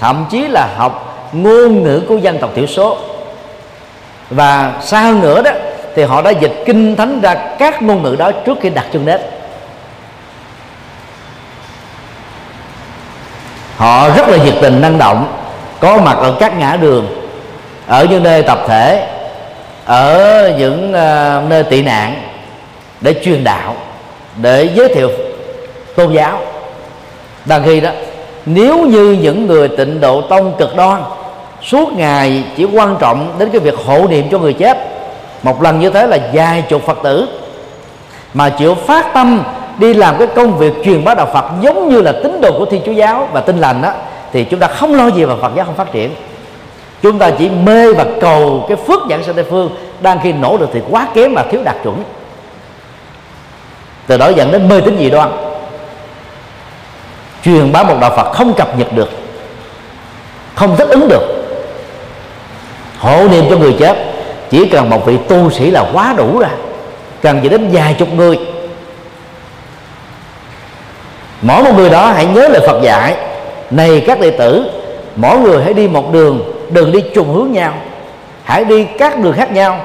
[0.00, 2.98] thậm chí là học ngôn ngữ của dân tộc thiểu số
[4.30, 5.50] và xa hơn nữa đó
[5.94, 9.06] thì họ đã dịch kinh thánh ra các ngôn ngữ đó trước khi đặt chân
[9.06, 9.20] đến
[13.76, 15.38] họ rất là nhiệt tình năng động
[15.80, 17.06] có mặt ở các ngã đường
[17.86, 19.08] ở những nơi tập thể
[19.84, 22.22] ở những uh, nơi tị nạn
[23.00, 23.76] để truyền đạo
[24.36, 25.10] để giới thiệu
[25.96, 26.40] tôn giáo.
[27.44, 27.90] Đang khi đó
[28.46, 31.02] nếu như những người tịnh độ tông cực đoan
[31.68, 34.78] suốt ngày chỉ quan trọng đến cái việc hộ niệm cho người chết.
[35.42, 37.28] Một lần như thế là vài chục phật tử
[38.34, 39.42] mà chịu phát tâm
[39.78, 42.64] đi làm cái công việc truyền bá đạo Phật giống như là tín đồ của
[42.64, 43.92] Thiên Chúa giáo và tin lành đó
[44.32, 46.10] thì chúng ta không lo gì mà Phật giáo không phát triển.
[47.02, 49.70] Chúng ta chỉ mê và cầu cái phước giảng sang tây phương,
[50.00, 52.02] đang khi nổ được thì quá kém và thiếu đạt chuẩn.
[54.06, 55.30] Từ đó dẫn đến mê tín dị đoan.
[57.44, 59.10] Truyền bá một đạo Phật không cập nhật được,
[60.54, 61.37] không thích ứng được
[62.98, 63.96] hộ niệm cho người chết.
[64.50, 66.50] Chỉ cần một vị tu sĩ là quá đủ rồi.
[67.22, 68.38] Cần gì đến vài chục người.
[71.42, 73.16] Mỗi một người đó hãy nhớ lời Phật dạy.
[73.70, 74.70] Này các đệ tử,
[75.16, 77.74] mỗi người hãy đi một đường, đừng đi trùng hướng nhau.
[78.44, 79.80] Hãy đi các đường khác nhau.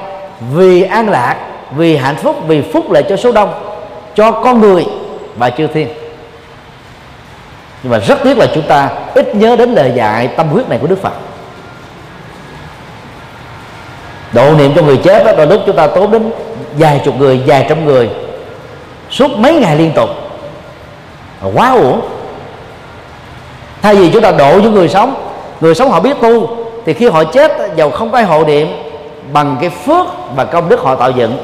[0.54, 1.36] Vì an lạc,
[1.76, 3.54] vì hạnh phúc, vì phúc lợi cho số đông,
[4.14, 4.86] cho con người
[5.36, 5.88] và chư thiên.
[7.82, 10.78] Nhưng mà rất tiếc là chúng ta ít nhớ đến lời dạy tâm huyết này
[10.80, 11.12] của Đức Phật
[14.34, 16.30] độ niệm cho người chết đó đôi lúc chúng ta tốn đến
[16.78, 18.10] vài chục người vài trăm người
[19.10, 20.08] suốt mấy ngày liên tục.
[21.54, 22.00] Quá uổng.
[23.82, 25.14] Thay vì chúng ta độ những người sống
[25.60, 26.56] người sống họ biết tu
[26.86, 28.68] thì khi họ chết dầu không có ai hộ niệm
[29.32, 30.06] bằng cái phước
[30.36, 31.36] và công đức họ tạo dựng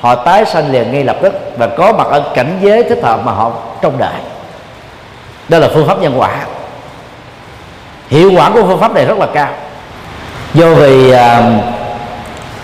[0.00, 3.20] họ tái sanh liền ngay lập tức và có mặt ở cảnh giới thích hợp
[3.24, 3.52] mà họ
[3.82, 4.14] trông đợi.
[5.48, 6.46] Đó là phương pháp nhân quả.
[8.08, 9.48] Hiệu quả của phương pháp này rất là cao.
[10.54, 11.18] Do vì uh,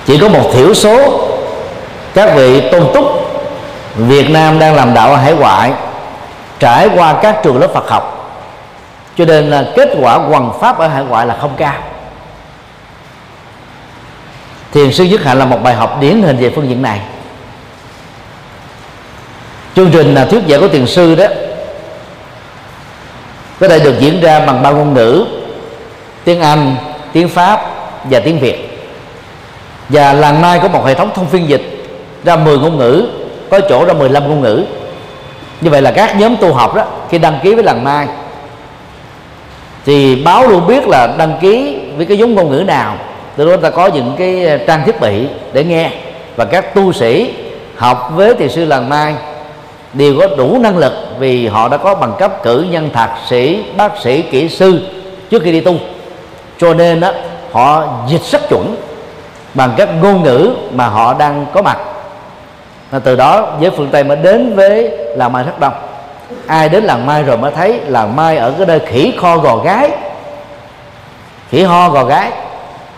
[0.06, 1.28] chỉ có một thiểu số
[2.14, 3.04] các vị tôn túc
[3.96, 5.72] Việt Nam đang làm đạo ở hải ngoại
[6.58, 8.18] trải qua các trường lớp Phật học.
[9.18, 11.74] Cho nên là kết quả quần pháp ở hải ngoại là không cao.
[14.72, 17.00] Thiền sư dứt hạnh là một bài học điển hình về phương diện này.
[19.76, 21.26] Chương trình là thuyết giảng của thiền sư đó,
[23.60, 25.24] có thể được diễn ra bằng ba ngôn ngữ,
[26.24, 26.76] tiếng anh,
[27.12, 27.70] tiếng pháp
[28.04, 28.71] và tiếng việt
[29.88, 31.62] và làng mai có một hệ thống thông phiên dịch
[32.24, 33.06] ra 10 ngôn ngữ,
[33.50, 34.64] có chỗ ra 15 ngôn ngữ.
[35.60, 38.06] Như vậy là các nhóm tu học đó, khi đăng ký với làng mai
[39.86, 42.96] thì báo luôn biết là đăng ký với cái giống ngôn ngữ nào.
[43.36, 45.90] Từ đó ta có những cái trang thiết bị để nghe.
[46.36, 47.34] Và các tu sĩ
[47.76, 49.14] học với thiền sư làng mai
[49.92, 53.64] đều có đủ năng lực vì họ đã có bằng cấp cử nhân thạc sĩ,
[53.76, 54.80] bác sĩ, kỹ sư
[55.30, 55.74] trước khi đi tu.
[56.58, 57.12] Cho nên đó
[57.52, 58.76] họ dịch rất chuẩn
[59.54, 61.78] bằng các ngôn ngữ mà họ đang có mặt.
[62.90, 65.74] Và từ đó giới phương tây mới đến với làng mai rất đông.
[66.46, 69.56] Ai đến làng mai rồi mới thấy làng mai ở cái nơi khỉ kho gò
[69.56, 69.90] gái.
[71.50, 72.32] Khỉ ho gò gái.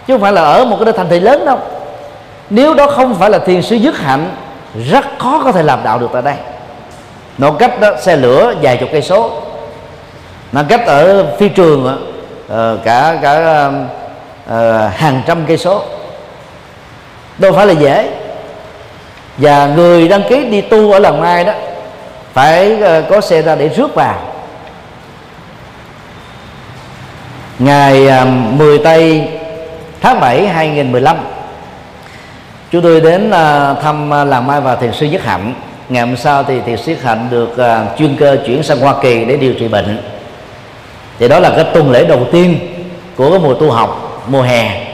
[0.06, 1.58] Chứ không phải là ở một cái nơi thành thị lớn đâu.
[2.50, 4.30] Nếu đó không phải là thiền sư dứt hạnh
[4.90, 6.34] rất khó có thể làm đạo được tại đây.
[7.38, 9.30] Nó cách đó xe lửa vài chục cây số.
[10.52, 12.06] Nó cách ở phi trường
[12.48, 13.66] ờ, cả cả
[14.48, 14.54] uh,
[14.94, 15.82] hàng trăm cây số
[17.38, 18.10] đâu phải là dễ.
[19.38, 21.52] Và người đăng ký đi tu ở lần mai đó,
[22.32, 24.14] phải ờ, có xe ra để rước vào.
[27.58, 29.28] Ngày ờ, 10 tây
[30.00, 31.16] tháng 7 2015
[32.70, 35.54] chúng tôi đến ờ, thăm làng mai và thiền sư nhất hạnh.
[35.88, 37.56] Ngày hôm sau thì thiền sư hạnh được
[37.98, 39.98] chuyên cơ chuyển sang hoa kỳ để điều trị bệnh.
[41.18, 42.58] Thì đó là cái tuần lễ đầu tiên
[43.16, 44.86] của cái mùa tu học mùa hè.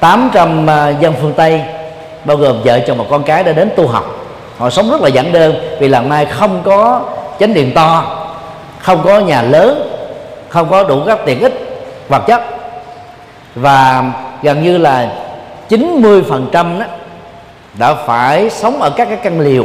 [0.00, 0.66] 800
[1.00, 1.60] dân phương tây
[2.24, 4.04] bao gồm vợ chồng một con cái đã đến tu học.
[4.58, 7.00] Họ sống rất là giản đơn vì làng mai không có
[7.40, 8.04] chánh điện to,
[8.78, 9.92] không có nhà lớn,
[10.48, 12.42] không có đủ các tiện ích, vật chất.
[13.54, 14.04] Và
[14.42, 15.12] gần như là
[15.68, 16.84] 90 phần trăm đó
[17.78, 19.64] đã phải sống ở các cái căn liều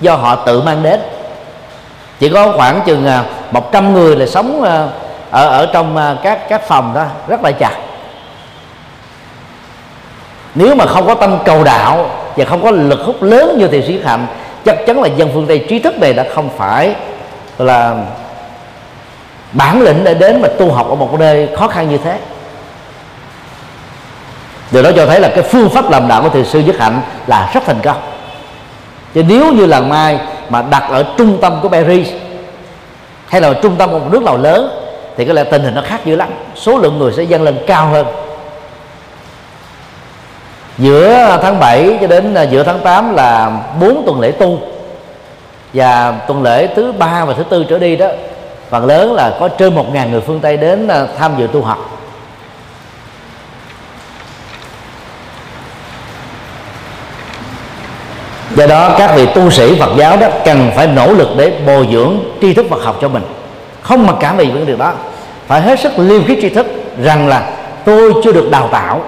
[0.00, 1.00] do họ tự mang đến.
[2.18, 4.88] Chỉ có khoảng chừng à, 100 người là sống à,
[5.30, 7.72] ở ở trong à, các các phòng đó, rất là chặt
[10.54, 13.86] nếu mà không có tâm cầu đạo và không có lực hút lớn như thiền
[13.86, 14.26] sĩ hạnh
[14.64, 16.94] chắc chắn là dân phương tây trí thức này đã không phải
[17.58, 17.96] là
[19.52, 22.18] bản lĩnh để đến mà tu học ở một nơi khó khăn như thế.
[24.70, 27.00] Điều đó cho thấy là cái phương pháp làm đạo của thiền sư nhất hạnh
[27.26, 27.96] là rất thành công.
[29.14, 32.08] Chứ nếu như làng mai mà đặt ở trung tâm của Paris
[33.26, 34.70] hay là trung tâm của một nước nào lớn,
[35.16, 36.28] thì có lẽ tình hình nó khác dữ lắm.
[36.54, 38.06] Số lượng người sẽ dâng lên cao hơn
[40.80, 43.50] giữa tháng 7 cho đến à, giữa tháng 8 là
[43.80, 44.58] 4 tuần lễ tu.
[45.74, 48.08] Và tuần lễ thứ ba và thứ tư trở đi đó,
[48.70, 51.62] phần lớn là có trên một ngàn người phương Tây đến à, tham dự tu
[51.62, 51.98] học.
[58.56, 61.88] Do đó, các vị tu sĩ Phật giáo đó cần phải nỗ lực để bồi
[61.92, 63.22] dưỡng tri thức Phật học cho mình.
[63.82, 64.92] Không mặc cảm về vấn đề đó.
[65.46, 66.66] Phải hết sức liêm khiết tri thức
[67.02, 67.50] rằng là
[67.84, 69.00] tôi chưa được đào tạo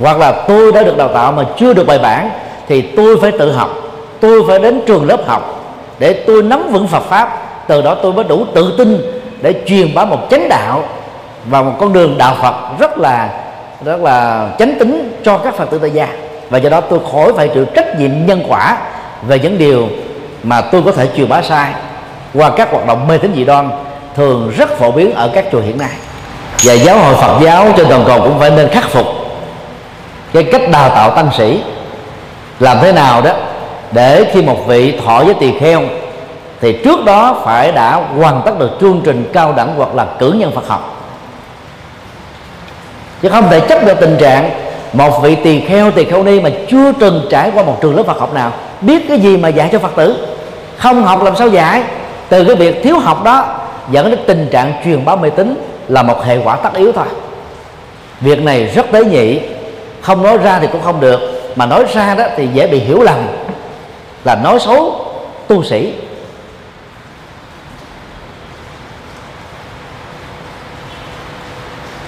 [0.00, 2.30] hoặc là tôi đã được đào tạo mà chưa được bài bản,
[2.68, 3.70] thì tôi phải tự học,
[4.20, 5.64] tôi phải đến trường lớp học
[5.98, 7.42] để tôi nắm vững Phật pháp.
[7.68, 9.02] Từ đó tôi mới đủ tự tin
[9.40, 10.84] để truyền bá một chánh đạo
[11.44, 13.28] và một con đường đạo Phật rất là
[13.84, 16.08] rất là chánh tính cho các Phật tử tại gia.
[16.50, 18.76] Và do đó tôi khỏi phải chịu trách nhiệm nhân quả
[19.22, 19.88] về những điều
[20.42, 21.72] mà tôi có thể truyền bá sai
[22.34, 23.70] qua các hoạt động mê tín dị đoan
[24.16, 25.90] thường rất phổ biến ở các chùa hiện nay.
[26.64, 29.06] Và giáo hội Phật giáo trên toàn cầu cũng phải nên khắc phục
[30.32, 31.62] cái cách đào tạo tăng sĩ
[32.60, 33.30] làm thế nào đó
[33.92, 35.82] để khi một vị thọ với tỳ kheo
[36.60, 40.32] thì trước đó phải đã hoàn tất được chương trình cao đẳng hoặc là cử
[40.32, 40.96] nhân Phật học.
[43.22, 44.50] Chứ không thể chấp được tình trạng
[44.92, 48.02] một vị tỳ kheo tỳ kheo ni mà chưa từng trải qua một trường lớp
[48.06, 50.26] Phật học nào, biết cái gì mà dạy cho Phật tử?
[50.76, 51.82] Không học làm sao dạy?
[52.28, 53.44] Từ cái việc thiếu học đó
[53.90, 55.54] dẫn đến tình trạng truyền bá mê tín
[55.88, 57.06] là một hệ quả tất yếu thôi.
[58.20, 59.40] Việc này rất tế nhị
[60.00, 61.20] không nói ra thì cũng không được.
[61.56, 63.18] Mà nói ra đó thì dễ bị hiểu lầm.
[64.24, 65.06] Là nói xấu
[65.48, 65.94] tu sĩ.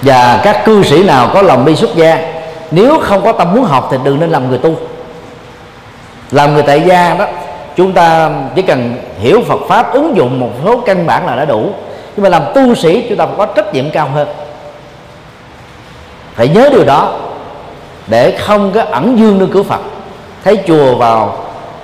[0.01, 2.33] Và các cư sĩ nào có lòng bi xuất gia,
[2.71, 4.75] nếu không có tâm muốn học thì đừng nên làm người tu.
[6.31, 7.27] Làm người tại gia đó,
[7.75, 11.45] chúng ta chỉ cần hiểu Phật pháp, ứng dụng một số căn bản là đã
[11.45, 11.69] đủ.
[12.15, 14.27] Nhưng mà làm tu sĩ, chúng ta phải có trách nhiệm cao hơn.
[16.35, 17.19] Phải nhớ điều đó
[18.07, 19.79] để không có ẩn dương nơi cửa Phật.
[20.43, 21.37] Thấy chùa vào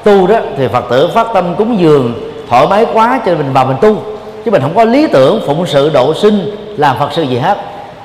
[0.04, 2.14] tu đó, thì Phật tử phát tâm cúng dường,
[2.50, 4.04] thoải mái quá cho nên mình vào mình tu.
[4.46, 7.58] Chứ mình không có lý tưởng phụng sự độ sinh, làm Phật sự gì hết.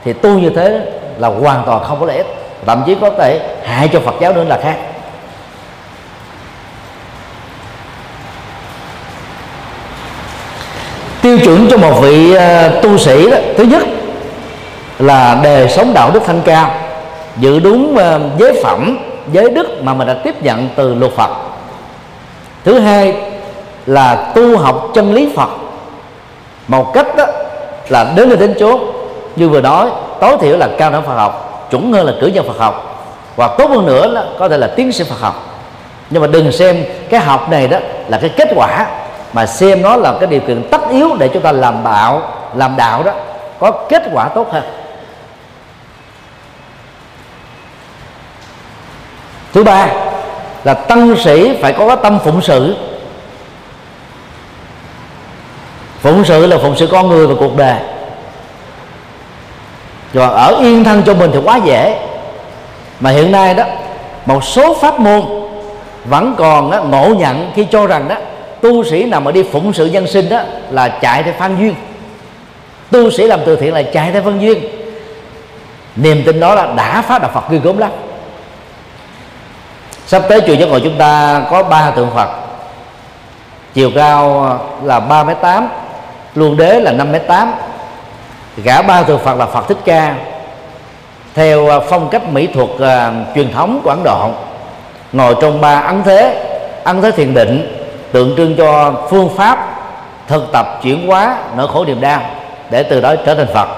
[0.05, 0.81] Thì tu như thế
[1.19, 2.27] là hoàn toàn không có lợi ích.
[2.67, 4.77] Thậm chí có thể hại cho Phật giáo nữa là khác.
[11.23, 13.83] Tiêu chuẩn cho một vị à, tu sĩ đó, thứ nhất
[14.99, 16.75] là đề sống đạo đức thanh cao
[17.37, 18.99] giữ đúng ờ, giới phẩm,
[19.33, 21.31] giới đức mà mình đã tiếp nhận từ luật Phật.
[22.65, 23.15] Thứ hai
[23.87, 25.49] là tu học chân lý Phật.
[26.69, 27.27] Một cách đó
[27.89, 28.81] là đến nơi đến chốn
[29.37, 29.91] như vừa nói,
[30.21, 33.07] tối thiểu là cao đẳng Phật học, chuẩn hơn là cử nhân Phật học
[33.37, 35.35] và tốt hơn nữa là có thể là tiến sĩ Phật học.
[36.11, 37.79] Nhưng mà đừng xem cái học này đó
[38.09, 38.87] là cái kết quả,
[39.33, 42.23] mà xem nó là cái điều kiện tất yếu để chúng ta làm đạo
[42.55, 43.13] làm đạo đó,
[43.59, 44.63] có kết quả tốt hơn.
[49.55, 49.89] Thứ ba
[50.65, 52.77] là tăng sĩ phải có cái tâm phụng sự.
[56.01, 57.81] Phụng sự là phụng sự con người và cuộc đời.
[60.13, 61.99] Rồi ở yên thân cho mình thì quá dễ.
[63.01, 63.65] Mà hiện nay đó
[64.27, 65.23] một số pháp môn
[66.05, 68.17] vẫn còn đó, ngộ nhận khi cho rằng đó
[68.61, 70.41] tu sĩ nào mà đi phụng sự nhân sinh đó
[70.71, 71.75] là chạy theo phan duyên.
[72.91, 74.59] Tu sĩ làm từ thiện là chạy theo phân duyên.
[75.97, 77.91] Niềm tin đó là đã phá đạo Phật ghê gớm lắm
[80.07, 82.29] sắp tới chùa giác ngộ chúng ta có ba tượng Phật.
[83.75, 84.49] Chiều cao
[84.83, 85.69] là ba mét tám
[86.35, 87.55] luân đế là năm mét tám.
[88.57, 90.15] Gã ba tượng Phật là Phật thích ca.
[91.35, 94.31] Theo à, phong cách mỹ thuật uh, truyền thống của Ấn Độ
[95.13, 96.47] ngồi trong ba ấn thế
[96.85, 99.69] ấn thế thiền định tượng trưng cho phương pháp
[100.29, 102.21] thực tập chuyển hóa nỗi khổ niềm đau
[102.71, 103.69] để từ đó trở thành Phật.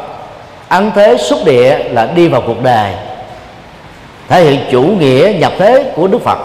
[0.69, 2.93] Ấn thế xúc địa là đi vào cuộc đời
[4.29, 6.39] thể hiện chủ nghĩa nhập thế của Đức Phật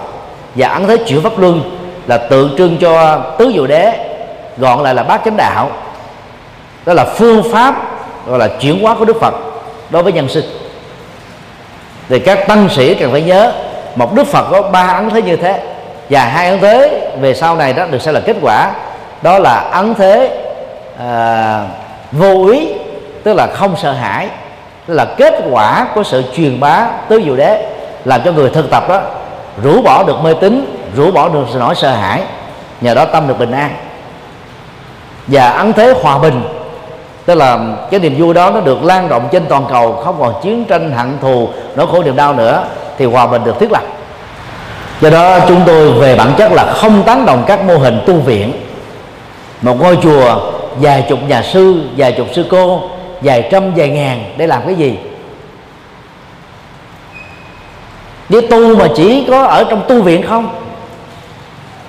[0.56, 1.78] và ấn thế chuyển pháp luân
[2.08, 3.94] là tượng trưng cho tứ diệu đế
[4.58, 5.70] gọn lại là bát chánh đạo.
[6.86, 7.76] Đó là phương pháp
[8.28, 9.34] gọi là chuyển hóa của Đức Phật
[9.90, 10.46] đối với nhân sinh.
[12.10, 13.54] Thì các tăng sĩ cần phải nhớ
[13.96, 15.60] một Đức Phật có ba ấn thế như thế
[16.10, 18.72] và hai ấn thế về sau này đó được xem là kết quả.
[19.22, 20.44] Đó là ấn thế
[21.00, 21.66] à,
[22.12, 22.70] vô ý
[23.24, 24.28] tức là không sợ hãi
[24.88, 27.66] là kết quả của sự truyền bá tứ diệu đế
[28.06, 29.02] làm cho người thực tập đó
[29.64, 32.22] rũ bỏ được mê tín, rũ bỏ được sự nỗi sợ hãi.
[32.82, 33.76] Nhờ đó tâm được bình an.
[35.28, 36.44] Và ấn thế hòa bình.
[37.26, 37.60] Tức là
[37.92, 40.92] cái niềm vui đó nó được lan rộng trên toàn cầu, không còn chiến tranh,
[40.92, 42.64] hận thù, nỗi khổ niềm đau nữa,
[42.98, 43.84] thì hòa bình được thiết lập.
[45.02, 48.14] Do đó chúng tôi về bản chất là không tán đồng các mô hình tu
[48.14, 48.54] viện.
[49.62, 50.36] Một ngôi chùa,
[50.76, 52.82] vài chục nhà sư, vài chục sư cô
[53.22, 54.98] vài trăm vài ngàn để làm cái gì?
[58.30, 60.50] Đi tu mà chỉ có ở trong tu viện không?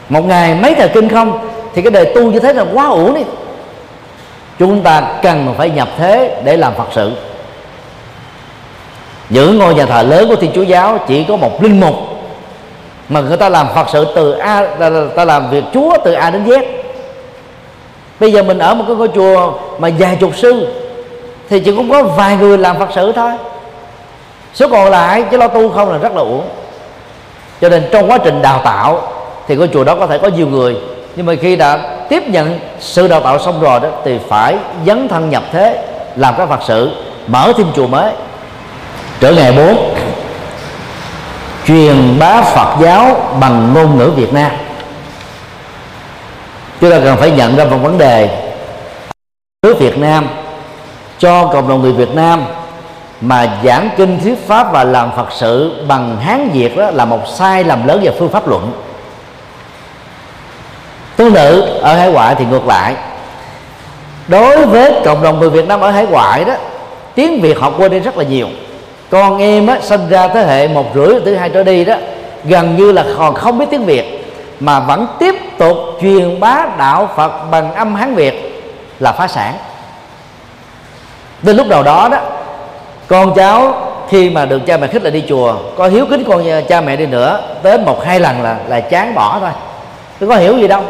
[0.09, 1.49] Một ngày mấy thời kinh không?
[1.75, 3.23] Thì cái đời tu như thế là quá uổng đi.
[4.59, 7.13] Chúng ta cần phải nhập thế để làm phật sự.
[9.29, 11.95] Những ngôi nhà thờ lớn của thiên chúa giáo chỉ có một linh mục
[13.09, 16.31] mà người ta làm phật sự từ a ta, ta làm việc chúa từ a
[16.31, 16.65] đến z.
[18.21, 20.82] Bây giờ mình ở một cái ngôi chùa mà vài chục sư
[21.49, 23.31] thì chỉ cũng có vài người làm phật sự thôi.
[24.55, 26.49] Số còn lại, chứ lo tu không là rất là uổng.
[27.61, 29.13] Cho nên trong quá trình đào tạo,
[29.49, 30.77] thì ngôi chùa đó có thể có nhiều người.
[31.17, 31.79] Nhưng mà khi đã
[32.09, 34.57] tiếp nhận sự đào tạo xong rồi đó, thì phải
[34.87, 35.85] dấn thân nhập thế,
[36.17, 36.91] làm các phật sự,
[37.27, 38.13] mở thêm chùa mới.
[39.21, 39.95] Trở ngày 4
[41.67, 44.51] truyền bá Phật giáo bằng ngôn ngữ Việt Nam.
[46.81, 48.39] Chúng ta cần phải nhận ra một vấn đề.
[49.63, 50.29] Nước Việt Nam
[51.23, 52.45] cho cộng đồng người Việt Nam
[53.21, 57.29] mà giảng kinh thuyết pháp và làm phật sự bằng hán việt đó là một
[57.29, 58.73] sai lầm lớn về phương pháp luận.
[61.17, 62.95] Tương nữ ở hải ngoại thì ngược lại.
[64.29, 66.55] Đối với cộng đồng người việt nam ở hải ngoại đó
[67.15, 68.49] tiếng việt họ quên đi rất là nhiều.
[69.11, 71.95] Con em á, sinh ra thế hệ một rưỡi thứ hai trở đi đó
[72.45, 77.09] gần như là còn không biết tiếng việt mà vẫn tiếp tục truyền bá đạo
[77.17, 78.65] phật bằng âm hán việt
[79.01, 79.55] là phá sản
[81.43, 82.19] đến lúc nào đó đó,
[83.07, 86.45] con cháu khi mà được cha mẹ khích là đi chùa, có hiếu kính con
[86.69, 89.51] cha mẹ đi nữa tới một hai lần là là chán bỏ thôi.
[90.21, 90.83] Chứ có hiểu gì đâu.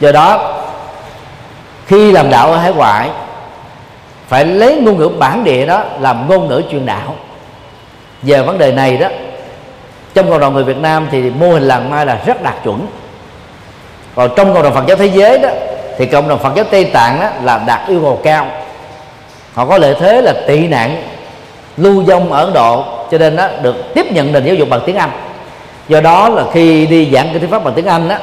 [0.00, 0.54] Do đó,
[1.86, 3.10] khi làm đạo ở hải ngoại,
[4.28, 7.14] phải lấy ngôn ngữ bản địa đó làm ngôn ngữ truyền đạo.
[8.22, 9.08] Về vấn đề này đó,
[10.14, 12.86] trong cộng đồng người Việt Nam thì mô hình làng mai là rất đạt chuẩn.
[14.14, 15.48] Còn trong cộng đồng Phật giáo thế giới đó
[15.98, 18.46] thì cộng đồng Phật giáo Tây Tạng đó là đạt yêu cầu cao.
[19.54, 21.02] Họ có lợi thế là tị nạn,
[21.76, 24.80] lưu vong ở Ấn Độ, cho nên đó được tiếp nhận nền giáo dục bằng
[24.86, 25.10] tiếng Anh.
[25.88, 28.16] Do đó là khi đi giảng cái thuyết pháp bằng tiếng Anh đó,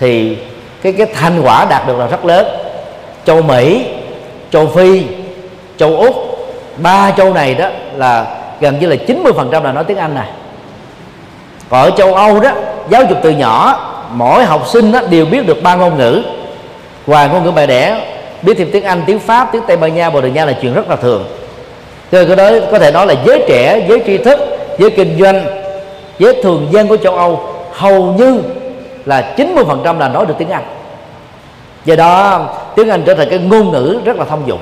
[0.00, 0.36] thì
[0.82, 2.46] cái cái thành quả đạt được là rất lớn.
[3.24, 3.86] Châu Mỹ,
[4.50, 5.02] châu Phi,
[5.76, 6.14] châu Úc,
[6.76, 8.26] ba châu này đó là
[8.60, 10.28] gần như là 90% là nói tiếng Anh này.
[11.68, 12.50] Còn ở châu Âu đó,
[12.88, 13.78] giáo dục từ nhỏ,
[14.12, 16.22] mỗi học sinh đó đều biết được ba ngôn ngữ
[17.06, 18.06] ngoài ngôn ngữ mẹ đẻ,
[18.42, 20.74] biết thêm tiếng Anh, tiếng Pháp, tiếng Tây Ban Nha, Bồ Đào Nha là chuyện
[20.74, 21.24] rất là thường.
[22.12, 24.38] Cho cái đó có thể nói là giới trẻ, giới tri thức,
[24.78, 25.44] giới kinh doanh,
[26.18, 28.42] giới thường dân của châu Âu hầu như
[29.04, 30.64] là 90% là nói được tiếng Anh.
[31.84, 34.60] Do đó, tiếng Anh trở thành cái ngôn ngữ rất là thông dụng.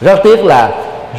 [0.00, 0.70] Rất tiếc là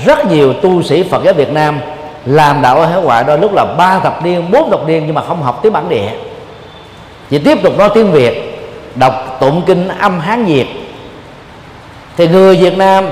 [0.05, 1.79] rất nhiều tu sĩ Phật giáo Việt Nam
[2.25, 5.15] làm đạo ở hải ngoại đôi lúc là ba thập niên, bốn thập niên nhưng
[5.15, 6.09] mà không học tiếng bản địa.
[7.29, 8.42] Chỉ tiếp tục nói tiếng Việt
[8.95, 10.67] đọc tụng kinh âm hán Việt.
[12.17, 13.09] Thì người Việt Nam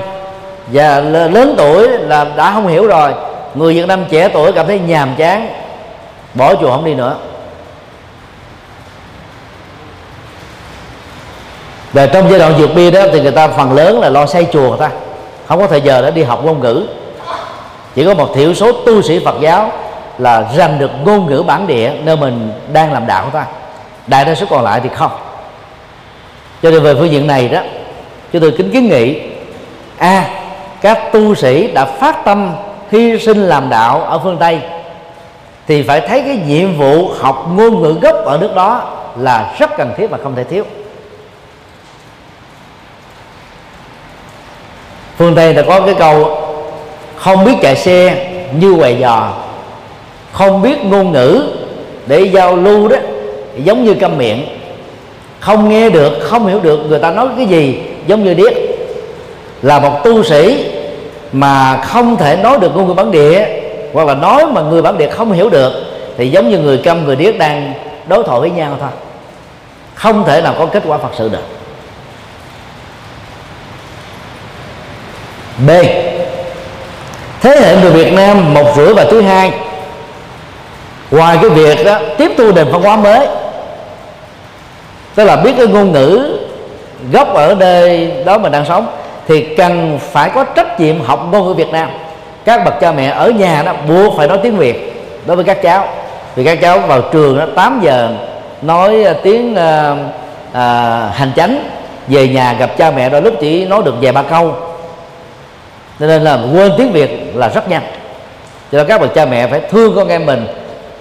[0.66, 3.12] và lớn tuổi là đã không hiểu rồi.
[3.54, 5.48] Người Việt Nam trẻ tuổi cảm thấy nhàm chán,
[6.34, 7.16] bỏ chùa không đi nữa.
[11.92, 14.46] Và trong giai đoạn vượt bia đó thì người ta phần lớn là lo xây
[14.52, 14.90] chùa người ta.
[15.46, 16.86] Không có thời giờ để đi học ngôn ngữ.
[17.94, 19.72] Chỉ có một thiểu số tu sĩ Phật giáo
[20.18, 23.44] là rành được ngôn ngữ bản địa nơi mình đang làm đạo ta.
[24.06, 25.10] Đại đa số còn lại thì không
[26.62, 27.60] cho nên về phương diện này đó
[28.32, 29.20] chúng tôi kính kiến nghị
[29.98, 30.30] a à,
[30.80, 32.52] các tu sĩ đã phát tâm
[32.90, 34.60] hy sinh làm đạo ở phương tây
[35.66, 39.70] thì phải thấy cái nhiệm vụ học ngôn ngữ gốc ở nước đó là rất
[39.76, 40.64] cần thiết và không thể thiếu.
[45.16, 46.38] Phương tây đã có cái câu
[47.16, 48.28] không biết chạy xe
[48.58, 49.32] như què giò
[50.32, 51.42] không biết ngôn ngữ
[52.06, 52.96] để giao lưu đó
[53.56, 54.61] giống như câm miệng
[55.42, 58.52] không nghe được, không hiểu được, người ta nói cái gì, giống như điếc.
[59.62, 60.70] Là một tu sĩ
[61.32, 63.46] mà không thể nói được ngôn ngữ bản địa,
[63.92, 65.72] hoặc là nói mà người bản địa không hiểu được,
[66.16, 67.74] thì giống như người câm, người điếc đang
[68.06, 68.88] đối thoại với nhau thôi.
[69.94, 71.44] Không thể nào có kết quả phật sự được.
[75.66, 75.70] B.
[77.40, 79.52] Thế hệ người Việt Nam một rưỡi và thứ hai.
[81.10, 83.26] Ngoài cái việc đó, tiếp thu nền văn hóa mới
[85.14, 86.38] tức là biết cái ngôn ngữ
[87.12, 88.86] gốc ở nơi đó mình đang sống
[89.28, 91.90] thì cần phải có trách nhiệm học ngôn ngữ Việt Nam.
[92.44, 94.92] Các bậc cha mẹ ở nhà đó buộc phải nói tiếng Việt
[95.26, 95.88] đối với các cháu.
[96.36, 98.08] Vì các cháu vào trường đó 8 giờ
[98.62, 99.98] nói à, tiếng uh,
[100.50, 100.56] uh,
[101.14, 101.64] hành chánh
[102.08, 104.54] về nhà gặp cha mẹ đôi lúc chỉ nói được vài ba câu.
[106.00, 107.82] Cho nên là quên tiếng việt là rất nhanh.
[108.72, 110.46] Cho nên các bậc cha mẹ phải thương con em mình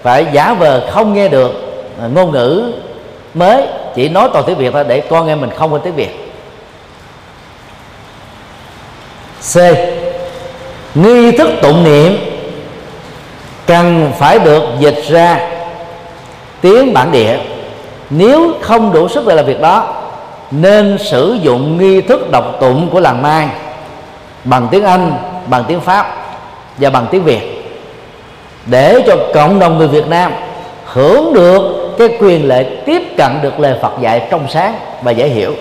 [0.01, 1.51] phải giả vờ không nghe được
[2.13, 2.73] ngôn ngữ
[3.33, 6.33] mới chỉ nói toàn tiếng việt thôi, để con em mình không quên tiếng việt.
[9.53, 9.57] C.
[10.95, 12.17] Nghi thức tụng niệm
[13.65, 15.49] cần phải được dịch ra
[16.61, 17.37] tiếng bản địa.
[18.09, 20.03] Nếu không đủ sức để làm việc đó,
[20.51, 23.49] nên sử dụng nghi thức đọc tụng của làng mai
[24.43, 25.13] bằng tiếng Anh,
[25.47, 26.15] bằng tiếng Pháp
[26.77, 27.41] và bằng tiếng Việt
[28.65, 30.33] để cho cộng đồng người Việt Nam
[30.85, 35.27] hưởng được cái quyền lợi tiếp cận được lời Phật dạy trong sáng và dễ
[35.27, 35.53] hiểu.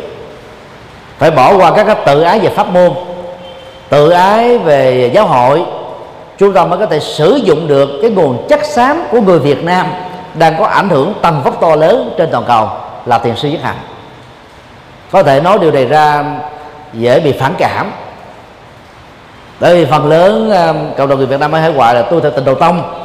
[1.19, 2.91] Phải bỏ qua các cái tự ái về pháp môn,
[3.89, 5.63] tự ái về giáo hội.
[6.39, 9.65] Chúng ta mới có thể sử dụng được cái nguồn chất xám của người Việt
[9.65, 9.87] Nam
[10.35, 12.69] đang có ảnh hưởng tầm vóc to lớn trên toàn cầu
[13.07, 13.77] là tiền sư nhất hạnh
[15.11, 16.25] có thể nói điều này ra
[16.93, 17.93] dễ bị phản cảm.
[19.61, 22.21] Bởi vì phần lớn à, cộng đồng người Việt Nam ở hải ngoại là tu
[22.21, 23.00] theo tình đầu tông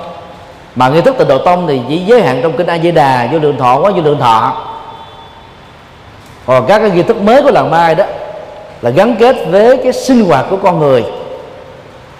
[0.75, 3.27] mà nghi thức tịnh độ tông thì chỉ giới hạn trong kinh A Di Đà
[3.31, 4.53] vô lượng thọ quá vô lượng thọ.
[6.45, 8.05] Còn các cái nghi thức mới của làng mai đó
[8.81, 11.03] là gắn kết với cái sinh hoạt của con người.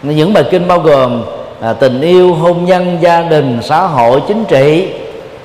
[0.03, 1.23] Những bài kinh bao gồm
[1.61, 4.87] à, tình yêu hôn nhân gia đình xã hội chính trị.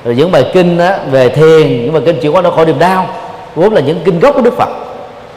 [0.04, 2.78] Rồi những bài kinh á, về thiền những bài kinh chuyển hóa đau khổ niềm
[2.78, 3.06] đau.
[3.54, 4.68] Vốn là những kinh gốc của đức phật.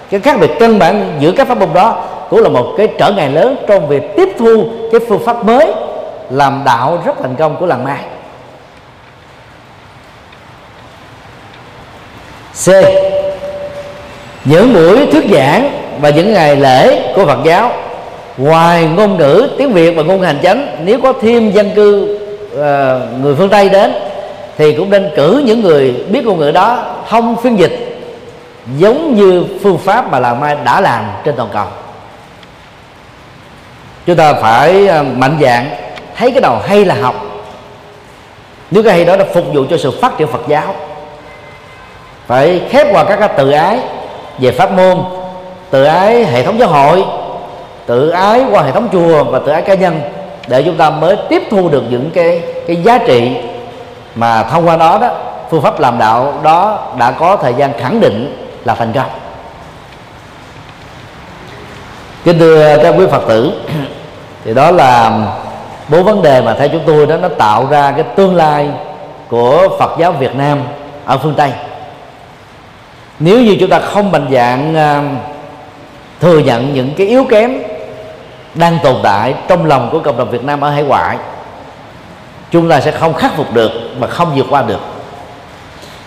[0.10, 3.12] Cái khác biệt căn bản giữa các pháp môn đó cũng là một cái trở
[3.12, 5.74] ngại lớn trong việc tiếp thu cái phương pháp mới
[6.30, 8.04] làm đạo rất thành công của làng mai.
[12.66, 12.68] C.
[14.46, 15.72] Những buổi thuyết giảng
[16.02, 17.72] và những ngày lễ của Phật giáo.
[18.38, 22.18] Ngoài ngôn ngữ tiếng Việt và ngôn ngữ hành chánh nếu có thêm dân cư
[22.54, 23.94] uh, người phương Tây đến
[24.58, 28.02] thì cũng nên cử những người biết ngôn ngữ đó thông phiên dịch
[28.78, 31.66] giống như phương pháp mà làng mai đã làm trên toàn cầu.
[34.06, 35.70] Chúng ta phải ờ, mạnh dạng
[36.18, 37.16] thấy cái đầu hay là học
[38.72, 40.76] nếu cái hay đó đã phục vụ cho sự phát triển Phật giáo.
[42.28, 43.80] Phải khép qua các cái tự ái
[44.38, 44.98] về pháp môn,
[45.70, 47.04] tự ái hệ thống giáo hội,
[47.86, 50.02] tự ái qua hệ thống chùa và tự ái cá nhân
[50.48, 53.36] để chúng ta mới tiếp thu được những cái cái giá trị
[54.16, 55.12] mà thông qua đó đó,
[55.50, 59.10] phương pháp làm đạo đó đã có thời gian khẳng định là thành công.
[62.24, 63.52] Kính thưa các quý phật tử,
[64.46, 65.12] thì đó là
[65.94, 68.70] bốn vấn đề mà theo chúng tôi đó nó tạo ra cái tương lai
[69.30, 70.60] của Phật giáo Việt Nam
[71.06, 71.52] ở phương Tây.
[73.20, 75.24] Nếu như chúng ta không mạnh dạng uh,
[76.22, 77.54] thừa nhận những cái yếu kém
[78.56, 81.18] đang tồn tại trong lòng của cộng đồng Việt Nam ở hải ngoại
[82.52, 84.80] chúng ta sẽ không khắc phục được và không vượt qua được.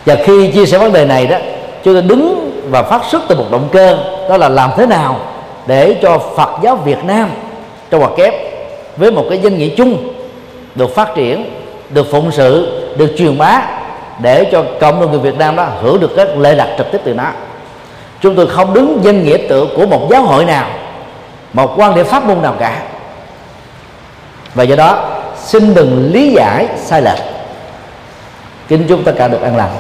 [0.07, 1.37] Và khi chia sẻ vấn đề này đó
[1.85, 3.99] chúng ta đứng và phát xuất từ một động cơ
[4.29, 5.21] đó là làm thế nào
[5.67, 7.31] để cho Phật giáo Việt Nam
[7.91, 8.56] trong hoạt kép
[8.97, 10.15] với một cái danh nghĩa chung,
[10.75, 11.51] được phát triển,
[11.91, 13.63] được phụng sự, được truyền bá
[14.19, 16.99] để cho cộng đồng người Việt Nam đó hưởng được các lệ lạc trực tiếp
[17.05, 17.31] từ nó.
[18.21, 20.71] Chúng tôi không đứng danh nghĩa tự của một giáo hội nào,
[21.53, 22.83] một quan điểm pháp môn nào cả.
[24.55, 25.09] Và do đó,
[25.45, 27.19] xin đừng lý giải sai lệch.
[28.69, 29.71] Kính chúc tất cả được an lành.